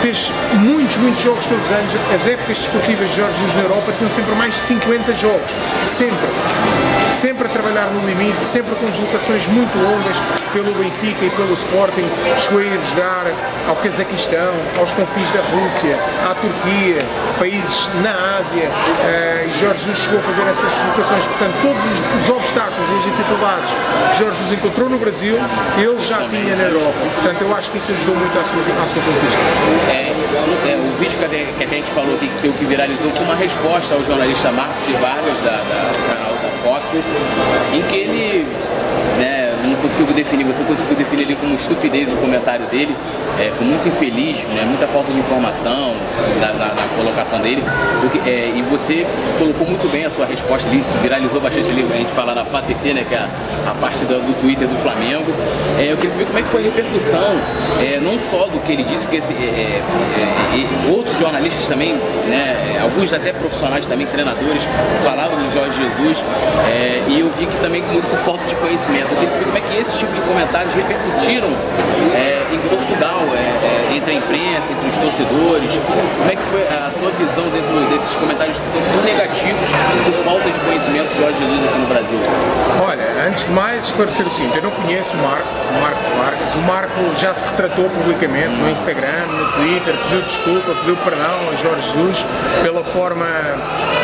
fez 0.00 0.32
muitos, 0.54 0.96
muitos 0.96 1.22
jogos 1.22 1.46
todos 1.46 1.64
os 1.64 1.70
anos. 1.70 1.92
As 2.14 2.26
épocas 2.26 2.58
desportivas 2.58 3.08
de 3.10 3.16
Jorge 3.16 3.38
Jesus 3.38 3.54
na 3.54 3.62
Europa 3.62 3.92
tinham 3.96 4.10
sempre 4.10 4.34
mais 4.34 4.54
de 4.54 4.60
50 4.60 5.14
jogos, 5.14 5.50
sempre. 5.80 6.91
Sempre 7.12 7.46
a 7.46 7.50
trabalhar 7.50 7.86
no 7.92 8.04
limite, 8.06 8.44
sempre 8.44 8.74
com 8.74 8.90
deslocações 8.90 9.46
muito 9.46 9.76
longas 9.78 10.16
pelo 10.52 10.74
Benfica 10.74 11.24
e 11.24 11.30
pelo 11.30 11.52
Sporting. 11.54 12.08
Chegou 12.38 12.58
a 12.58 12.62
ir 12.62 12.80
jogar 12.90 13.26
ao 13.68 13.76
Cazaquistão, 13.76 14.52
aos 14.78 14.92
confins 14.92 15.30
da 15.30 15.40
Rússia, 15.40 15.96
à 16.28 16.34
Turquia, 16.34 17.04
países 17.38 17.88
na 18.02 18.38
Ásia. 18.38 18.68
Uh, 18.68 19.48
e 19.48 19.52
Jorge 19.52 19.84
Jesus 19.84 19.98
chegou 19.98 20.18
a 20.20 20.22
fazer 20.22 20.42
essas 20.42 20.72
deslocações. 20.72 21.26
Portanto, 21.26 21.54
todos 21.62 21.84
os, 21.84 22.22
os 22.22 22.30
obstáculos 22.30 22.90
e 22.90 22.94
as 22.94 23.04
dificuldades 23.04 23.70
que 23.70 24.18
Jorge 24.18 24.38
Jesus 24.38 24.58
encontrou 24.58 24.88
no 24.88 24.98
Brasil, 24.98 25.38
ele 25.76 25.98
já 26.00 26.26
tinha 26.28 26.56
na 26.56 26.64
Europa. 26.64 26.98
Portanto, 27.14 27.42
eu 27.42 27.54
acho 27.54 27.70
que 27.70 27.78
isso 27.78 27.92
ajudou 27.92 28.16
muito 28.16 28.36
à 28.38 28.44
sua, 28.44 28.60
à 28.60 28.88
sua 28.88 29.02
conquista. 29.02 29.40
É, 29.92 30.12
é, 30.72 30.76
o 30.76 30.98
vídeo 30.98 31.18
que 31.18 31.24
até, 31.24 31.44
que 31.44 31.64
até 31.64 31.76
a 31.76 31.78
gente 31.78 31.90
falou 31.92 32.14
aqui, 32.14 32.28
que 32.28 32.52
que 32.52 32.64
viralizou, 32.64 33.10
foi 33.12 33.24
uma 33.24 33.36
resposta 33.36 33.94
ao 33.94 34.04
jornalista 34.04 34.50
Marcos 34.50 34.86
de 34.86 34.92
Vargas, 34.94 35.38
da, 35.44 35.50
da, 35.50 36.26
da 36.26 36.31
Fox, 36.62 37.02
em 37.74 37.82
que 37.82 37.96
ele, 37.96 38.46
não 39.72 39.80
consigo 39.80 40.12
definir, 40.12 40.44
você 40.44 40.62
conseguiu 40.62 40.96
definir 40.96 41.22
ele 41.22 41.36
como 41.36 41.54
estupidez 41.54 42.10
o 42.10 42.16
comentário 42.16 42.66
dele, 42.66 42.94
é, 43.40 43.50
foi 43.50 43.66
muito 43.66 43.88
infeliz, 43.88 44.38
né, 44.54 44.64
muita 44.66 44.86
falta 44.86 45.10
de 45.10 45.18
informação 45.18 45.94
na, 46.40 46.52
na, 46.52 46.74
na 46.74 46.88
colocação 46.96 47.40
dele, 47.40 47.62
porque, 48.00 48.18
é, 48.28 48.52
e 48.54 48.62
você 48.62 49.06
colocou 49.38 49.66
muito 49.66 49.90
bem 49.90 50.04
a 50.04 50.10
sua 50.10 50.26
resposta 50.26 50.68
ali, 50.68 50.80
isso 50.80 50.96
viralizou 50.98 51.40
bastante 51.40 51.70
ali, 51.70 51.86
a 51.90 51.96
gente 51.96 52.12
fala 52.12 52.34
na 52.34 52.44
FATT, 52.44 52.92
né, 52.92 53.04
que 53.08 53.14
é 53.14 53.18
a, 53.18 53.28
a 53.70 53.74
parte 53.74 54.04
do, 54.04 54.20
do 54.20 54.34
Twitter 54.34 54.68
do 54.68 54.76
Flamengo. 54.76 55.32
É, 55.78 55.92
eu 55.92 55.96
queria 55.96 56.10
saber 56.10 56.26
como 56.26 56.38
é 56.38 56.42
que 56.42 56.48
foi 56.48 56.60
a 56.60 56.64
repercussão, 56.64 57.40
é, 57.80 57.98
não 58.00 58.18
só 58.18 58.46
do 58.48 58.58
que 58.60 58.72
ele 58.72 58.84
disse, 58.84 59.04
porque 59.04 59.18
assim, 59.18 59.34
é, 59.34 59.80
é, 59.80 60.90
outros 60.90 61.18
jornalistas 61.18 61.66
também, 61.66 61.94
né, 62.28 62.78
alguns 62.82 63.12
até 63.12 63.32
profissionais 63.32 63.86
também, 63.86 64.06
treinadores, 64.06 64.62
falavam 65.02 65.42
do 65.42 65.50
Jorge 65.50 65.82
Jesus, 65.82 66.24
e 67.08 67.20
eu 67.20 67.30
vi 67.30 67.46
que 67.46 67.56
também 67.60 67.82
muito 67.82 68.08
por 68.08 68.18
falta 68.18 68.44
de 68.46 68.54
conhecimento. 68.56 69.08
Eu 69.10 69.16
queria 69.16 69.30
saber 69.30 69.44
como 69.44 69.58
é 69.58 69.60
que 69.68 69.78
esse 69.78 69.98
tipo 69.98 70.12
de 70.12 70.20
comentários 70.22 70.72
repercutiram 70.74 71.48
é, 72.14 72.42
em 72.52 72.58
Portugal, 72.68 73.20
é, 73.32 73.38
é, 73.38 73.96
entre 73.96 74.12
a 74.12 74.14
imprensa, 74.14 74.72
entre 74.72 74.88
os 74.88 74.98
torcedores. 74.98 75.78
Como 76.18 76.30
é 76.30 76.36
que 76.36 76.42
foi 76.42 76.62
a 76.62 76.90
sua 76.90 77.10
visão 77.12 77.48
dentro 77.50 77.72
desses 77.90 78.14
comentários 78.14 78.56
tão 78.72 79.02
negativos 79.02 79.70
por 80.04 80.12
falta 80.24 80.50
de 80.50 80.58
conhecimento 80.60 81.08
de 81.12 81.20
Jorge 81.20 81.38
Jesus 81.38 81.64
aqui 81.64 81.78
no 81.78 81.86
Brasil? 81.86 82.18
Olha, 82.84 83.26
antes 83.28 83.44
de 83.46 83.52
mais 83.52 83.84
esclarecer 83.84 84.26
o 84.26 84.30
seguinte, 84.30 84.56
eu 84.56 84.62
não 84.62 84.70
conheço 84.70 85.12
o 85.14 85.22
Marco, 85.22 85.48
o 85.70 85.80
Marco 85.80 86.02
Vargas. 86.18 86.54
O 86.54 86.58
Marco 86.60 87.16
já 87.16 87.34
se 87.34 87.44
retratou 87.44 87.88
publicamente 87.90 88.48
no 88.48 88.68
Instagram, 88.68 89.26
no 89.28 89.52
Twitter, 89.52 89.94
pediu 90.04 90.22
desculpa, 90.22 90.74
pediu 90.80 90.96
perdão 90.96 91.38
a 91.48 91.56
Jorge 91.62 91.90
Jesus 91.90 92.26
pela 92.62 92.84
forma 92.84 93.26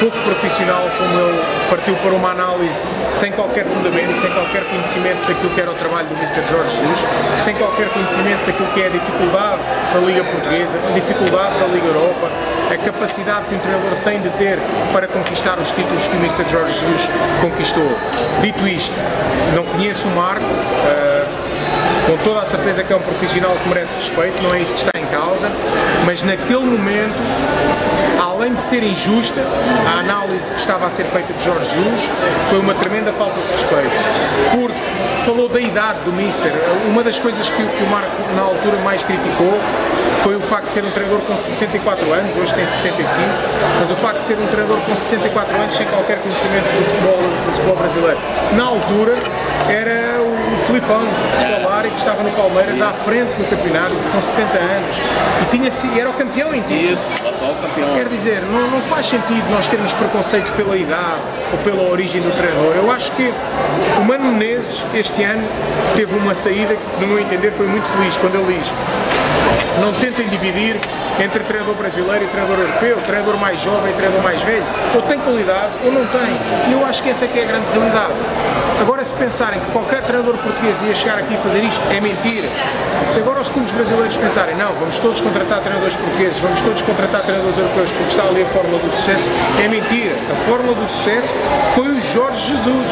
pouco 0.01 0.17
profissional 0.19 0.83
como 0.99 1.21
ele 1.21 1.41
partiu 1.69 1.95
para 1.97 2.13
uma 2.13 2.31
análise 2.31 2.87
sem 3.11 3.33
qualquer 3.33 3.65
fundamento, 3.67 4.21
sem 4.21 4.31
qualquer 4.31 4.65
conhecimento 4.65 5.27
daquilo 5.39 5.55
que 5.55 5.61
era 5.61 5.71
o 5.71 5.75
trabalho 5.75 6.09
do 6.09 6.17
Mr. 6.17 6.43
Jorge 6.51 6.77
Jesus, 6.77 6.99
sem 7.39 7.55
qualquer 7.55 7.89
conhecimento 7.91 8.45
daquilo 8.45 8.69
que 8.75 8.83
é 8.83 8.87
a 8.87 8.91
dificuldade 8.91 9.63
da 9.95 10.01
Liga 10.01 10.25
Portuguesa, 10.25 10.77
a 10.77 10.93
dificuldade 10.93 11.59
da 11.59 11.67
Liga 11.67 11.87
Europa, 11.87 12.29
a 12.71 12.77
capacidade 12.77 13.47
que 13.47 13.55
o 13.55 13.59
treinador 13.59 13.93
tem 14.05 14.21
de 14.21 14.29
ter 14.31 14.59
para 14.93 15.07
conquistar 15.07 15.59
os 15.59 15.71
títulos 15.71 16.07
que 16.09 16.17
o 16.17 16.19
Mr. 16.19 16.45
Jorge 16.51 16.73
Jesus 16.81 17.09
conquistou. 17.41 17.89
Dito 18.43 18.67
isto, 18.67 18.95
não 19.55 19.65
conheço 19.65 20.09
o 20.09 20.11
Marco, 20.11 20.43
uh, 20.43 22.09
com 22.09 22.17
toda 22.25 22.41
a 22.41 22.47
certeza 22.47 22.83
que 22.83 22.93
é 22.93 22.97
um 22.97 23.01
profissional 23.01 23.55
que 23.63 23.69
merece 23.69 23.97
respeito, 23.97 24.43
não 24.43 24.55
é 24.55 24.61
isso 24.61 24.75
que 24.75 24.81
está 24.81 24.99
em 24.99 25.07
causa, 25.07 25.49
mas 26.05 26.23
naquele 26.23 26.65
momento, 26.65 27.15
além 28.21 28.55
de 28.55 28.61
ser 28.61 28.83
injusta, 28.83 29.41
a 29.87 30.01
análise 30.01 30.53
que 30.53 30.59
estava 30.59 30.87
a 30.87 30.91
ser 30.91 31.05
feita 31.05 31.33
de 31.33 31.45
Jorge 31.45 31.71
Jesus 31.71 32.11
foi 32.49 32.59
uma 32.59 32.75
tremenda 32.75 33.13
falta 33.13 33.39
de 33.41 33.53
respeito. 33.53 33.91
Porque 34.53 34.98
falou 35.29 35.47
da 35.47 35.61
idade 35.61 35.99
do 36.07 36.13
Mister. 36.13 36.51
Uma 36.87 37.03
das 37.03 37.19
coisas 37.19 37.47
que, 37.51 37.57
que 37.57 37.85
o 37.85 37.87
Marco 37.89 38.11
na 38.35 38.41
altura 38.41 38.79
mais 38.79 39.03
criticou 39.03 39.61
foi 40.23 40.35
o 40.35 40.41
facto 40.41 40.69
de 40.69 40.73
ser 40.73 40.85
um 40.85 40.91
treinador 40.91 41.21
com 41.21 41.37
64 41.37 42.11
anos, 42.15 42.35
hoje 42.35 42.55
tem 42.55 42.67
65, 42.67 43.21
mas 43.79 43.91
o 43.91 43.97
facto 43.97 44.21
de 44.21 44.27
ser 44.27 44.39
um 44.39 44.47
treinador 44.47 44.79
com 44.81 44.97
64 44.97 45.55
anos 45.55 45.77
sem 45.77 45.87
qualquer 45.89 46.19
conhecimento 46.23 46.65
do 46.65 46.83
futebol, 46.83 47.19
do 47.45 47.53
futebol 47.53 47.77
brasileiro. 47.77 48.19
Na 48.57 48.65
altura 48.65 49.19
era 49.69 50.23
o 50.53 50.59
Filipão, 50.59 51.03
Scolari, 51.35 51.91
que 51.91 51.97
estava 51.97 52.23
no 52.23 52.31
Palmeiras 52.33 52.81
à 52.81 52.93
frente 52.93 53.31
do 53.35 53.49
campeonato, 53.49 53.95
com 54.13 54.23
70 54.23 54.59
anos, 54.59 54.97
e 55.43 55.47
tinha, 55.47 56.01
era 56.01 56.11
o 56.11 56.15
campeão 56.15 56.55
em 56.55 56.63
título. 56.63 56.93
Isso, 56.93 57.09
atual 57.27 57.55
campeão. 57.55 57.95
Quer 57.95 58.09
dizer, 58.09 58.43
não, 58.43 58.71
não 58.71 58.81
faz 58.83 59.07
sentido 59.07 59.51
nós 59.51 59.67
termos 59.69 59.93
preconceito 59.93 60.51
pela 60.57 60.77
idade 60.77 61.23
ou 61.53 61.59
pela 61.59 61.91
origem 61.91 62.21
do 62.21 62.31
treinador. 62.37 62.75
Eu 62.77 62.91
acho 62.91 63.13
que 63.13 63.33
o 63.99 64.05
Mano 64.05 64.33
Menezes, 64.33 64.85
este 64.95 65.23
ano, 65.23 65.47
teve 65.97 66.17
uma 66.17 66.35
saída 66.35 66.75
que, 66.75 67.01
no 67.01 67.07
meu 67.07 67.19
entender, 67.19 67.53
foi 67.53 67.67
muito 67.67 67.87
feliz, 67.89 68.17
quando 68.17 68.37
ele 68.37 68.59
diz 68.59 68.73
não 69.81 69.93
tentem 69.93 70.29
dividir 70.29 70.77
entre 71.21 71.43
treinador 71.45 71.75
brasileiro 71.75 72.25
e 72.25 72.29
treinador 72.29 72.59
europeu, 72.59 72.97
treinador 73.07 73.37
mais 73.39 73.61
jovem 73.61 73.91
e 73.93 73.95
treinador 73.95 74.23
mais 74.23 74.43
velho. 74.43 74.65
Ou 74.95 75.03
tem 75.03 75.19
qualidade 75.19 75.73
ou 75.85 75.93
não 75.93 76.07
tem. 76.07 76.37
E 76.69 76.73
eu 76.73 76.85
acho 76.85 77.03
que 77.03 77.11
essa 77.11 77.25
é 77.25 77.29
que 77.29 77.39
é 77.39 77.43
a 77.43 77.47
grande 77.47 77.67
realidade. 77.73 78.13
Agora, 78.81 79.05
se 79.05 79.15
pensarem 79.15 79.61
que 79.61 79.71
qualquer 79.73 80.03
treinador 80.03 80.37
português 80.39 80.81
ia 80.83 80.95
chegar 80.95 81.19
aqui 81.19 81.35
e 81.35 81.37
fazer 81.39 81.65
isto, 81.65 81.83
é 81.91 82.01
mentira. 82.01 82.49
Se 83.07 83.19
agora 83.19 83.41
os 83.41 83.49
clubes 83.49 83.71
brasileiros 83.73 84.17
pensarem, 84.17 84.55
não, 84.57 84.73
vamos 84.75 84.99
todos 84.99 85.21
contratar 85.21 85.61
treinadores 85.61 85.97
portugueses, 85.97 86.39
vamos 86.39 86.61
todos 86.61 86.83
contratar 86.83 87.23
treinadores 87.23 87.59
europeus 87.59 87.91
porque 87.91 88.09
está 88.09 88.23
ali 88.23 88.43
a 88.43 88.47
fórmula 88.47 88.79
do 88.79 88.91
sucesso, 88.91 89.29
é 89.63 89.69
mentira. 89.69 90.15
A 90.33 90.37
fórmula 90.49 90.75
do 90.75 90.89
sucesso 90.89 91.29
foi 91.75 91.89
o 91.89 92.01
Jorge 92.01 92.53
Jesus. 92.53 92.87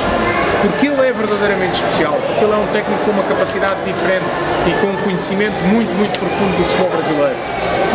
Porque 0.67 0.89
ele 0.89 1.01
é 1.01 1.13
verdadeiramente 1.13 1.75
especial, 1.75 2.19
porque 2.27 2.45
ele 2.45 2.53
é 2.53 2.57
um 2.57 2.67
técnico 2.73 3.05
com 3.05 3.13
uma 3.13 3.23
capacidade 3.23 3.85
diferente 3.85 4.27
e 4.67 4.73
com 4.81 4.89
um 4.89 4.97
conhecimento 5.05 5.55
muito, 5.71 5.95
muito 5.95 6.19
profundo 6.19 6.57
do 6.59 6.65
futebol 6.65 6.91
brasileiro. 6.91 7.37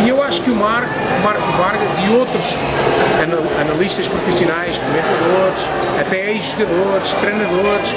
E 0.02 0.08
eu 0.08 0.22
acho 0.22 0.40
que 0.40 0.50
o 0.50 0.56
Marco, 0.56 0.88
Marco 1.22 1.52
Vargas 1.52 1.98
e 1.98 2.16
outros 2.16 2.56
analistas 3.60 4.08
profissionais, 4.08 4.78
comentadores, 4.78 5.68
até 6.00 6.32
ex-jogadores, 6.32 7.12
treinadores, 7.20 7.88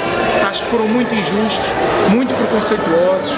acho 0.46 0.62
que 0.62 0.68
foram 0.68 0.86
muito 0.86 1.14
injustos, 1.14 1.66
muito 2.10 2.34
preconceituosos 2.34 3.32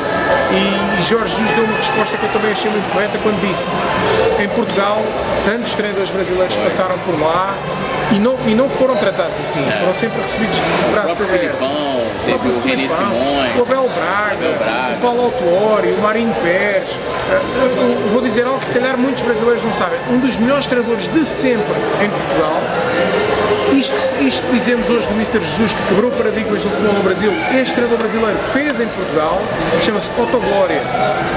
e, 0.50 1.02
Jorge 1.02 1.36
Jesus 1.36 1.52
deu 1.52 1.64
uma 1.64 1.76
resposta 1.76 2.16
que 2.16 2.24
eu 2.24 2.32
também 2.32 2.52
achei 2.52 2.70
muito 2.70 2.92
correta 2.92 3.18
quando 3.22 3.40
disse 3.40 3.70
em 4.42 4.48
Portugal 4.48 5.02
tantos 5.46 5.74
treinadores 5.74 6.10
brasileiros 6.10 6.56
passaram 6.56 6.98
por 6.98 7.18
lá 7.20 7.54
e 8.12 8.18
não, 8.18 8.36
e 8.46 8.54
não 8.54 8.68
foram 8.68 8.96
tratados 8.96 9.38
assim, 9.40 9.60
é. 9.66 9.72
foram 9.72 9.94
sempre 9.94 10.20
recebidos 10.20 10.56
de 10.56 10.92
braço 10.92 11.22
aberto. 11.22 11.58
Teve 12.24 12.48
o 12.48 12.60
René 12.60 12.88
Simões, 12.88 13.56
o 13.56 13.62
Abel 13.62 13.88
Braga, 13.88 14.58
Braga, 14.58 14.96
o 14.96 15.00
Paulo 15.00 15.22
Autuori, 15.24 15.92
o 15.92 16.00
Marinho 16.00 16.34
Pérez. 16.42 16.96
Eu 17.60 18.10
vou 18.12 18.20
dizer 18.22 18.46
algo 18.46 18.60
que 18.60 18.66
se 18.66 18.72
calhar 18.72 18.96
muitos 18.96 19.22
brasileiros 19.22 19.62
não 19.62 19.72
sabem. 19.72 19.98
Um 20.10 20.18
dos 20.18 20.36
melhores 20.36 20.66
treinadores 20.66 21.08
de 21.08 21.24
sempre 21.24 21.74
em 22.02 22.10
Portugal 22.10 22.62
isto, 23.76 24.22
isto 24.22 24.46
que 24.46 24.52
dizemos 24.52 24.88
hoje 24.88 25.06
do 25.06 25.14
Mr. 25.14 25.40
Jesus, 25.40 25.72
que 25.72 25.82
quebrou 25.88 26.10
paradigmas 26.12 26.62
do 26.62 26.70
futebol 26.70 26.94
no 26.94 27.02
Brasil, 27.02 27.32
este 27.54 27.74
treinador 27.74 27.98
brasileiro 27.98 28.38
fez 28.52 28.80
em 28.80 28.88
Portugal, 28.88 29.40
chama-se 29.82 30.08
Otto 30.18 30.38
Glória. 30.38 30.80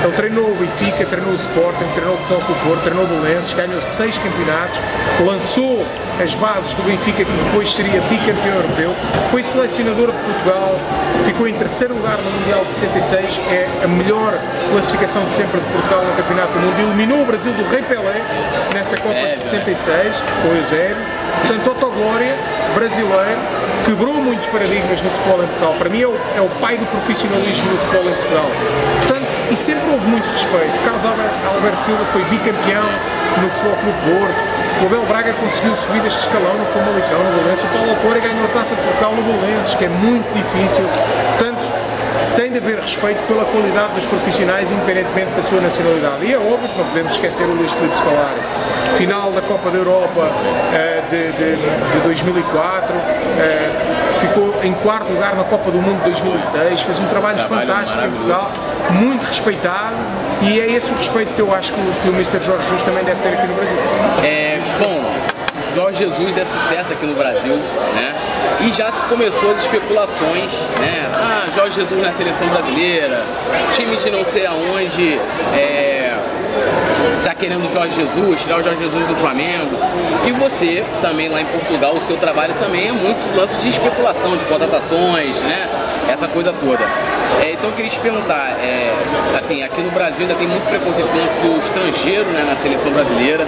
Ele 0.04 0.14
treinou 0.14 0.52
o 0.52 0.56
Benfica, 0.56 1.06
treinou 1.06 1.32
o 1.32 1.36
Sporting, 1.36 1.86
treinou 1.94 2.16
o 2.16 2.18
Futebol 2.18 2.42
do 2.42 2.66
Porto, 2.66 2.84
treinou 2.84 3.06
o 3.06 3.08
Belenenses, 3.08 3.54
ganhou 3.54 3.82
seis 3.82 4.18
campeonatos, 4.18 4.80
lançou 5.26 5.86
as 6.22 6.34
bases 6.36 6.74
do 6.74 6.84
Benfica, 6.84 7.24
que 7.24 7.32
depois 7.32 7.74
seria 7.74 8.02
bicampeão 8.02 8.56
europeu, 8.56 8.96
foi 9.30 9.44
selecionador 9.44 10.12
de 10.12 10.18
Portugal, 10.18 10.80
ficou 11.26 11.48
em 11.48 11.54
terceiro 11.54 11.94
lugar 11.96 12.18
no 12.18 12.32
Mundial 12.32 12.64
de 12.66 12.72
66, 12.72 13.40
é 13.50 13.68
a 13.84 13.88
melhor 13.88 14.34
classificação 14.72 15.24
de 15.26 15.32
sempre 15.32 15.60
de 15.60 15.68
Portugal 15.68 16.04
no 16.04 16.14
Campeonato 16.16 16.54
do 16.54 16.60
Mundo, 16.60 16.80
eliminou 16.80 17.22
o 17.22 17.26
Brasil 17.26 17.52
do 17.54 17.64
Rei 17.70 17.82
Pelé 17.84 18.22
nessa 18.74 18.98
Copa 18.98 19.14
de 19.14 19.40
66, 19.40 20.16
com 20.42 20.60
o 20.60 20.64
zero. 20.64 20.98
Portanto, 21.42 21.72
Otto 21.72 21.92
Glória, 21.92 22.21
brasileiro, 22.74 23.40
quebrou 23.86 24.16
muitos 24.16 24.48
paradigmas 24.48 25.02
no 25.02 25.10
futebol 25.10 25.44
em 25.44 25.48
Portugal. 25.48 25.76
Para 25.78 25.90
mim 25.90 26.02
é 26.02 26.08
o, 26.08 26.16
é 26.36 26.42
o 26.42 26.50
pai 26.60 26.78
do 26.78 26.86
profissionalismo 26.88 27.72
no 27.72 27.78
futebol 27.80 28.10
em 28.10 28.14
Portugal. 28.16 28.52
Portanto, 29.02 29.28
e 29.52 29.58
sempre 29.58 29.90
houve 29.92 30.06
muito 30.08 30.26
respeito. 30.32 30.72
Carlos 30.86 31.04
Alberto 31.06 31.84
Silva 31.84 32.06
foi 32.06 32.24
bicampeão 32.26 32.88
no 33.42 33.50
Futebol 33.50 33.76
Clube 33.84 34.00
Porto. 34.08 34.40
O 34.82 34.86
Abel 34.88 35.06
Braga 35.06 35.34
conseguiu 35.34 35.76
subir 35.76 36.06
este 36.06 36.20
escalão 36.20 36.58
no 36.58 36.66
Famalicão, 36.68 37.20
no 37.24 37.32
Belenenses. 37.36 37.64
O 37.66 37.68
Paulo 37.68 37.90
Autori 37.92 38.20
ganhou 38.20 38.46
a 38.46 38.48
Taça 38.50 38.76
de 38.76 38.82
Portugal 38.82 39.16
no 39.16 39.24
Belenenses, 39.24 39.76
que 39.76 39.86
é 39.86 39.90
muito 39.90 40.28
difícil. 40.34 40.86
Portanto, 41.38 41.61
tem 42.36 42.52
de 42.52 42.58
haver 42.58 42.80
respeito 42.80 43.20
pela 43.28 43.46
qualidade 43.46 43.94
dos 43.94 44.06
profissionais, 44.06 44.72
independentemente 44.72 45.32
da 45.32 45.42
sua 45.42 45.62
nacionalidade. 45.62 46.26
E 46.26 46.34
é 46.34 46.38
óbvio 46.38 46.70
que 46.70 46.78
não 46.78 46.86
podemos 46.88 47.12
esquecer 47.12 47.44
o 47.44 47.54
Luís 47.54 47.72
Filipe 47.74 47.96
Scolari. 47.98 48.42
Final 48.98 49.32
da 49.32 49.42
Copa 49.42 49.70
da 49.70 49.78
Europa 49.78 50.22
uh, 50.22 51.10
de, 51.10 51.32
de, 51.32 51.56
de, 51.94 52.00
2004, 52.04 52.94
uh, 52.94 53.00
eh, 53.40 53.70
ficou 54.20 54.54
em 54.64 54.74
quarto 54.74 55.12
lugar 55.12 55.36
na 55.36 55.44
Copa 55.44 55.72
do 55.72 55.82
Mundo 55.82 55.98
de 56.00 56.12
2006, 56.12 56.82
fez 56.82 57.00
um 57.00 57.08
trabalho, 57.08 57.38
trabalho 57.38 57.68
fantástico 57.68 58.06
em 58.06 58.12
Portugal, 58.12 58.52
muito 58.92 59.26
respeitado 59.26 59.96
e 60.42 60.60
é 60.60 60.72
esse 60.72 60.92
o 60.92 60.96
respeito 60.96 61.34
que 61.34 61.42
eu 61.42 61.54
acho 61.54 61.72
que, 61.72 61.80
que 62.04 62.10
o 62.10 62.14
Mr. 62.14 62.42
Jorge 62.42 62.64
Jesus 62.64 62.84
também 62.84 63.04
deve 63.04 63.22
ter 63.22 63.30
aqui 63.30 63.48
no 63.48 63.56
Brasil. 63.56 63.78
É, 64.24 64.60
bom, 64.78 65.04
Jorge 65.74 66.00
Jesus 66.00 66.38
é 66.38 66.46
sucesso 66.46 66.94
aqui 66.94 67.06
no 67.06 67.16
Brasil, 67.16 67.56
né? 67.96 68.14
E 68.60 68.72
já 68.72 68.92
se 68.92 69.02
começou 69.04 69.52
as 69.52 69.62
especulações, 69.62 70.52
né? 70.80 71.10
Ah, 71.14 71.48
Jorge 71.54 71.80
Jesus 71.80 72.02
na 72.02 72.12
seleção 72.12 72.48
brasileira, 72.50 73.24
time 73.74 73.96
de 73.96 74.12
não 74.12 74.26
sei 74.26 74.46
aonde, 74.46 75.20
é, 75.54 76.16
tá 77.24 77.34
querendo 77.34 77.68
o 77.68 77.72
Jorge 77.72 77.96
Jesus, 77.96 78.42
tirar 78.42 78.60
o 78.60 78.64
Jorge 78.64 78.82
Jesus 78.82 79.08
do 79.08 79.16
Flamengo. 79.16 79.78
E 80.28 80.32
você, 80.32 80.84
também 81.02 81.30
lá 81.30 81.42
em 81.42 81.46
Portugal, 81.46 81.94
o 81.94 82.02
seu 82.02 82.18
trabalho 82.18 82.54
também 82.60 82.90
é 82.90 82.92
muito 82.92 83.24
lance 83.36 83.60
de 83.62 83.70
especulação, 83.70 84.38
de 84.38 84.46
contratações, 84.46 85.36
né? 85.42 85.68
Essa 86.12 86.28
coisa 86.28 86.54
toda. 86.54 86.84
É, 87.42 87.54
então 87.54 87.70
eu 87.70 87.76
queria 87.76 87.90
te 87.90 88.00
perguntar, 88.00 88.58
é, 88.62 88.94
assim, 89.38 89.64
aqui 89.64 89.82
no 89.82 89.90
Brasil 89.92 90.22
ainda 90.22 90.36
tem 90.36 90.48
muito 90.48 90.68
preconceito 90.68 91.08
com 91.10 91.48
o 91.48 91.54
do 91.54 91.60
estrangeiro 91.60 92.26
né, 92.30 92.44
na 92.48 92.56
seleção 92.56 92.92
brasileira. 92.92 93.48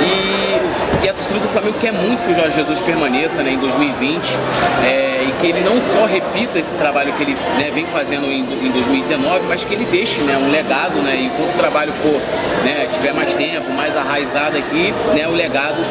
E, 0.00 0.55
e, 1.02 1.08
a 1.08 1.12
torcida 1.12 1.40
do 1.40 1.48
Flamengo 1.48 1.76
quer 1.80 1.92
muito 1.92 2.22
que 2.22 2.32
o 2.32 2.34
Jorge 2.34 2.56
Jesus 2.56 2.80
permaneça 2.80 3.42
né, 3.42 3.52
em 3.52 3.58
2020 3.58 4.36
é, 4.84 5.24
e 5.24 5.32
que 5.40 5.46
ele 5.48 5.60
não 5.60 5.80
só 5.80 6.06
repita 6.06 6.58
esse 6.58 6.76
trabalho 6.76 7.12
que 7.14 7.22
ele 7.22 7.34
né, 7.58 7.70
vem 7.72 7.86
fazendo 7.86 8.26
em, 8.26 8.42
em, 8.66 8.70
2019, 8.70 9.46
mas 9.48 9.64
que 9.64 9.74
ele 9.74 9.84
deixe 9.86 10.20
né, 10.20 10.36
um 10.36 10.50
legado, 10.50 10.96
né, 11.02 11.16
enquanto 11.22 11.54
o 11.54 11.58
trabalho 11.58 11.92
for, 11.94 12.20
né, 12.64 12.88
tiver 12.92 13.12
mais 13.12 13.34
tempo, 13.34 13.70
mais 13.72 13.96
arraizado 13.96 14.56
aqui, 14.56 14.92
né, 15.14 15.26
o 15.28 15.32
legado 15.32 15.82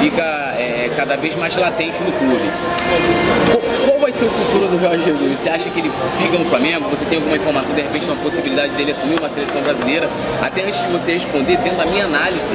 fica 0.00 0.22
é, 0.22 0.90
cada 0.96 1.16
vez 1.16 1.34
mais 1.34 1.56
latente 1.56 2.02
no 2.02 2.12
clube. 2.12 3.93
Vai 4.04 4.12
ser 4.12 4.26
o 4.26 4.30
futuro 4.30 4.68
do 4.68 4.78
Jorge 4.78 5.02
Jesus? 5.02 5.38
Você 5.38 5.48
acha 5.48 5.70
que 5.70 5.80
ele 5.80 5.90
fica 6.18 6.38
no 6.38 6.44
Flamengo? 6.44 6.90
Você 6.90 7.06
tem 7.06 7.16
alguma 7.16 7.34
informação, 7.34 7.74
de 7.74 7.80
repente, 7.80 8.04
uma 8.04 8.16
possibilidade 8.16 8.74
dele 8.74 8.90
assumir 8.90 9.18
uma 9.18 9.30
seleção 9.30 9.62
brasileira? 9.62 10.10
Até 10.42 10.62
antes 10.62 10.78
de 10.82 10.88
você 10.88 11.14
responder, 11.14 11.56
dentro 11.56 11.78
da 11.78 11.86
minha 11.86 12.04
análise, 12.04 12.52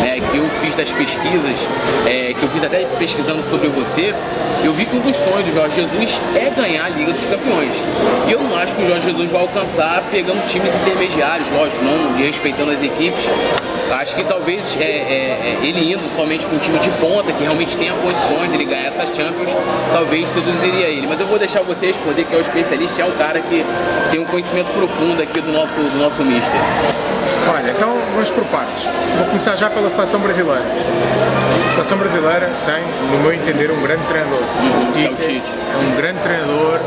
né, 0.00 0.20
que 0.30 0.36
eu 0.36 0.48
fiz 0.48 0.76
das 0.76 0.92
pesquisas, 0.92 1.66
é, 2.06 2.32
que 2.34 2.40
eu 2.40 2.48
fiz 2.48 2.62
até 2.62 2.84
pesquisando 3.00 3.42
sobre 3.42 3.66
você, 3.66 4.14
eu 4.62 4.72
vi 4.72 4.84
que 4.84 4.94
um 4.94 5.00
dos 5.00 5.16
sonhos 5.16 5.46
do 5.46 5.54
Jorge 5.54 5.74
Jesus 5.74 6.20
é 6.36 6.50
ganhar 6.50 6.84
a 6.84 6.88
Liga 6.88 7.12
dos 7.12 7.26
Campeões. 7.26 7.74
E 8.28 8.30
eu 8.30 8.40
não 8.40 8.56
acho 8.56 8.72
que 8.76 8.82
o 8.82 8.86
Jorge 8.86 9.06
Jesus 9.06 9.28
vai 9.32 9.40
alcançar 9.40 10.04
pegando 10.12 10.46
times 10.46 10.72
intermediários, 10.72 11.48
lógico, 11.50 11.84
não 11.84 12.12
de 12.12 12.22
respeitando 12.22 12.70
as 12.70 12.80
equipes. 12.80 13.24
Acho 13.90 14.16
que 14.16 14.24
talvez 14.24 14.76
é, 14.80 14.84
é, 14.84 15.58
é 15.62 15.66
ele 15.66 15.92
indo 15.92 16.02
somente 16.14 16.44
para 16.44 16.56
um 16.56 16.58
time 16.58 16.78
de 16.78 16.90
ponta, 16.98 17.32
que 17.32 17.42
realmente 17.42 17.76
tenha 17.76 17.92
condições 17.94 18.50
de 18.50 18.56
ele 18.56 18.64
ganhar 18.64 18.86
essas 18.86 19.14
Champions, 19.14 19.56
talvez 19.92 20.28
seduziria 20.28 20.75
ele. 20.82 21.06
Mas 21.06 21.20
eu 21.20 21.26
vou 21.26 21.38
deixar 21.38 21.62
você 21.62 21.86
responder, 21.86 22.24
que 22.24 22.34
é 22.34 22.38
o 22.38 22.40
especialista, 22.40 23.02
é 23.02 23.04
um 23.04 23.12
cara 23.12 23.40
que 23.40 23.64
tem 24.10 24.20
um 24.20 24.24
conhecimento 24.24 24.72
profundo 24.72 25.22
aqui 25.22 25.40
do 25.40 25.52
nosso, 25.52 25.78
do 25.80 25.98
nosso 25.98 26.22
Mister. 26.24 26.60
Olha, 27.48 27.70
então 27.70 27.96
vamos 28.12 28.30
por 28.30 28.44
partes. 28.46 28.84
Vou 29.16 29.26
começar 29.26 29.56
já 29.56 29.70
pela 29.70 29.88
seleção 29.88 30.18
brasileira. 30.20 30.64
A 31.68 31.72
seleção 31.72 31.98
brasileira 31.98 32.50
tem, 32.64 32.82
no 33.12 33.22
meu 33.22 33.32
entender, 33.32 33.70
um 33.70 33.80
grande 33.82 34.02
treinador. 34.06 34.40
Uhum, 34.40 34.92
Tite, 34.92 35.06
é, 35.06 35.10
o 35.10 35.16
Tite. 35.16 35.52
é 35.52 35.76
um 35.76 35.96
grande 35.96 36.18
treinador. 36.20 36.80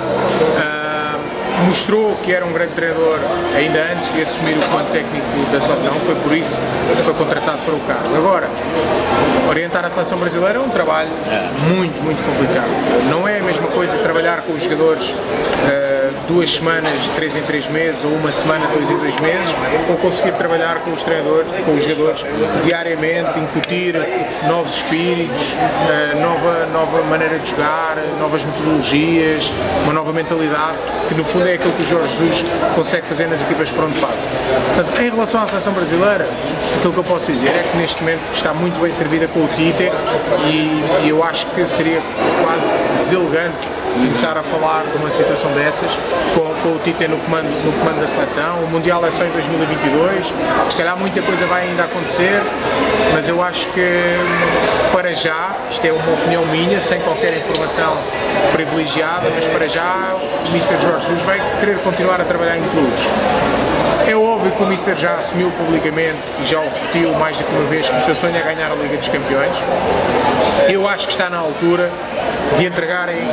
Mostrou 1.69 2.15
que 2.23 2.34
era 2.34 2.43
um 2.43 2.51
grande 2.51 2.73
treinador 2.73 3.19
ainda 3.55 3.93
antes 3.93 4.12
de 4.12 4.23
assumir 4.23 4.58
o 4.58 4.62
comando 4.69 4.91
técnico 4.91 5.23
da 5.51 5.60
seleção, 5.60 5.93
foi 5.99 6.15
por 6.15 6.36
isso 6.36 6.58
que 6.97 7.03
foi 7.03 7.13
contratado 7.13 7.60
para 7.60 7.75
o 7.75 7.79
cargo. 7.82 8.15
Agora, 8.15 8.49
orientar 9.47 9.86
a 9.86 9.89
seleção 9.91 10.17
brasileira 10.17 10.58
é 10.58 10.62
um 10.62 10.69
trabalho 10.69 11.12
é. 11.27 11.47
muito, 11.71 12.03
muito 12.03 12.25
complicado. 12.25 12.69
Não 13.08 13.27
é 13.27 13.38
a 13.38 13.43
mesma 13.43 13.67
coisa 13.67 13.95
trabalhar 13.99 14.41
com 14.41 14.53
os 14.53 14.63
jogadores 14.63 15.10
uh, 15.10 15.88
duas 16.30 16.52
semanas, 16.52 16.94
três 17.15 17.36
em 17.36 17.42
três 17.42 17.68
meses, 17.68 18.04
ou 18.04 18.12
uma 18.12 18.32
semana, 18.32 18.68
dois 18.68 18.88
em 18.88 18.98
dois 18.98 19.20
meses, 19.20 19.56
ou 19.89 19.98
conseguir 19.98 20.32
trabalhar 20.34 20.76
com 20.82 20.92
os 20.92 21.02
treinadores, 21.02 21.52
com 21.65 21.74
os 21.74 21.84
jogadores 21.84 22.24
diariamente, 22.63 23.39
incutir 23.39 23.96
novos 24.48 24.76
espíritos, 24.76 25.54
uh, 25.54 26.22
nova, 26.22 26.68
nova 26.68 27.02
maneira 27.10 27.39
de 27.39 27.50
jogar, 27.50 27.98
novas 28.20 28.44
metodologias, 28.44 29.52
uma 29.84 29.92
nova 29.92 30.13
mentalidade, 30.13 30.78
que 31.08 31.15
no 31.15 31.26
fundo 31.26 31.48
é 31.48 31.56
aquilo 31.56 31.74
que 31.74 31.82
o 31.82 31.86
Jorge 31.86 32.15
Jesus 32.15 32.46
consegue 32.76 33.08
fazer 33.08 33.28
nas 33.28 33.42
equipas 33.42 33.72
por 33.72 33.86
onde 33.86 34.00
passa. 34.00 34.28
Portanto, 34.76 35.02
em 35.02 35.10
relação 35.10 35.42
à 35.42 35.48
seleção 35.48 35.74
brasileira, 35.74 36.28
aquilo 36.78 36.94
que 36.94 37.00
eu 37.00 37.04
posso 37.04 37.32
dizer 37.32 37.50
é 37.50 37.65
que 37.72 37.76
neste 37.76 38.04
momento 38.04 38.22
está 38.32 38.54
muito 38.54 38.80
bem 38.80 38.92
servida 38.92 39.28
com 39.30 39.39
o 39.39 39.48
Tite 39.56 39.92
e, 40.46 41.06
e 41.06 41.10
eu 41.10 41.24
acho 41.24 41.48
que 41.48 41.65
seria 41.65 42.00
quase 42.44 42.72
deselegante 42.98 43.80
começar 43.93 44.38
a 44.38 44.43
falar 44.43 44.86
de 44.86 44.97
uma 44.97 45.10
situação 45.10 45.52
dessas 45.52 45.91
com, 46.34 46.54
com, 46.62 46.75
o 46.75 46.80
Tite 46.84 47.08
no 47.08 47.17
comando, 47.17 47.49
no 47.65 47.71
comando 47.80 48.02
da 48.02 48.08
seleção. 48.08 48.63
O 48.63 48.67
Mundial 48.67 49.06
é 49.06 49.12
só 49.12 49.23
em 49.23 49.32
2022, 49.32 50.28
se 50.69 50.75
calhar 50.75 50.97
muita 50.97 51.21
coisa 51.21 51.45
vai 51.47 51.67
ainda 51.67 51.84
acontecer, 51.84 52.41
mas 53.13 53.28
eu 53.28 53.41
acho 53.41 53.67
que 53.69 53.99
para 54.91 55.13
já, 55.13 55.56
isto 55.69 55.86
é 55.86 55.91
uma 55.91 56.13
opinião 56.13 56.45
minha, 56.47 56.80
sem 56.80 56.99
qualquer 57.02 57.38
informação 57.38 57.97
privilegiada, 58.52 59.30
mas 59.34 59.47
para 59.47 59.67
já 59.67 60.15
o 60.45 60.49
Mr. 60.49 60.80
Jorge 60.82 61.08
Jesus 61.08 61.21
vai 61.23 61.41
querer 61.60 61.80
continuar 61.80 62.19
a 62.21 62.25
trabalhar 62.25 62.58
em 62.58 62.63
clubes. 62.69 63.04
É 64.08 64.15
óbvio 64.15 64.52
que 64.52 64.63
o 64.63 64.65
Mister 64.65 64.95
já 64.95 65.17
assumiu 65.17 65.52
publicamente 65.52 66.17
e 66.41 66.43
já 66.43 66.60
o 66.60 66.63
repetiu 66.63 67.13
mais 67.13 67.38
do 67.38 67.43
que 67.43 67.52
uma 67.52 67.65
vez 67.69 67.88
que 67.88 67.95
o 67.95 68.02
seu 68.02 68.15
sonho 68.15 68.36
é 68.36 68.41
ganhar 68.41 68.71
a 68.71 68.75
Liga 68.75 68.97
dos 68.97 69.08
Campeões. 69.08 69.56
Eu 70.67 70.88
acho 70.88 71.06
que 71.06 71.13
está 71.13 71.30
na 71.30 71.38
altura 71.38 71.91
de 72.58 72.65
entregarem 72.65 73.30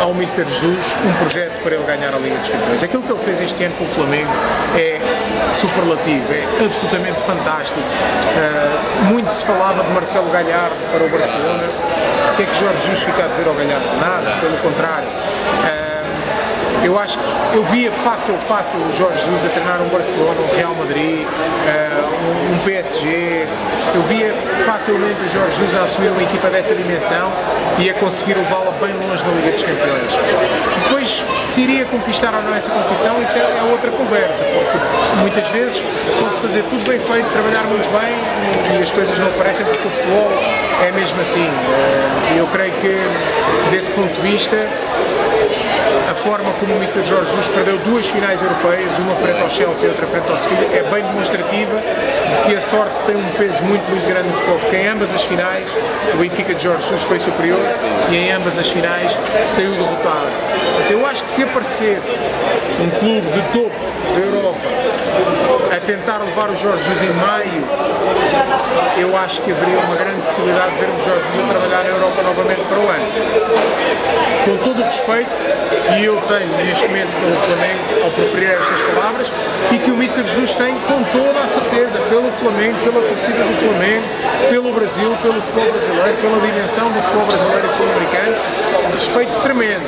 ao 0.00 0.10
Mr. 0.10 0.44
Jesus 0.44 0.96
um 1.04 1.12
projeto 1.18 1.62
para 1.62 1.74
ele 1.74 1.84
ganhar 1.84 2.14
a 2.14 2.18
Liga 2.18 2.36
dos 2.36 2.48
Campeões. 2.48 2.82
Aquilo 2.82 3.02
que 3.02 3.12
ele 3.12 3.22
fez 3.24 3.40
este 3.40 3.64
ano 3.64 3.74
com 3.76 3.84
o 3.84 3.88
Flamengo 3.88 4.30
é 4.76 4.98
superlativo, 5.48 6.32
é 6.32 6.64
absolutamente 6.64 7.20
fantástico. 7.22 7.80
Uh, 7.80 9.04
muito 9.06 9.32
se 9.32 9.44
falava 9.44 9.82
de 9.82 9.90
Marcelo 9.90 10.30
Galhardo 10.30 10.76
para 10.92 11.04
o 11.04 11.08
Barcelona. 11.08 11.64
O 12.32 12.36
que 12.36 12.42
é 12.42 12.46
que 12.46 12.58
Jorge 12.58 12.80
Jesus 12.82 13.02
fica 13.02 13.24
a 13.24 13.28
ver 13.28 13.46
ao 13.46 13.54
Galhardo? 13.54 13.86
Nada, 14.00 14.40
pelo 14.40 14.56
contrário. 14.58 15.08
Uh, 15.08 15.83
eu 16.94 17.00
acho 17.00 17.18
que 17.18 17.56
eu 17.56 17.64
via 17.64 17.90
fácil, 17.90 18.34
fácil 18.46 18.78
o 18.78 18.92
Jorge 18.96 19.18
Jesus 19.24 19.44
a 19.44 19.48
treinar 19.48 19.82
um 19.82 19.88
Barcelona, 19.88 20.40
um 20.40 20.56
Real 20.56 20.74
Madrid, 20.76 21.26
uh, 21.26 22.54
um, 22.54 22.58
PSG. 22.64 23.46
Eu 23.94 24.02
via 24.02 24.32
facilmente 24.64 25.20
o 25.20 25.28
Jorge 25.28 25.56
Jesus 25.56 25.74
a 25.74 25.84
assumir 25.84 26.08
uma 26.10 26.22
equipa 26.22 26.48
dessa 26.50 26.72
dimensão 26.74 27.32
e 27.78 27.90
a 27.90 27.94
conseguir 27.94 28.34
levá-la 28.34 28.70
bem 28.80 28.92
longe 28.94 29.24
na 29.24 29.32
Liga 29.32 29.50
dos 29.50 29.62
Campeões. 29.62 30.12
Depois, 30.84 31.24
se 31.42 31.60
iria 31.62 31.84
conquistar 31.86 32.32
ou 32.32 32.42
não 32.42 32.54
essa 32.54 32.70
competição, 32.70 33.20
isso 33.20 33.36
é, 33.38 33.40
é 33.40 33.72
outra 33.72 33.90
conversa, 33.90 34.44
porque 34.44 34.78
muitas 35.18 35.48
vezes 35.48 35.82
pode-se 36.20 36.40
fazer 36.40 36.62
tudo 36.70 36.88
bem 36.88 37.00
feito, 37.00 37.28
trabalhar 37.32 37.64
muito 37.64 37.90
bem 37.90 38.14
e, 38.72 38.78
e 38.78 38.82
as 38.82 38.92
coisas 38.92 39.18
não 39.18 39.26
aparecem 39.26 39.66
porque 39.66 39.88
o 39.88 39.90
futebol 39.90 40.30
é 40.80 40.92
mesmo 40.92 41.20
assim. 41.20 41.48
Uh, 41.48 42.38
eu 42.38 42.46
creio 42.48 42.72
que, 42.74 42.96
desse 43.70 43.90
ponto 43.90 44.12
de 44.12 44.20
vista, 44.20 44.56
forma 46.24 46.50
como 46.58 46.72
o 46.72 46.76
Mr. 46.78 47.04
Jorge 47.04 47.30
Jesus 47.30 47.48
perdeu 47.48 47.76
duas 47.80 48.06
finais 48.06 48.40
europeias, 48.40 48.98
uma 48.98 49.14
frente 49.14 49.42
ao 49.42 49.50
Chelsea 49.50 49.86
e 49.86 49.90
outra 49.90 50.06
frente 50.06 50.26
ao 50.30 50.38
Sevilha, 50.38 50.68
é 50.72 50.82
bem 50.90 51.04
demonstrativa 51.04 51.76
de 51.76 52.48
que 52.48 52.56
a 52.56 52.60
sorte 52.62 52.98
tem 53.04 53.14
um 53.14 53.30
peso 53.36 53.62
muito, 53.64 53.86
muito 53.90 54.08
grande 54.08 54.28
no 54.28 54.34
futebol, 54.34 54.58
porque 54.58 54.76
em 54.76 54.88
ambas 54.88 55.12
as 55.12 55.22
finais 55.22 55.68
o 56.14 56.16
Benfica 56.16 56.54
de 56.54 56.62
Jorge 56.62 56.82
Jesus 56.84 57.02
foi 57.02 57.20
superior 57.20 57.60
e 58.10 58.16
em 58.16 58.32
ambas 58.32 58.58
as 58.58 58.70
finais 58.70 59.12
saiu 59.50 59.72
derrotado. 59.72 60.32
Então 60.86 61.00
eu 61.00 61.06
acho 61.06 61.24
que 61.24 61.30
se 61.30 61.42
aparecesse 61.42 62.26
um 62.80 62.88
clube 62.98 63.26
de 63.30 63.42
topo 63.52 63.76
da 64.14 64.20
Europa 64.20 64.60
a 65.74 65.80
tentar 65.80 66.18
levar 66.18 66.50
o 66.50 66.56
Jorge 66.56 66.84
Jesus 66.84 67.02
em 67.02 67.12
maio, 67.14 67.64
eu 68.96 69.16
acho 69.16 69.40
que 69.42 69.50
haveria 69.50 69.80
uma 69.80 69.96
grande 69.96 70.22
possibilidade 70.22 70.70
de 70.70 70.78
vermos 70.78 71.02
Jorge 71.02 71.26
Jesus 71.26 71.50
trabalhar 71.50 71.82
na 71.82 71.90
Europa 71.90 72.22
novamente 72.22 72.60
para 72.68 72.78
o 72.78 72.88
ano. 72.88 73.06
Com 74.44 74.56
todo 74.58 74.80
o 74.80 74.84
respeito, 74.84 75.30
e 75.98 76.04
eu 76.04 76.20
tenho 76.28 76.48
neste 76.58 76.86
momento 76.86 77.10
pelo 77.18 77.36
Flamengo 77.42 77.82
ao 78.04 78.10
estas 78.54 78.82
palavras, 78.82 79.32
e 79.72 79.78
que 79.78 79.90
o 79.90 79.94
Mr. 79.94 80.22
Jesus 80.22 80.54
tem 80.54 80.76
com 80.86 81.02
toda 81.10 81.40
a 81.40 81.48
certeza, 81.48 81.98
pelo 82.08 82.30
Flamengo, 82.32 82.78
pela 82.78 83.02
torcida 83.08 83.42
do 83.42 83.54
Flamengo, 83.58 84.04
pelo 84.50 84.72
Brasil, 84.72 85.10
pelo 85.22 85.42
futebol 85.42 85.72
brasileiro, 85.72 86.14
pela 86.22 86.40
dimensão 86.40 86.86
do 86.92 87.02
futebol 87.02 87.26
brasileiro 87.26 87.66
e 87.66 87.76
sul-americano, 87.76 88.36
respeito 88.94 89.32
tremendo. 89.42 89.84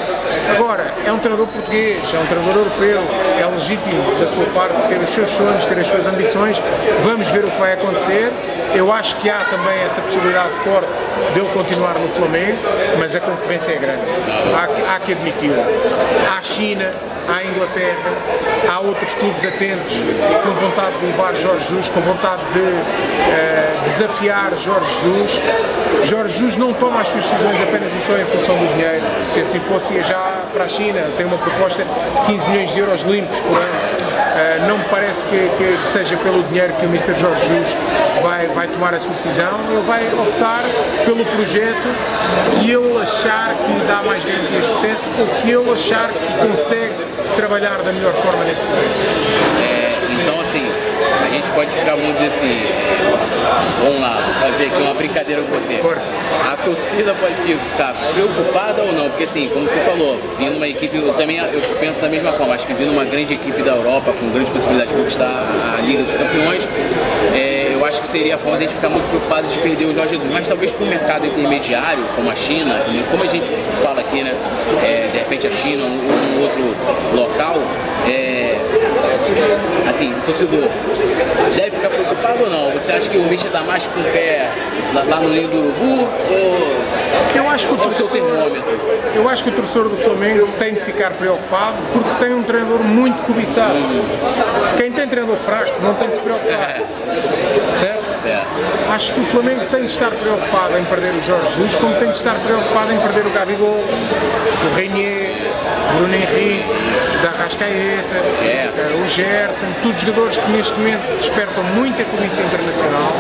Agora, 0.55 0.85
é 1.05 1.13
um 1.13 1.19
treinador 1.19 1.47
português, 1.49 2.03
é 2.13 2.19
um 2.19 2.27
treinador 2.27 2.57
europeu, 2.57 3.01
é 3.41 3.47
legítimo 3.47 4.19
da 4.21 4.27
sua 4.27 4.47
parte 4.47 4.75
ter 4.89 4.99
os 4.99 5.09
seus 5.11 5.31
sonhos, 5.31 5.67
ter 5.67 5.79
as 5.79 5.87
suas 5.87 6.07
ambições, 6.07 6.61
vamos 7.03 7.29
ver 7.29 7.45
o 7.45 7.51
que 7.51 7.59
vai 7.59 7.73
acontecer. 7.73 8.33
Eu 8.75 8.93
acho 8.93 9.17
que 9.17 9.31
há 9.31 9.45
também 9.45 9.79
essa 9.81 10.01
possibilidade 10.01 10.51
forte 10.65 10.89
dele 11.35 11.49
continuar 11.53 11.95
no 11.99 12.09
Flamengo, 12.09 12.59
mas 12.99 13.15
a 13.15 13.21
concorrência 13.21 13.73
é 13.73 13.77
grande. 13.77 14.03
Há, 14.55 14.95
há 14.95 15.01
que 15.01 15.13
admiti-lo. 15.13 15.63
Há 16.31 16.43
China, 16.43 16.93
há 17.29 17.45
Inglaterra, 17.45 18.13
há 18.69 18.81
outros 18.81 19.13
clubes 19.15 19.45
atentos 19.45 19.95
com 20.43 20.51
vontade 20.53 20.99
de 20.99 21.07
levar 21.07 21.35
Jorge 21.35 21.69
Jesus, 21.69 21.89
com 21.89 22.01
vontade 22.01 22.43
de 22.53 22.61
uh, 22.61 23.85
desafiar 23.85 24.57
Jorge 24.57 24.91
Jesus. 25.03 25.41
Jorge 26.05 26.35
Jesus 26.35 26.57
não 26.57 26.73
toma 26.73 27.01
as 27.01 27.09
suas 27.09 27.25
decisões 27.25 27.61
apenas 27.61 27.93
e 27.93 28.01
só 28.01 28.17
em 28.17 28.25
função 28.27 28.57
do 28.57 28.67
dinheiro. 28.73 29.03
Se 29.25 29.41
assim 29.41 29.61
fosse, 29.61 29.95
ia 29.95 30.03
já 30.03 30.45
para 30.53 30.65
a 30.65 30.69
China, 30.69 31.01
tem 31.17 31.27
uma 31.27 31.39
proposta 31.39 31.85
de 31.85 32.27
15 32.27 32.49
milhões 32.49 32.71
de 32.71 32.81
euros 32.81 33.03
limpos 33.03 33.39
por 33.41 33.57
ano. 33.57 34.07
Uh, 34.37 34.69
não 34.69 34.79
me 34.79 34.85
parece 34.85 35.25
que, 35.25 35.51
que, 35.57 35.79
que, 35.79 35.89
seja 35.89 36.15
pelo 36.19 36.43
dinheiro 36.45 36.75
que 36.75 36.85
o 36.85 36.89
Mr. 36.91 37.19
Jorge 37.19 37.41
Jesus 37.47 37.77
vai, 38.23 38.47
vai 38.49 38.69
tomar 38.69 38.93
a 38.93 39.01
sua 39.01 39.13
decisão, 39.13 39.59
ele 39.71 39.83
vai 39.87 40.07
optar 40.13 40.63
pelo 41.07 41.25
projeto 41.25 41.89
que 42.59 42.71
ele 42.71 43.01
achar 43.01 43.55
que 43.55 43.73
lhe 43.73 43.85
dá 43.87 44.03
mais 44.03 44.25
garantias 44.25 44.67
de 44.67 44.73
sucesso 44.73 45.11
ou 45.19 45.27
que 45.41 45.51
ele 45.51 45.73
achar 45.73 46.11
que 46.11 46.47
consegue 46.47 47.06
trabalhar 47.35 47.79
da 47.83 47.93
melhor 47.93 48.13
forma 48.15 48.45
nesse 48.45 48.63
projeto. 48.63 48.87
É, 49.63 49.93
então, 50.23 50.41
assim, 50.41 50.71
a 51.25 51.29
gente 51.31 51.49
pode 51.51 51.71
ficar, 51.71 51.97
vamos 51.97 52.13
dizer 52.15 52.27
assim, 52.27 52.51
vamos 53.83 54.01
lá, 54.01 54.19
fazer 54.41 54.67
aqui 54.67 54.83
uma 54.83 54.95
brincadeira 54.95 55.43
com 55.43 55.53
você. 55.53 55.79
Força. 55.79 56.09
A 56.51 56.57
torcida 56.57 57.15
pode 57.15 57.35
ficar 57.35 57.95
preocupada 58.15 58.83
ou 58.83 58.93
não? 58.93 59.09
Porque, 59.11 59.25
assim, 59.25 59.49
como 59.49 59.69
você 59.69 59.81
falou, 59.81 60.21
vindo 60.39 60.57
uma 60.57 60.69
equipe, 60.69 60.97
eu 60.97 61.13
também 61.15 61.39
eu 61.39 61.61
penso 61.81 62.01
da 62.01 62.09
mesma 62.09 62.33
forma, 62.33 62.55
acho 62.55 62.67
que 62.67 62.75
vindo 62.75 62.93
uma 62.93 63.05
grande 63.05 63.35
equipe 63.35 63.63
da 63.63 63.73
Europa, 63.73 64.13
com 64.13 64.31
grande 64.31 64.51
possibilidade 64.51 64.93
de 64.93 64.99
conquistar 64.99 65.45
a 65.77 65.81
Liga 65.81 66.03
dos 66.03 66.15
Campeões, 66.15 66.67
é, 67.35 67.56
acho 67.87 68.03
que 68.03 68.09
seria 68.09 68.35
a 68.35 68.39
forma 68.39 68.59
de 68.59 68.65
a 68.65 68.67
gente 68.67 68.77
ficar 68.77 68.89
muito 68.89 69.09
preocupado 69.09 69.47
de 69.49 69.59
perder 69.59 69.85
o 69.87 69.95
Jorge 69.95 70.15
Jesus. 70.15 70.31
Mas 70.33 70.49
talvez 70.49 70.71
para 70.73 70.85
o 70.85 70.89
mercado 70.89 71.27
intermediário, 71.27 72.05
como 72.15 72.31
a 72.31 72.35
China, 72.35 72.83
como 73.11 73.23
a 73.23 73.27
gente 73.27 73.47
fala 73.83 74.01
aqui, 74.01 74.23
né? 74.23 74.35
É, 74.83 75.09
de 75.13 75.19
repente 75.19 75.47
a 75.47 75.51
China 75.51 75.85
ou 75.85 75.91
um 75.91 76.43
outro 76.43 76.63
local, 77.15 77.57
é, 78.09 78.57
assim, 79.89 80.13
o 80.13 80.21
torcedor 80.23 80.69
deve 81.57 81.71
ficar 81.71 81.89
preocupado 81.89 82.45
ou 82.45 82.51
não? 82.51 82.71
Você 82.73 82.93
acha 82.93 83.09
que 83.09 83.19
o 83.19 83.23
Misha 83.25 83.47
está 83.47 83.63
mais 83.63 83.87
com 83.87 84.01
o 84.01 84.05
pé 84.05 84.49
lá, 84.95 85.03
lá 85.09 85.21
no 85.21 85.29
ninho 85.31 85.49
do 85.49 85.59
Urubu 85.59 86.09
ou 86.31 87.36
acho 87.57 87.69
que 87.69 87.75
o 87.75 87.79
torcedor, 87.79 88.11
eu 89.15 89.29
acho 89.31 89.43
que 89.43 89.49
o 89.49 89.53
torcedor 89.53 89.89
do 89.89 89.97
Flamengo 89.97 90.47
tem 90.59 90.75
de 90.75 90.81
ficar 90.81 91.13
preocupado 91.13 91.79
porque 91.91 92.11
tem 92.23 92.35
um 92.35 92.43
treinador 92.43 92.81
muito 92.81 93.25
cobiçado. 93.25 93.75
Uhum. 93.75 94.05
Quem 94.77 94.93
tem 94.93 95.09
treinador 95.09 95.39
fraco 95.39 95.73
não 95.83 95.95
tem 95.95 96.11
de 96.11 96.17
se 96.17 96.21
preocupar. 96.21 96.53
É. 96.53 96.85
Certo? 97.77 98.05
certo? 98.23 98.47
Acho 98.91 99.15
que 99.15 99.21
o 99.21 99.25
Flamengo 99.25 99.63
tem 99.71 99.81
de 99.81 99.87
estar 99.87 100.11
preocupado 100.11 100.79
em 100.79 100.85
perder 100.85 101.15
o 101.15 101.21
Jorge 101.23 101.55
Jesus, 101.55 101.75
como 101.77 101.95
tem 101.95 102.11
de 102.11 102.17
estar 102.17 102.35
preocupado 102.35 102.93
em 102.93 102.99
perder 102.99 103.27
o 103.27 103.31
Gabigol, 103.31 103.85
o 103.85 104.75
Reinier, 104.75 105.33
Bruno 105.95 106.15
Henrique, 106.15 106.65
da 107.23 107.31
Rascaeta, 107.43 108.17
Gerson. 108.39 109.03
o 109.03 109.09
Gerson, 109.09 109.67
todos 109.83 110.01
jogadores 110.01 110.37
que 110.37 110.51
neste 110.51 110.75
momento 110.75 111.17
despertam 111.19 111.65
muita 111.75 112.05
cobiça 112.05 112.41
internacional 112.41 113.13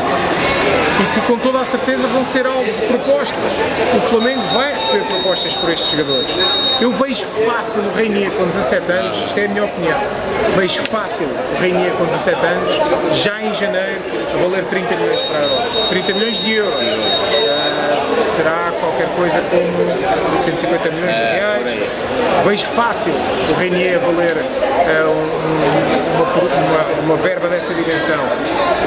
e 1.00 1.14
que 1.14 1.26
com 1.26 1.38
toda 1.38 1.60
a 1.60 1.64
certeza 1.64 2.06
vão 2.08 2.24
ser 2.24 2.46
alvo 2.46 2.64
de 2.64 2.86
propostas. 2.86 3.52
O 3.96 4.00
Flamengo 4.08 4.40
vai 4.54 4.72
receber 4.72 5.04
propostas 5.04 5.54
por 5.54 5.70
estes 5.70 5.90
jogadores. 5.90 6.30
Eu 6.80 6.92
vejo 6.92 7.26
fácil 7.46 7.82
o 7.82 7.94
Reinier 7.94 8.30
com 8.32 8.46
17 8.46 8.92
anos, 8.92 9.16
isto 9.26 9.38
é 9.38 9.44
a 9.44 9.48
minha 9.48 9.64
opinião, 9.64 10.00
vejo 10.56 10.82
fácil 10.82 11.26
o 11.26 11.60
Reinier 11.60 11.92
com 11.92 12.06
17 12.06 12.46
anos, 12.46 13.16
já 13.16 13.42
em 13.42 13.52
janeiro, 13.54 14.00
valer 14.40 14.64
30 14.64 14.96
milhões 14.96 15.22
para 15.22 15.38
a 15.38 15.42
Europa. 15.42 15.66
30 15.90 16.14
milhões 16.14 16.36
de 16.38 16.52
euros. 16.52 16.80
Uh, 16.80 17.96
será 18.36 18.72
qualquer 18.80 19.08
coisa 19.16 19.40
como 19.50 20.38
150 20.38 20.90
milhões 20.90 21.16
de 21.16 21.22
é, 21.22 21.32
reais. 21.32 22.05
Vejo 22.44 22.66
fácil 22.68 23.12
o 23.50 23.54
Reinier 23.58 23.98
valer 24.00 24.36
um, 24.36 25.56
uma, 26.14 26.24
uma, 26.24 27.00
uma 27.02 27.16
verba 27.16 27.48
dessa 27.48 27.74
dimensão. 27.74 28.20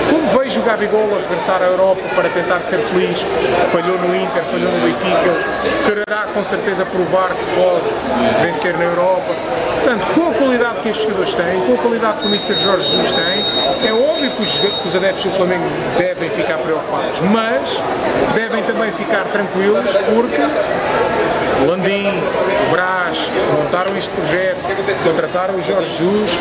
Como 0.10 0.28
vejo 0.40 0.62
o 0.62 0.64
Gabigol 0.64 1.16
a 1.16 1.22
regressar 1.22 1.62
à 1.62 1.66
Europa 1.66 2.02
para 2.16 2.30
tentar 2.30 2.62
ser 2.62 2.80
feliz, 2.80 3.26
falhou 3.72 3.98
no 3.98 4.16
Inter, 4.16 4.44
falhou 4.46 4.72
no 4.72 4.80
Benfica, 4.80 5.38
quererá 5.86 6.28
com 6.34 6.44
certeza 6.44 6.86
provar 6.86 7.30
que 7.30 7.46
pode 7.56 8.44
vencer 8.44 8.78
na 8.78 8.86
Europa. 8.86 9.34
Portanto, 9.82 10.08
com 10.14 10.30
a 10.30 10.34
qualidade 10.34 10.80
que 10.82 10.90
estes 10.90 11.04
jogadores 11.06 11.34
têm, 11.34 11.62
com 11.62 11.74
a 11.74 11.78
qualidade 11.78 12.20
que 12.20 12.26
o 12.26 12.30
Mr. 12.30 12.58
Jorge 12.58 12.92
Jesus 12.92 13.12
tem, 13.12 13.46
é 13.88 13.94
óbvio 13.94 14.32
que 14.32 14.44
os, 14.44 14.60
que 14.60 14.88
os 14.88 14.96
adeptos 14.96 15.24
do 15.24 15.32
Flamengo 15.32 15.66
devem 15.98 16.30
ficar 16.30 16.58
preocupados, 16.58 17.20
mas 17.22 17.82
devem 18.36 18.64
também 18.64 18.92
ficar 18.92 19.24
tranquilos 19.26 19.98
porque 20.14 20.42
Landim, 21.66 22.08
o 22.68 22.72
Brás, 22.72 23.18
montaram 23.58 23.98
este 23.98 24.10
projeto, 24.10 24.60
contrataram 25.04 25.56
o 25.56 25.62
Jorge 25.62 25.90
Jesus, 25.98 26.32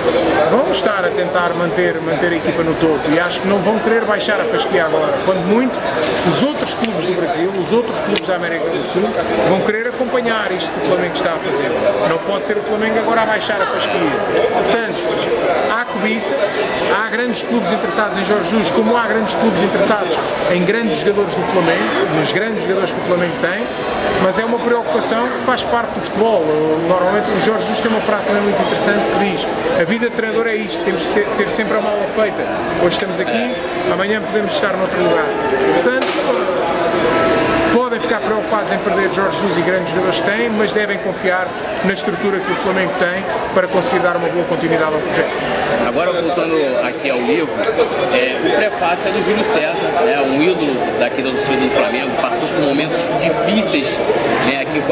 vão 0.51 0.71
estar 0.71 1.05
a 1.05 1.09
tentar 1.09 1.55
manter, 1.55 2.01
manter 2.01 2.33
a 2.33 2.37
equipa 2.37 2.63
no 2.63 2.75
topo 2.75 3.11
e 3.11 3.19
acho 3.19 3.41
que 3.41 3.49
não 3.49 3.59
vão 3.59 3.79
querer 3.81 4.05
baixar 4.05 4.41
a 4.41 4.45
fasquia 4.45 4.85
agora. 4.85 5.15
Quando 5.25 5.47
muito, 5.47 5.77
os 6.31 6.43
outros 6.43 6.75
clubes 6.75 7.05
do 7.05 7.15
Brasil, 7.15 7.51
os 7.59 7.73
outros 7.73 7.99
clubes 8.01 8.27
da 8.27 8.37
América 8.37 8.65
do 8.65 8.83
Sul, 8.85 9.09
vão 9.49 9.61
querer 9.63 9.89
acompanhar 9.89 10.51
isto 10.53 10.71
que 10.71 10.79
o 10.79 10.83
Flamengo 10.83 11.15
está 11.15 11.35
a 11.35 11.39
fazer. 11.39 11.71
Não 12.09 12.19
pode 12.19 12.47
ser 12.47 12.57
o 12.57 12.63
Flamengo 12.63 12.99
agora 12.99 13.23
a 13.23 13.27
baixar 13.27 13.61
a 13.61 13.67
fasquia. 13.67 13.99
Portanto, 14.53 14.99
há 15.71 15.85
cobiça, 15.85 16.35
há 16.97 17.09
grandes 17.09 17.43
clubes 17.43 17.73
interessados 17.73 18.17
em 18.17 18.25
Jorge 18.25 18.51
Jesus, 18.51 18.71
como 18.71 18.97
há 18.97 19.07
grandes 19.07 19.35
clubes 19.35 19.63
interessados 19.63 20.17
em 20.53 20.65
grandes 20.65 20.99
jogadores 20.99 21.35
do 21.35 21.43
Flamengo, 21.53 22.15
nos 22.17 22.33
grandes 22.33 22.63
jogadores 22.63 22.93
que 22.93 23.01
o 23.01 23.05
Flamengo 23.05 23.35
tem, 23.41 23.67
mas 24.23 24.39
é 24.39 24.45
uma 24.45 24.59
preocupação 24.59 25.27
que 25.29 25.45
faz 25.45 25.63
parte 25.63 25.95
do 25.95 26.01
futebol. 26.01 26.45
Normalmente 26.89 27.31
o 27.31 27.41
Jorge 27.41 27.67
Jesus 27.67 27.81
tem 27.81 27.91
uma 27.91 28.01
frase 28.01 28.27
também 28.27 28.43
muito 28.43 28.61
interessante 28.61 29.05
que 29.13 29.31
diz 29.31 29.47
a 29.81 29.85
vida 29.85 30.11
de 30.11 30.17
treinador 30.17 30.47
é 30.47 30.55
isto, 30.55 30.83
temos 30.85 31.03
que 31.03 31.21
ter 31.37 31.49
sempre 31.49 31.77
a 31.77 31.81
mala 31.81 32.07
feita. 32.15 32.43
Hoje 32.83 32.95
estamos 32.95 33.21
aqui, 33.21 33.55
amanhã 33.93 34.21
podemos 34.21 34.53
estar 34.53 34.77
noutro 34.77 35.03
lugar. 35.03 35.27
Portanto, 35.83 36.78
podem 37.73 38.01
ficar 38.01 38.21
preocupados 38.21 38.73
em 38.73 38.79
perder 38.79 39.13
Jorge 39.13 39.37
Jesus 39.37 39.59
e 39.59 39.63
grandes 39.63 39.91
jogadores 39.91 40.21
que 40.21 40.27
têm, 40.27 40.51
mas 40.51 40.73
devem 40.73 40.99
confiar 40.99 41.49
na 41.85 41.93
estrutura 41.93 42.39
que 42.41 42.53
o 42.53 42.57
Flamengo 42.57 42.93
tem 42.99 43.23
para 43.55 43.67
conseguir 43.69 44.01
dar 44.01 44.17
uma 44.17 44.29
boa 44.29 44.45
continuidade 44.45 44.95
ao 44.95 45.01
projeto. 45.01 45.59
Agora, 45.87 46.13
voltando 46.13 46.55
aqui 46.87 47.11
ao 47.11 47.19
livro, 47.19 47.53
é, 48.13 48.37
o 48.37 48.57
prefácio 48.57 49.09
é 49.09 49.13
do 49.13 49.25
Júlio 49.25 49.45
César, 49.45 49.87
né, 50.05 50.21
um 50.21 50.43
ídolo 50.43 50.75
daqui 50.99 51.23
do 51.23 51.33
torcida 51.33 51.61
do 51.61 51.71
Flamengo, 51.71 52.11
passou 52.21 52.49
por 52.49 52.61
momentos 52.65 52.99
difíceis 53.21 53.98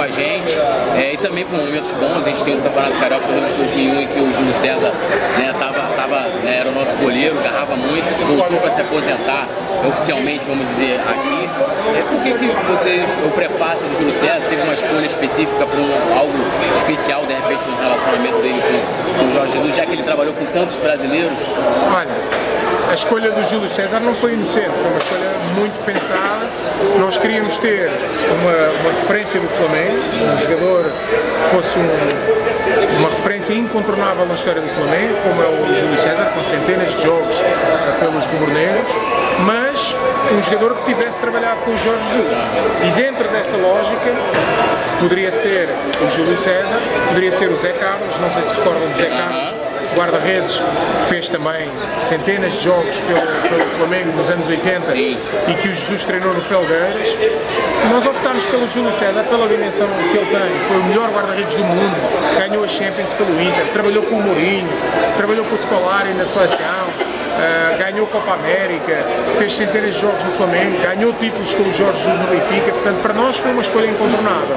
a 0.06 0.10
gente 0.10 0.52
é, 0.96 1.14
e 1.14 1.16
também 1.16 1.44
por 1.44 1.58
momentos 1.58 1.90
bons. 1.92 2.26
A 2.26 2.30
gente 2.30 2.44
tem 2.44 2.56
o 2.56 2.62
Campeonato 2.62 2.98
Carioca 2.98 3.26
de 3.26 3.54
2001 3.56 4.00
em 4.00 4.06
que 4.06 4.20
o 4.20 4.32
Júlio 4.32 4.54
César 4.54 4.92
né, 5.36 5.52
tava, 5.58 5.80
tava, 5.96 6.20
né, 6.42 6.58
era 6.60 6.68
o 6.68 6.72
nosso 6.72 6.96
goleiro, 6.96 7.36
garrava 7.42 7.76
muito, 7.76 8.06
voltou 8.26 8.58
para 8.58 8.70
se 8.70 8.80
aposentar 8.80 9.46
oficialmente, 9.86 10.44
vamos 10.46 10.68
dizer, 10.70 11.00
aqui. 11.00 11.48
É, 11.98 12.02
por 12.02 12.22
que, 12.22 12.32
que 12.32 12.46
vocês, 12.70 13.04
o 13.24 13.30
prefácio 13.30 13.88
do 13.88 13.98
Júlio 13.98 14.14
César 14.14 14.48
teve 14.48 14.62
uma 14.62 14.74
escolha 14.74 15.06
específica 15.06 15.66
para 15.66 15.80
um, 15.80 16.18
algo 16.18 16.38
especial, 16.74 17.26
de 17.26 17.34
repente, 17.34 17.62
no 17.68 17.76
relacionamento 17.76 18.38
dele 18.42 18.62
com, 18.62 19.18
com 19.18 19.28
o 19.28 19.32
Jorge 19.32 19.52
Jesus, 19.52 19.76
já 19.76 19.86
que 19.86 19.92
ele 19.92 20.02
trabalhou 20.02 20.34
com 20.34 20.44
tantos 20.46 20.76
brasileiros? 20.76 21.36
Olha, 21.94 22.35
a 22.88 22.94
escolha 22.94 23.30
do 23.30 23.42
Júlio 23.48 23.68
César 23.68 24.00
não 24.00 24.14
foi 24.14 24.34
inocente, 24.34 24.70
foi 24.70 24.90
uma 24.90 24.98
escolha 24.98 25.30
muito 25.56 25.84
pensada. 25.84 26.46
Nós 26.98 27.18
queríamos 27.18 27.58
ter 27.58 27.90
uma, 28.40 28.80
uma 28.80 29.00
referência 29.00 29.40
do 29.40 29.48
Flamengo, 29.48 29.98
um 30.34 30.38
jogador 30.38 30.84
que 30.84 31.56
fosse 31.56 31.78
um, 31.78 32.98
uma 32.98 33.08
referência 33.08 33.54
incontornável 33.54 34.26
na 34.26 34.34
história 34.34 34.60
do 34.60 34.68
Flamengo, 34.68 35.14
como 35.22 35.42
é 35.42 35.46
o 35.46 35.74
Júlio 35.74 35.96
César, 35.96 36.26
com 36.34 36.42
centenas 36.44 36.90
de 36.92 37.02
jogos 37.02 37.36
pelos 37.98 38.24
rubro-negros, 38.26 38.90
mas 39.44 39.94
um 40.32 40.42
jogador 40.42 40.76
que 40.76 40.94
tivesse 40.94 41.18
trabalhado 41.18 41.60
com 41.64 41.72
o 41.72 41.76
Jorge 41.76 42.04
Jesus. 42.08 42.32
E 42.86 42.90
dentro 43.00 43.28
dessa 43.28 43.56
lógica, 43.56 44.14
poderia 45.00 45.32
ser 45.32 45.68
o 46.04 46.08
Júlio 46.08 46.36
César, 46.36 46.78
poderia 47.08 47.32
ser 47.32 47.50
o 47.50 47.56
Zé 47.56 47.72
Carlos, 47.72 48.18
não 48.20 48.30
sei 48.30 48.44
se 48.44 48.54
recordam 48.54 48.88
do 48.88 48.98
Zé 48.98 49.08
Carlos, 49.08 49.65
guarda-redes, 49.96 50.60
fez 51.08 51.28
também 51.28 51.70
centenas 52.00 52.52
de 52.52 52.64
jogos 52.64 53.00
pelo, 53.00 53.20
pelo 53.48 53.70
Flamengo 53.76 54.12
nos 54.16 54.28
anos 54.28 54.46
80 54.46 54.92
Sim. 54.92 55.18
e 55.48 55.54
que 55.54 55.68
o 55.68 55.74
Jesus 55.74 56.04
treinou 56.04 56.32
no 56.34 56.42
Felgueiras. 56.42 57.08
Nós 57.90 58.06
optámos 58.06 58.44
pelo 58.46 58.68
Júlio 58.68 58.92
César 58.92 59.24
pela 59.24 59.48
dimensão 59.48 59.88
que 59.88 60.18
ele 60.18 60.26
tem. 60.26 60.68
Foi 60.68 60.76
o 60.78 60.84
melhor 60.84 61.10
guarda-redes 61.10 61.56
do 61.56 61.64
mundo, 61.64 61.96
ganhou 62.38 62.64
a 62.64 62.68
Champions 62.68 63.12
pelo 63.14 63.40
Inter, 63.40 63.66
trabalhou 63.72 64.02
com 64.04 64.16
o 64.16 64.22
Mourinho, 64.22 64.68
trabalhou 65.16 65.44
com 65.46 65.54
o 65.54 65.58
Scolari 65.58 66.12
na 66.14 66.24
seleção 66.24 67.15
uh, 67.36 67.78
ganhou 67.78 68.06
Copa 68.06 68.34
América, 68.34 69.04
fez 69.38 69.52
centenas 69.52 69.94
de 69.94 70.00
jogos 70.00 70.22
no 70.24 70.32
Flamengo, 70.32 70.78
ganhou 70.82 71.12
títulos 71.14 71.54
com 71.54 71.62
o 71.62 71.72
Jorge 71.72 71.98
Jesus 71.98 72.18
no 72.18 72.26
Benfica, 72.26 72.72
portanto 72.72 73.02
para 73.02 73.14
nós 73.14 73.36
foi 73.36 73.50
uma 73.50 73.60
escolha 73.60 73.86
incontornável. 73.86 74.56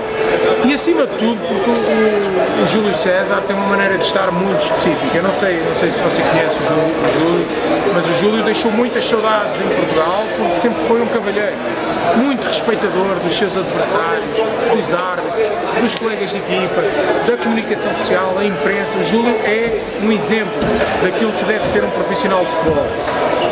E 0.65 0.73
acima 0.73 1.05
de 1.05 1.13
tudo, 1.17 1.39
porque 1.47 1.69
o, 1.69 2.63
o, 2.63 2.67
Júlio 2.67 2.93
César 2.95 3.41
tem 3.47 3.55
uma 3.55 3.67
maneira 3.67 3.97
de 3.97 4.03
estar 4.03 4.31
muito 4.31 4.63
específica. 4.63 5.17
Eu 5.17 5.23
não 5.23 5.33
sei, 5.33 5.61
não 5.65 5.73
sei 5.73 5.89
se 5.89 5.99
você 6.01 6.21
conhece 6.21 6.55
o 6.57 6.67
Júlio, 6.67 6.95
o 7.05 7.13
Júlio, 7.13 7.47
mas 7.93 8.07
o 8.07 8.13
Júlio 8.15 8.43
deixou 8.43 8.71
muitas 8.71 9.05
saudades 9.05 9.59
em 9.59 9.67
Portugal 9.67 10.23
porque 10.37 10.55
sempre 10.55 10.83
foi 10.85 11.01
um 11.01 11.07
cavalheiro, 11.07 11.55
muito 12.17 12.45
respeitador 12.47 13.15
dos 13.19 13.33
seus 13.33 13.57
adversários, 13.57 14.25
dos 14.73 14.93
árbitros, 14.93 15.81
dos 15.81 15.95
colegas 15.95 16.31
de 16.31 16.37
equipa, 16.37 16.81
da 17.27 17.37
comunicação 17.37 17.93
social, 17.95 18.33
da 18.35 18.45
imprensa. 18.45 18.97
O 18.97 19.03
Júlio 19.03 19.35
é 19.43 19.81
um 20.01 20.11
exemplo 20.11 20.53
daquilo 21.03 21.31
que 21.33 21.45
deve 21.45 21.67
ser 21.67 21.83
um 21.83 21.89
profissional 21.89 22.43
de 22.45 22.51
futebol. 22.51 22.87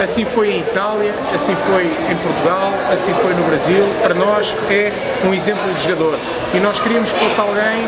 Assim 0.02 0.26
foi 0.26 0.52
em 0.52 0.60
Itália, 0.60 1.14
assim 1.34 1.56
foi 1.56 1.86
em 1.86 2.16
Portugal, 2.18 2.72
assim 2.94 3.14
foi 3.16 3.34
no 3.34 3.44
Brasil. 3.44 3.84
Para 4.04 4.14
nós 4.14 4.56
é 4.70 4.92
um 5.26 5.34
exemplo 5.34 5.74
de 5.74 5.84
jogador. 5.84 6.20
E 6.54 6.60
nós 6.60 6.80
queríamos 6.80 7.12
que 7.12 7.20
fosse 7.20 7.40
alguém 7.40 7.88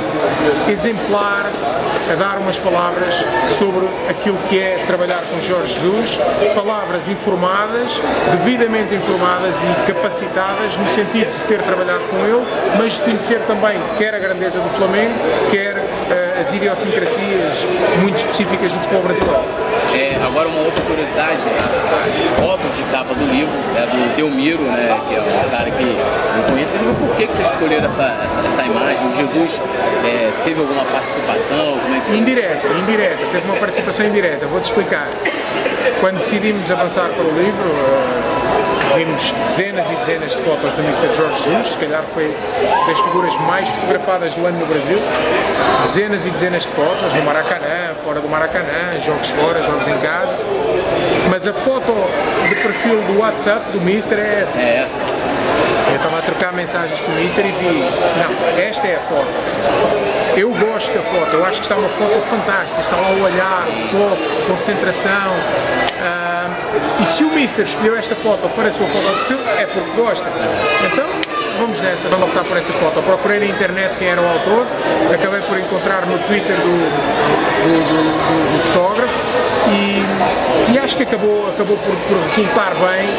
exemplar 0.68 1.52
a 2.12 2.16
dar 2.16 2.40
umas 2.40 2.58
palavras 2.58 3.14
sobre 3.58 3.88
aquilo 4.10 4.38
que 4.50 4.60
é 4.60 4.84
trabalhar 4.88 5.22
com 5.30 5.40
Jorge 5.42 5.76
Jesus, 5.76 6.18
palavras 6.56 7.08
informadas, 7.08 8.02
devidamente 8.32 8.96
informadas 8.96 9.64
e 9.64 9.92
capacitadas 9.92 10.76
no 10.76 10.88
sentido 10.88 11.32
de 11.34 11.42
ter 11.48 11.62
trabalhado 11.62 12.04
com 12.06 12.18
ele, 12.18 12.46
mas 12.78 12.94
de 12.94 13.02
conhecer 13.02 13.40
também 13.42 13.80
quer 13.98 14.16
a 14.16 14.20
grandeza 14.20 14.60
do 14.60 14.70
Flamengo, 14.70 15.14
quer 15.52 15.76
uh, 15.76 16.40
as 16.40 16.52
idiosincrasias 16.52 17.66
muito 18.02 18.18
específicas 18.18 18.72
do 18.72 18.80
futebol 18.80 19.04
brasileiro. 19.04 19.44
É, 20.20 20.24
agora 20.26 20.50
uma 20.50 20.62
outra 20.62 20.82
curiosidade, 20.82 21.42
a, 21.48 22.42
foto 22.42 22.68
de 22.76 22.84
capa 22.92 23.14
do 23.14 23.26
livro 23.32 23.54
é 23.76 23.86
do 23.86 24.16
Delmiro, 24.16 24.64
né, 24.64 25.00
que 25.08 25.16
é 25.16 25.22
um 25.22 25.50
cara 25.50 25.72
que 25.72 25.84
não 25.84 26.44
conheço, 26.44 26.74
mas 26.76 27.10
por 27.10 27.16
que, 27.16 27.28
que 27.28 27.34
vocês 27.34 27.48
escolheram 27.48 27.86
essa, 27.86 28.04
essa, 28.26 28.42
essa 28.42 28.64
imagem? 28.64 29.08
O 29.08 29.16
Jesus 29.16 29.62
é, 30.04 30.32
teve 30.44 30.60
alguma 30.60 30.84
participação? 30.84 31.80
Como 31.80 31.96
é 31.96 32.00
que... 32.02 32.18
Indireta, 32.18 32.68
indireta, 32.68 33.26
teve 33.32 33.46
uma 33.46 33.58
participação 33.58 34.06
indireta, 34.06 34.46
vou-te 34.48 34.66
explicar. 34.66 35.08
Quando 36.02 36.18
decidimos 36.18 36.70
avançar 36.70 37.10
para 37.10 37.24
o 37.24 37.32
livro, 37.40 37.70
uh, 37.70 38.39
vimos 38.96 39.32
dezenas 39.32 39.90
e 39.90 39.96
dezenas 39.96 40.32
de 40.32 40.38
fotos 40.40 40.74
do 40.74 40.82
Mr. 40.82 41.16
Jorge 41.16 41.44
Jesus, 41.44 41.68
se 41.68 41.78
calhar 41.78 42.04
foi 42.14 42.34
das 42.88 43.00
figuras 43.00 43.36
mais 43.42 43.68
fotografadas 43.70 44.34
do 44.34 44.46
ano 44.46 44.60
no 44.60 44.66
Brasil. 44.66 44.98
Dezenas 45.82 46.26
e 46.26 46.30
dezenas 46.32 46.64
de 46.64 46.70
fotos, 46.70 47.14
no 47.14 47.24
Maracanã, 47.24 47.96
fora 48.04 48.20
do 48.20 48.30
Maracanã, 48.30 49.00
jogos 49.06 49.30
fora, 49.30 49.62
jogos 49.64 49.88
em 49.88 49.98
casa. 49.98 50.36
Mas 51.30 51.46
a 51.46 51.54
foto 51.54 51.94
de 52.48 52.56
perfil 52.56 53.02
do 53.04 53.20
WhatsApp 53.20 53.72
do 53.72 53.82
Mister 53.82 54.18
é 54.18 54.42
essa. 54.42 54.60
É 54.60 54.84
essa. 54.84 55.00
Eu 55.90 55.96
estava 55.96 56.20
a 56.20 56.22
trocar 56.22 56.54
mensagens 56.54 57.00
com 57.02 57.12
o 57.12 57.16
Mister 57.16 57.46
e 57.46 57.52
vi, 57.52 57.84
não, 58.18 58.60
esta 58.60 58.88
é 58.88 58.96
a 58.96 59.00
foto. 59.00 59.28
Eu 60.38 60.52
gosto 60.54 60.94
da 60.94 61.02
foto, 61.02 61.34
eu 61.34 61.46
acho 61.46 61.60
que 61.60 61.66
está 61.66 61.76
uma 61.76 61.90
foto 61.90 62.22
fantástica, 62.30 62.82
está 62.82 62.96
lá 62.96 63.10
o 63.10 63.24
olhar, 63.24 63.68
o 63.68 63.88
foco, 63.90 64.48
concentração. 64.48 65.89
E 67.02 67.06
se 67.06 67.24
o 67.24 67.32
Mister 67.32 67.66
escolheu 67.66 67.98
esta 67.98 68.16
foto 68.16 68.48
para 68.50 68.68
a 68.68 68.72
sua 68.72 68.88
foto 68.88 69.08
de 69.08 69.16
perfil, 69.26 69.40
é 69.58 69.66
porque 69.66 70.02
gosta. 70.02 70.30
Então, 70.92 71.08
vamos 71.60 71.80
nessa, 71.80 72.10
vamos 72.10 72.30
optar 72.30 72.44
por 72.44 72.58
essa 72.58 72.74
foto. 72.74 73.02
Procurei 73.02 73.40
na 73.40 73.46
internet 73.46 73.96
quem 73.98 74.10
era 74.10 74.22
o 74.22 74.28
autor, 74.28 74.68
acabei 75.14 75.42
por 75.42 75.58
encontrar 75.58 76.06
no 76.06 76.18
Twitter 76.20 76.56
do, 76.56 76.64
do, 77.64 77.74
do, 77.90 78.58
do 78.58 78.64
fotógrafo 78.68 79.49
e, 79.72 80.74
e, 80.74 80.80
acho 80.80 80.98
que 80.98 81.04
acabou, 81.04 81.48
acabou 81.48 81.78
por, 81.78 81.96
por, 81.96 82.22
resultar 82.24 82.74
bem. 82.76 83.10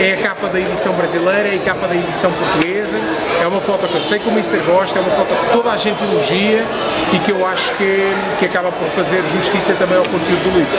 É 0.00 0.14
a 0.14 0.22
capa 0.22 0.48
da 0.48 0.60
edição 0.60 0.92
brasileira, 0.94 1.48
é 1.48 1.56
a 1.56 1.58
capa 1.58 1.86
da 1.86 1.94
edição 1.94 2.30
portuguesa. 2.32 2.98
É 3.42 3.46
uma 3.46 3.60
foto 3.60 3.86
que 3.86 3.94
eu 3.94 4.02
sei 4.02 4.18
que 4.18 4.28
o 4.28 4.32
Mister 4.32 4.60
gosta, 4.62 4.98
é 4.98 5.02
uma 5.02 5.10
foto 5.10 5.34
que 5.34 5.52
toda 5.52 5.70
a 5.70 5.76
gente 5.76 6.02
elogia 6.02 6.64
e 7.12 7.18
que 7.18 7.32
eu 7.32 7.46
acho 7.46 7.72
que, 7.74 8.12
que 8.38 8.46
acaba 8.46 8.70
por 8.70 8.88
fazer 8.90 9.22
justiça 9.26 9.72
também 9.74 9.98
ao 9.98 10.04
conteúdo 10.04 10.42
do 10.44 10.58
livro. 10.58 10.78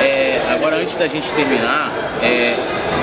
É, 0.00 0.40
agora, 0.50 0.76
antes 0.76 0.96
da 0.96 1.06
gente 1.06 1.32
terminar, 1.32 1.90
é, 2.26 2.56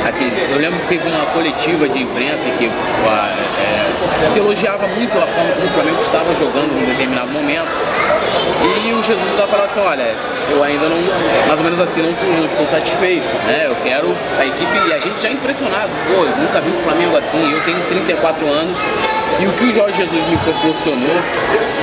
assim, 0.08 0.30
eu 0.52 0.60
lembro 0.60 0.80
que 0.82 0.88
teve 0.88 1.08
uma 1.08 1.26
coletiva 1.28 1.88
de 1.88 2.02
imprensa 2.02 2.46
que 2.58 2.66
é, 2.66 4.28
se 4.28 4.40
elogiava 4.40 4.88
muito 4.88 5.18
a 5.18 5.28
forma 5.28 5.52
como 5.54 5.68
o 5.68 5.70
Flamengo 5.70 6.02
estava 6.02 6.36
jogando 6.36 6.78
em 6.82 6.86
determinado 6.86 7.30
momento. 7.30 7.70
E 8.86 8.94
o 8.94 9.02
Jesus 9.02 9.26
estava 9.32 9.48
falando 9.48 9.66
assim, 9.66 9.80
olha, 9.80 10.16
eu 10.50 10.64
ainda 10.64 10.90
não, 10.90 10.98
mais 11.48 11.60
ou 11.60 11.64
menos 11.64 11.80
assim, 11.80 12.02
não, 12.02 12.12
não, 12.38 12.46
estou 12.46 12.66
satisfeito, 12.68 13.28
né? 13.46 13.68
Eu 13.68 13.76
quero 13.84 14.16
a 14.40 14.46
equipe, 14.46 14.90
e 14.90 14.94
a 14.94 15.00
gente 15.00 15.22
já 15.22 15.30
é 15.30 15.34
impressionado, 15.34 15.90
pô, 16.08 16.24
eu 16.24 16.36
nunca 16.38 16.62
vi 16.62 16.72
o 16.72 16.84
Flamengo 16.84 17.18
assim, 17.18 17.52
eu 17.52 17.62
tenho 17.62 17.80
34 17.88 18.48
anos, 18.48 18.78
e 19.40 19.46
o 19.46 19.52
que 19.54 19.66
o 19.66 19.74
Jorge 19.74 19.98
Jesus 19.98 20.26
me 20.28 20.38
proporcionou, 20.38 21.22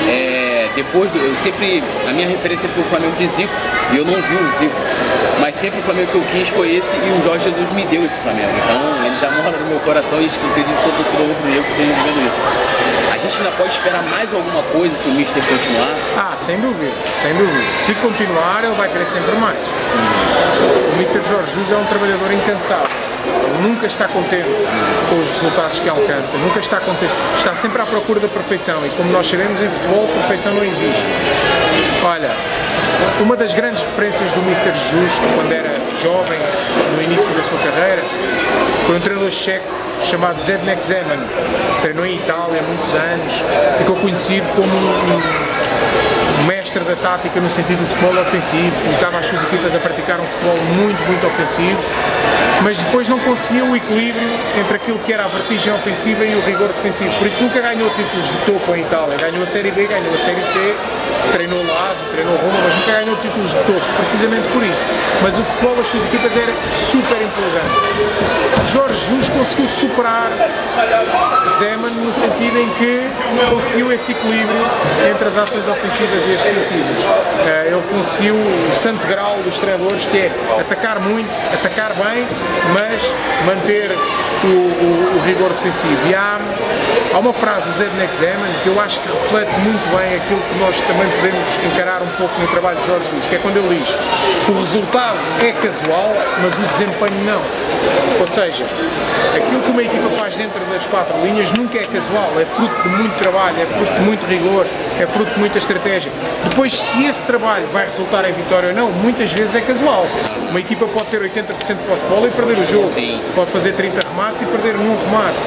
é, 0.09 0.50
depois 0.75 1.11
do, 1.13 1.19
eu 1.19 1.35
sempre, 1.37 1.83
a 2.09 2.13
minha 2.13 2.29
referência 2.29 2.69
foi 2.69 2.83
o 2.83 2.87
Flamengo 2.87 3.17
de 3.17 3.27
Zico, 3.27 3.53
e 3.93 3.97
eu 3.97 4.05
não 4.05 4.15
vi 4.15 4.35
o 4.35 4.49
Zico, 4.59 4.77
mas 5.41 5.57
sempre 5.57 5.81
o 5.81 5.83
Flamengo 5.83 6.11
que 6.13 6.19
eu 6.19 6.25
quis 6.33 6.49
foi 6.49 6.77
esse, 6.77 6.95
e 6.97 7.19
o 7.19 7.23
Jorge 7.23 7.51
Jesus 7.51 7.71
me 7.73 7.85
deu 7.87 8.05
esse 8.05 8.17
Flamengo, 8.19 8.53
então 8.65 9.07
ele 9.07 9.17
já 9.17 9.31
mora 9.31 9.57
no 9.57 9.67
meu 9.67 9.81
coração, 9.81 10.21
e 10.21 10.27
acredito 10.27 10.77
que 10.77 10.85
todo 10.85 10.97
torcedor 10.97 11.27
rubro-negro 11.27 11.65
que 11.65 11.71
esteja 11.71 11.93
vivendo 11.93 12.27
isso. 12.27 12.41
A 13.13 13.19
gente 13.19 13.37
ainda 13.37 13.51
pode 13.57 13.71
esperar 13.71 14.03
mais 14.05 14.33
alguma 14.33 14.63
coisa 14.73 14.95
se 14.97 15.09
o 15.09 15.13
Mister 15.13 15.43
continuar? 15.43 15.95
Ah, 16.17 16.35
sem 16.39 16.59
dúvida, 16.59 16.91
sem 17.21 17.35
dúvida. 17.35 17.61
Se 17.75 17.93
continuar, 17.97 18.65
ele 18.65 18.75
vai 18.75 18.89
querer 18.89 19.07
sempre 19.07 19.33
mais. 19.33 19.59
O 20.95 20.97
Mister 20.97 21.21
Jorge 21.29 21.51
Jesus 21.51 21.73
é 21.73 21.77
um 21.77 21.85
trabalhador 21.85 22.33
incansável. 22.33 22.89
Nunca 23.63 23.87
está 23.87 24.09
contente 24.09 24.49
com 25.09 25.21
os 25.21 25.29
resultados 25.31 25.81
que 25.81 25.89
alcança, 25.89 26.37
nunca 26.39 26.61
está 26.61 26.81
contente, 26.81 27.13
está 27.37 27.55
sempre 27.55 27.83
à 27.83 27.85
procura 27.85 28.19
da 28.19 28.29
perfeição. 28.29 28.85
E 28.87 28.91
como 28.91 29.13
nós 29.13 29.27
sabemos 29.27 29.61
em 29.61 29.69
futebol, 29.69 30.07
perfeição 30.09 30.55
não 30.55 30.65
existe. 30.65 31.05
Olha, 32.03 32.31
uma 33.21 33.37
das 33.37 33.53
grandes 33.53 33.83
referências 33.83 34.33
do 34.33 34.41
Mister 34.43 34.73
Jesus, 34.73 35.13
quando 35.35 35.53
era 35.53 35.71
jovem, 36.03 36.39
no 36.97 37.03
início 37.03 37.29
da 37.31 37.43
sua 37.43 37.59
carreira, 37.59 38.03
foi 38.87 38.97
um 38.97 39.01
treinador 39.01 39.31
checo 39.31 39.69
chamado 40.03 40.41
Zednek 40.43 40.85
Zeman, 40.85 41.19
treinou 41.83 42.07
em 42.07 42.17
Itália 42.17 42.61
há 42.61 42.63
muitos 42.63 42.95
anos, 42.95 43.45
ficou 43.77 43.97
conhecido 43.97 44.47
como 44.55 44.73
um 46.41 46.47
mestre 46.47 46.83
da 46.85 46.97
tática 46.97 47.39
no 47.41 47.51
sentido 47.51 47.85
de 47.85 47.95
futebol 47.95 48.23
ofensivo, 48.23 48.73
colocava 48.83 49.19
as 49.19 49.27
suas 49.27 49.43
equipas 49.43 49.75
a 49.75 49.79
praticar 49.79 50.19
um 50.19 50.27
futebol 50.27 50.57
muito, 50.57 51.03
muito 51.07 51.27
ofensivo 51.27 51.79
mas 52.63 52.79
depois 52.79 53.09
não 53.09 53.19
conseguiu 53.21 53.67
o 53.67 53.77
equilíbrio 53.77 54.29
entre 54.59 54.77
aquilo 54.77 54.99
que 54.99 55.13
era 55.13 55.25
a 55.25 55.29
vertigem 55.29 55.73
ofensiva 55.73 56.25
e 56.25 56.35
o 56.35 56.41
rigor 56.41 56.69
defensivo. 56.69 57.15
Por 57.19 57.27
isso 57.27 57.43
nunca 57.43 57.61
ganhou 57.61 57.89
títulos 57.91 58.27
de 58.27 58.37
topo 58.45 58.75
em 58.75 58.83
Itália. 58.83 59.17
Ganhou 59.17 59.43
a 59.43 59.47
Série 59.47 59.71
B, 59.71 59.87
ganhou 59.87 60.13
a 60.13 60.19
Série 60.19 60.43
C, 60.43 60.75
treinou 61.33 61.59
Lazio, 61.65 62.05
treinou 62.13 62.37
Roma, 62.37 62.59
mas 62.65 62.77
nunca 62.77 62.93
ganhou 62.93 63.17
títulos 63.17 63.51
de 63.51 63.59
topo, 63.61 63.83
precisamente 63.97 64.47
por 64.53 64.63
isso. 64.63 64.85
Mas 65.23 65.39
o 65.39 65.45
futebol 65.45 65.77
das 65.77 65.87
suas 65.87 66.05
equipas 66.05 66.37
era 66.37 66.53
super 66.71 67.21
empolgante. 67.23 68.60
Jorge 68.67 69.01
Jesus 69.01 69.29
conseguiu 69.29 69.69
superar 69.69 70.29
Zeman 71.59 71.91
no 71.91 72.13
sentido 72.13 72.59
em 72.59 72.69
que 72.75 73.11
conseguiu 73.51 73.93
esse 73.93 74.13
equilíbrio 74.13 74.67
entre 75.11 75.29
as 75.29 75.37
ações 75.37 75.67
ofensivas 75.67 76.27
e 76.27 76.35
as 76.35 76.43
defensivas. 76.43 77.05
Eh, 77.47 77.69
ele 77.69 77.83
conseguiu 77.93 78.35
o 78.35 78.75
santo 78.75 79.07
grau 79.07 79.37
dos 79.43 79.59
treinadores 79.59 80.07
que 80.07 80.17
é 80.17 80.31
atacar 80.61 81.01
muito, 81.01 81.29
atacar 81.55 81.93
bem, 81.95 82.27
mas 82.73 83.03
manter 83.45 83.91
o, 84.45 84.47
o, 84.47 85.17
o 85.17 85.27
rigor 85.27 85.51
defensivo. 85.51 86.09
E 86.09 86.15
há, 86.15 86.39
há 87.15 87.19
uma 87.19 87.33
frase 87.33 87.69
do 87.69 87.77
Zednek 87.77 88.15
Zeman 88.15 88.51
que 88.63 88.69
eu 88.69 88.81
acho 88.81 89.01
que 89.01 89.09
reflete 89.09 89.53
muito 89.61 89.97
bem 89.97 90.17
aquilo 90.17 90.41
que 90.41 90.59
nós 90.59 90.81
também 90.81 91.09
podemos 91.09 91.49
encarar 91.73 92.03
um 92.03 92.11
pouco 92.17 92.41
no 92.41 92.47
trabalho 92.49 92.79
de 92.79 92.87
Jorge 92.87 93.05
Jesus, 93.05 93.27
que 93.27 93.35
é 93.35 93.39
quando 93.39 93.57
ele 93.57 93.79
diz 93.79 93.95
que 94.45 94.53
o 94.53 94.61
resultado 94.61 95.19
é 95.43 95.53
casual, 95.53 96.13
mas 96.43 96.59
o 96.59 96.63
desempenho 96.69 97.25
não. 97.25 97.41
Ou 98.21 98.27
seja, 98.27 98.65
aquilo 99.35 99.63
que 99.63 99.71
uma 99.71 99.83
equipa 99.83 100.09
faz 100.19 100.37
dentro 100.37 100.61
das 100.67 100.85
quatro 100.87 101.17
linhas 101.25 101.51
nunca 101.53 101.79
é 101.79 101.87
casual, 101.87 102.31
é 102.39 102.45
fruto 102.45 102.83
de 102.83 102.89
muito 102.91 103.19
trabalho, 103.19 103.57
é 103.59 103.65
fruto 103.65 103.93
de 103.95 104.01
muito 104.01 104.27
rigor, 104.27 104.67
é 105.01 105.07
fruto 105.07 105.33
de 105.33 105.41
muita 105.41 105.57
estratégia. 105.57 106.13
Depois, 106.47 106.79
se 106.79 107.07
esse 107.07 107.25
trabalho 107.25 107.67
vai 107.73 107.87
resultar 107.87 108.29
em 108.29 108.33
vitória 108.35 108.69
ou 108.69 108.75
não, 108.75 108.91
muitas 108.91 109.33
vezes 109.33 109.55
é 109.55 109.63
casual. 109.63 110.07
Uma 110.51 110.61
equipa 110.61 110.87
pode 110.87 111.07
ter 111.07 111.21
80% 111.21 111.77
de 111.77 111.85
posse 111.85 112.03
de 112.05 112.11
bola 112.11 112.27
e 112.27 112.31
perder 112.31 112.59
o 112.59 112.65
jogo, 112.67 112.91
pode 113.35 113.51
fazer 113.51 113.73
30 113.73 114.07
remates 114.07 114.43
e 114.43 114.45
perder 114.45 114.77
nenhum 114.77 114.97
remate. 115.07 115.39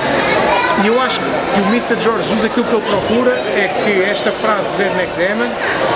E 0.84 0.88
eu 0.88 1.00
acho 1.00 1.20
que 1.20 1.62
o 1.62 1.66
Mr. 1.68 2.02
Jorge 2.02 2.24
Jesus 2.28 2.44
aquilo 2.44 2.66
que 2.66 2.74
ele 2.74 2.86
procura 2.86 3.32
é 3.32 3.70
que 3.84 4.02
esta 4.02 4.32
frase 4.32 4.68
do 4.70 4.76
Zednek 4.76 5.14
Zeman, 5.14 5.52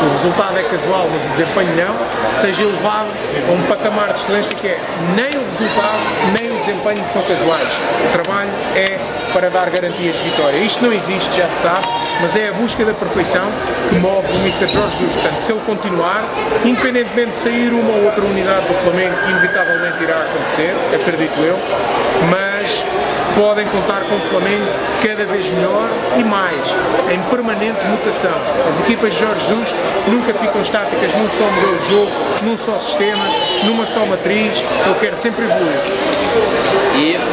o 0.06 0.12
resultado 0.12 0.58
é 0.60 0.64
casual, 0.64 1.08
mas 1.12 1.26
o 1.26 1.30
desempenho 1.30 1.70
não, 1.76 2.38
seja 2.38 2.62
elevado 2.62 3.08
a 3.50 3.52
um 3.52 3.62
patamar 3.64 4.14
de 4.14 4.20
excelência 4.20 4.56
que 4.56 4.68
é 4.68 4.80
nem 5.16 5.38
o 5.38 5.46
resultado, 5.46 6.00
nem 6.40 6.47
desempenho 6.68 7.04
são 7.06 7.22
casuais. 7.22 7.72
O 8.06 8.12
trabalho 8.12 8.50
é 8.76 9.00
para 9.32 9.50
dar 9.50 9.70
garantias 9.70 10.18
de 10.18 10.30
vitória. 10.30 10.58
Isto 10.58 10.84
não 10.84 10.92
existe, 10.92 11.34
já 11.36 11.50
se 11.50 11.62
sabe, 11.62 11.88
mas 12.22 12.36
é 12.36 12.50
a 12.50 12.54
busca 12.54 12.84
da 12.84 12.94
perfeição 12.94 13.50
que 13.90 13.96
move 13.96 14.28
o 14.32 14.40
Mr. 14.42 14.68
Jorge 14.68 14.98
Jesus. 14.98 15.16
Portanto, 15.16 15.40
se 15.40 15.52
ele 15.52 15.62
continuar, 15.66 16.24
independentemente 16.66 17.32
de 17.32 17.40
sair 17.40 17.72
uma 17.72 17.94
ou 17.94 18.06
outra 18.06 18.22
unidade 18.22 18.68
do 18.68 18.74
Flamengo, 18.82 19.16
que 19.24 19.32
inevitavelmente 19.32 20.04
irá 20.04 20.22
acontecer, 20.24 20.76
acredito 20.94 21.40
eu, 21.40 21.58
mas 22.30 22.84
podem 23.38 23.68
contar 23.68 24.02
com 24.02 24.16
o 24.16 24.22
Flamengo 24.30 24.66
cada 25.06 25.26
vez 25.28 25.48
melhor 25.50 25.88
e 26.18 26.24
mais, 26.24 26.68
em 27.14 27.22
permanente 27.30 27.80
mutação. 27.86 28.34
As 28.68 28.80
equipas 28.80 29.14
de 29.14 29.20
Jorge 29.20 29.42
Jesus 29.42 29.76
nunca 30.08 30.34
ficam 30.34 30.60
estáticas 30.60 31.14
num 31.14 31.30
só 31.30 31.44
modelo 31.44 31.78
de 31.78 31.88
jogo, 31.88 32.12
num 32.42 32.58
só 32.58 32.80
sistema, 32.80 33.24
numa 33.64 33.86
só 33.86 34.04
matriz, 34.08 34.64
eu 34.88 34.96
quero 34.96 35.16
sempre 35.16 35.46
evoluir. 35.46 36.67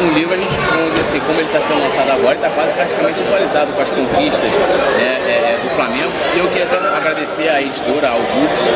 No 0.00 0.12
livro 0.12 0.34
a 0.34 0.36
gente, 0.36 0.50
dizer 0.50 1.00
assim, 1.00 1.20
como 1.20 1.38
ele 1.38 1.46
está 1.46 1.60
sendo 1.60 1.80
lançado 1.80 2.10
agora, 2.10 2.34
está 2.34 2.50
quase 2.50 2.72
praticamente 2.74 3.22
atualizado 3.22 3.72
com 3.72 3.82
as 3.82 3.88
conquistas 3.88 4.50
né, 4.98 5.18
é, 5.26 5.60
do 5.62 5.70
Flamengo. 5.70 6.12
E 6.34 6.38
eu 6.38 6.48
queria 6.48 6.64
até 6.64 6.76
agradecer 6.76 7.48
à 7.48 7.62
editora, 7.62 8.10
ao 8.10 8.18
Books. 8.18 8.68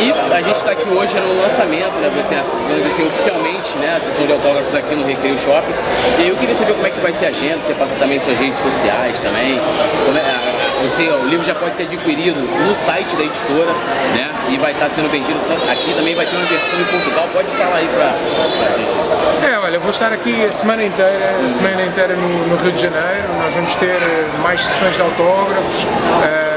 E 0.00 0.12
a 0.32 0.42
gente 0.42 0.56
está 0.56 0.72
aqui 0.72 0.88
hoje 0.88 1.14
no 1.20 1.42
lançamento, 1.42 1.94
né, 2.00 2.10
assim, 2.20 2.34
assim, 2.34 3.06
oficialmente, 3.06 3.76
né, 3.78 3.96
a 3.96 4.00
sessão 4.00 4.26
de 4.26 4.32
autógrafos 4.32 4.74
aqui 4.74 4.94
no 4.94 5.06
Recreio 5.06 5.38
Shopping. 5.38 5.74
E 6.18 6.28
eu 6.28 6.36
queria 6.36 6.54
saber 6.54 6.72
como 6.72 6.86
é 6.86 6.90
que 6.90 7.00
vai 7.00 7.12
ser 7.12 7.26
a 7.26 7.28
agenda, 7.28 7.60
você 7.60 7.74
passa 7.74 7.92
também 7.98 8.18
suas 8.18 8.38
redes 8.38 8.58
sociais 8.58 9.20
também. 9.20 9.60
Como 10.06 10.16
é, 10.16 10.22
você, 10.84 11.08
o 11.08 11.26
livro 11.26 11.44
já 11.44 11.54
pode 11.54 11.74
ser 11.74 11.84
adquirido 11.84 12.36
no 12.36 12.76
site 12.76 13.16
da 13.16 13.24
editora, 13.24 13.72
né? 14.14 14.30
E 14.50 14.58
vai 14.58 14.72
estar 14.72 14.90
sendo 14.90 15.08
vendido 15.10 15.38
aqui, 15.70 15.94
também 15.94 16.14
vai 16.14 16.26
ter 16.26 16.36
uma 16.36 16.44
versão 16.44 16.78
em 16.78 16.84
Portugal. 16.84 17.26
Pode 17.32 17.48
falar 17.52 17.76
aí 17.76 17.88
pra, 17.88 18.12
pra 18.58 18.76
gente. 18.76 19.50
É, 19.50 19.58
olha, 19.58 19.76
eu 19.76 19.80
vou 19.80 19.90
estar 19.90 20.12
aqui 20.12 20.44
a 20.44 20.52
semana 20.52 20.84
inteira, 20.84 21.36
a 21.42 21.48
semana 21.48 21.84
inteira 21.84 22.14
no, 22.14 22.46
no 22.48 22.56
Rio 22.56 22.72
de 22.72 22.82
Janeiro. 22.82 23.28
Nós 23.38 23.54
vamos 23.54 23.74
ter 23.76 23.98
mais 24.42 24.60
sessões 24.60 24.94
de 24.94 25.00
autógrafos. 25.00 25.84
Uh, 25.84 26.53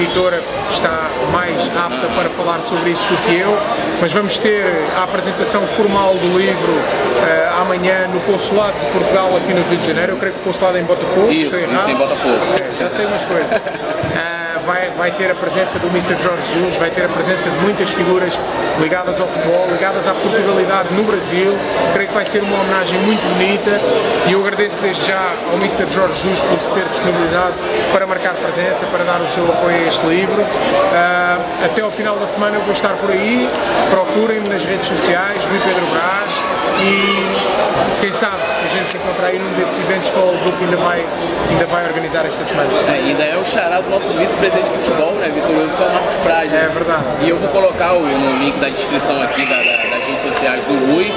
editora 0.00 0.42
está 0.70 1.10
mais 1.30 1.60
apta 1.76 2.06
para 2.14 2.30
falar 2.30 2.62
sobre 2.62 2.90
isso 2.90 3.06
do 3.06 3.16
que 3.18 3.36
eu, 3.36 3.56
mas 4.00 4.12
vamos 4.12 4.38
ter 4.38 4.64
a 4.96 5.04
apresentação 5.04 5.66
formal 5.68 6.14
do 6.14 6.38
livro 6.38 6.72
uh, 6.72 7.60
amanhã 7.60 8.08
no 8.08 8.20
Consulado 8.20 8.78
de 8.80 8.92
Portugal 8.92 9.36
aqui 9.36 9.52
no 9.52 9.62
Rio 9.68 9.78
de 9.78 9.86
Janeiro. 9.86 10.12
Eu 10.12 10.18
creio 10.18 10.34
que 10.34 10.40
o 10.40 10.44
Consulado 10.44 10.78
é 10.78 10.80
em 10.80 10.84
Botafogo. 10.84 11.30
Isso, 11.30 11.54
estou 11.54 11.74
isso 11.74 11.90
em 11.90 11.96
Botafogo. 11.96 12.38
É, 12.58 12.82
já 12.82 12.90
sei 12.90 13.04
umas 13.04 13.24
coisas. 13.24 13.50
Vai, 14.70 14.88
vai 14.90 15.10
ter 15.10 15.28
a 15.28 15.34
presença 15.34 15.80
do 15.80 15.88
Mr. 15.88 16.14
Jorge 16.22 16.46
Jesus, 16.54 16.76
vai 16.76 16.90
ter 16.90 17.04
a 17.04 17.08
presença 17.08 17.50
de 17.50 17.56
muitas 17.56 17.90
figuras 17.90 18.38
ligadas 18.78 19.20
ao 19.20 19.26
futebol, 19.26 19.66
ligadas 19.68 20.06
à 20.06 20.14
Portugalidade 20.14 20.94
no 20.94 21.02
Brasil. 21.02 21.58
Creio 21.92 22.06
que 22.06 22.14
vai 22.14 22.24
ser 22.24 22.40
uma 22.40 22.56
homenagem 22.60 22.96
muito 23.00 23.20
bonita 23.34 23.80
e 24.28 24.32
eu 24.32 24.40
agradeço 24.40 24.80
desde 24.80 25.08
já 25.08 25.34
ao 25.50 25.56
Mr. 25.56 25.92
Jorge 25.92 26.22
Jesus 26.22 26.40
por 26.44 26.60
se 26.60 26.70
ter 26.70 26.84
disponibilidade 26.84 27.54
para 27.92 28.06
marcar 28.06 28.34
presença, 28.34 28.86
para 28.86 29.02
dar 29.02 29.20
o 29.20 29.28
seu 29.30 29.42
apoio 29.50 29.74
a 29.74 29.88
este 29.88 30.06
livro. 30.06 30.40
Uh, 30.40 31.64
até 31.64 31.80
ao 31.82 31.90
final 31.90 32.16
da 32.16 32.28
semana 32.28 32.54
eu 32.54 32.62
vou 32.62 32.72
estar 32.72 32.92
por 32.92 33.10
aí, 33.10 33.50
procurem-me 33.90 34.48
nas 34.48 34.64
redes 34.64 34.86
sociais, 34.86 35.44
Rui 35.46 35.58
Pedro 35.64 35.84
Brás 35.86 36.32
e 36.80 37.49
quem 38.00 38.12
sabe 38.12 38.36
a 38.64 38.66
gente 38.66 38.90
se 38.90 38.96
encontra 38.96 39.26
aí 39.26 39.38
num 39.38 39.52
desses 39.54 39.78
eventos 39.78 40.10
que 40.10 40.18
o 40.18 40.36
Book 40.44 40.56
ainda 40.62 40.76
vai, 40.76 41.04
ainda 41.50 41.66
vai 41.66 41.86
organizar 41.86 42.24
esta 42.26 42.44
semana. 42.44 42.68
É, 42.88 42.92
ainda 42.92 43.24
é 43.24 43.36
o 43.36 43.44
xará 43.44 43.80
do 43.80 43.90
nosso 43.90 44.08
vice-presidente 44.18 44.68
de 44.68 44.84
futebol, 44.84 45.14
né, 45.14 45.30
vitorioso, 45.34 45.76
que 45.76 45.82
é 45.82 45.86
o 45.86 45.92
Marcos 45.92 46.16
Praz. 46.16 46.52
Né? 46.52 46.64
É 46.64 46.68
verdade. 46.68 47.04
E 47.20 47.28
eu 47.28 47.36
vou 47.36 47.48
colocar 47.48 47.94
o, 47.94 48.00
no 48.00 48.38
link 48.38 48.58
da 48.58 48.68
descrição 48.68 49.20
aqui 49.22 49.44
da, 49.46 49.56
da, 49.56 49.96
das 49.96 50.06
redes 50.06 50.22
sociais 50.22 50.64
do 50.66 50.92
Rui 50.92 51.10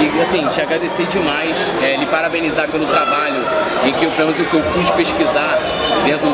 e 0.00 0.22
assim, 0.22 0.46
te 0.48 0.60
agradecer 0.60 1.06
demais, 1.06 1.56
é, 1.82 1.96
lhe 1.96 2.06
parabenizar 2.06 2.68
pelo 2.68 2.86
trabalho 2.86 3.42
e 3.84 3.92
que 3.92 4.06
pelo 4.06 4.28
menos 4.28 4.40
o 4.40 4.44
que 4.44 4.54
eu 4.54 4.62
pude 4.72 4.92
pesquisar 4.92 5.58
dentro, 6.04 6.28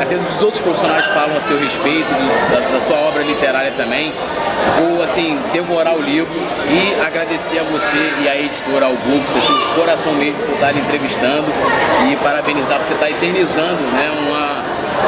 até 0.00 0.16
dos 0.16 0.42
outros 0.42 0.62
profissionais 0.62 1.04
falam 1.06 1.36
a 1.36 1.40
seu 1.40 1.58
respeito, 1.58 2.08
da, 2.50 2.60
da 2.60 2.80
sua 2.80 2.96
obra 2.96 3.22
literária 3.22 3.72
também. 3.72 4.12
Vou 4.78 5.02
assim, 5.02 5.38
devorar 5.52 5.96
o 5.96 6.00
livro 6.00 6.32
e 6.68 7.00
agradecer 7.00 7.58
a 7.58 7.62
você 7.64 8.12
e 8.20 8.28
a 8.28 8.38
editora, 8.38 8.86
ao 8.86 8.92
Books, 8.92 9.36
assim, 9.36 9.56
de 9.56 9.66
coração 9.74 10.12
mesmo 10.12 10.42
por 10.44 10.54
estar 10.54 10.76
entrevistando 10.76 11.46
e 12.10 12.16
parabenizar 12.16 12.78
você 12.78 12.94
estar 12.94 13.10
eternizando 13.10 13.80
né, 13.92 14.10
uma, 14.10 14.64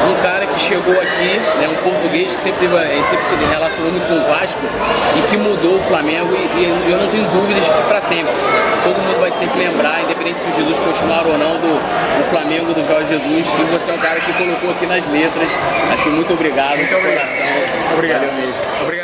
um 0.09 0.21
cara 0.21 0.45
que 0.45 0.59
chegou 0.59 0.93
aqui, 0.93 1.39
né, 1.59 1.67
um 1.67 1.75
português 1.83 2.33
que 2.35 2.41
sempre, 2.41 2.67
teve, 2.67 2.75
sempre 3.09 3.25
se 3.29 3.45
relacionou 3.49 3.91
muito 3.91 4.07
com 4.07 4.15
o 4.15 4.23
Vasco 4.23 4.61
e 5.17 5.21
que 5.29 5.37
mudou 5.37 5.77
o 5.77 5.81
Flamengo 5.81 6.35
e, 6.35 6.59
e 6.59 6.91
eu 6.91 6.97
não 6.97 7.07
tenho 7.09 7.25
dúvidas 7.29 7.63
de 7.63 7.71
que 7.71 7.83
para 7.87 8.01
sempre. 8.01 8.33
Todo 8.83 9.01
mundo 9.01 9.19
vai 9.19 9.31
sempre 9.31 9.59
lembrar, 9.59 10.01
independente 10.01 10.39
se 10.39 10.49
o 10.49 10.53
Jesus 10.53 10.79
continuar 10.79 11.25
ou 11.27 11.37
não, 11.37 11.59
do, 11.59 11.73
do 11.73 12.29
Flamengo, 12.29 12.73
do 12.73 12.85
Jorge 12.87 13.09
Jesus, 13.09 13.47
e 13.59 13.63
você 13.71 13.91
é 13.91 13.93
um 13.93 13.99
cara 13.99 14.19
que 14.19 14.33
colocou 14.33 14.71
aqui 14.71 14.85
nas 14.85 15.05
letras. 15.07 15.51
Assim, 15.93 16.09
muito 16.09 16.33
obrigado. 16.33 16.77
Muito 16.77 16.95
obrigado. 16.95 17.29
Obrigado. 17.93 18.19
Valeu 18.21 18.33
mesmo. 18.33 18.55
Obrigado. 18.81 19.00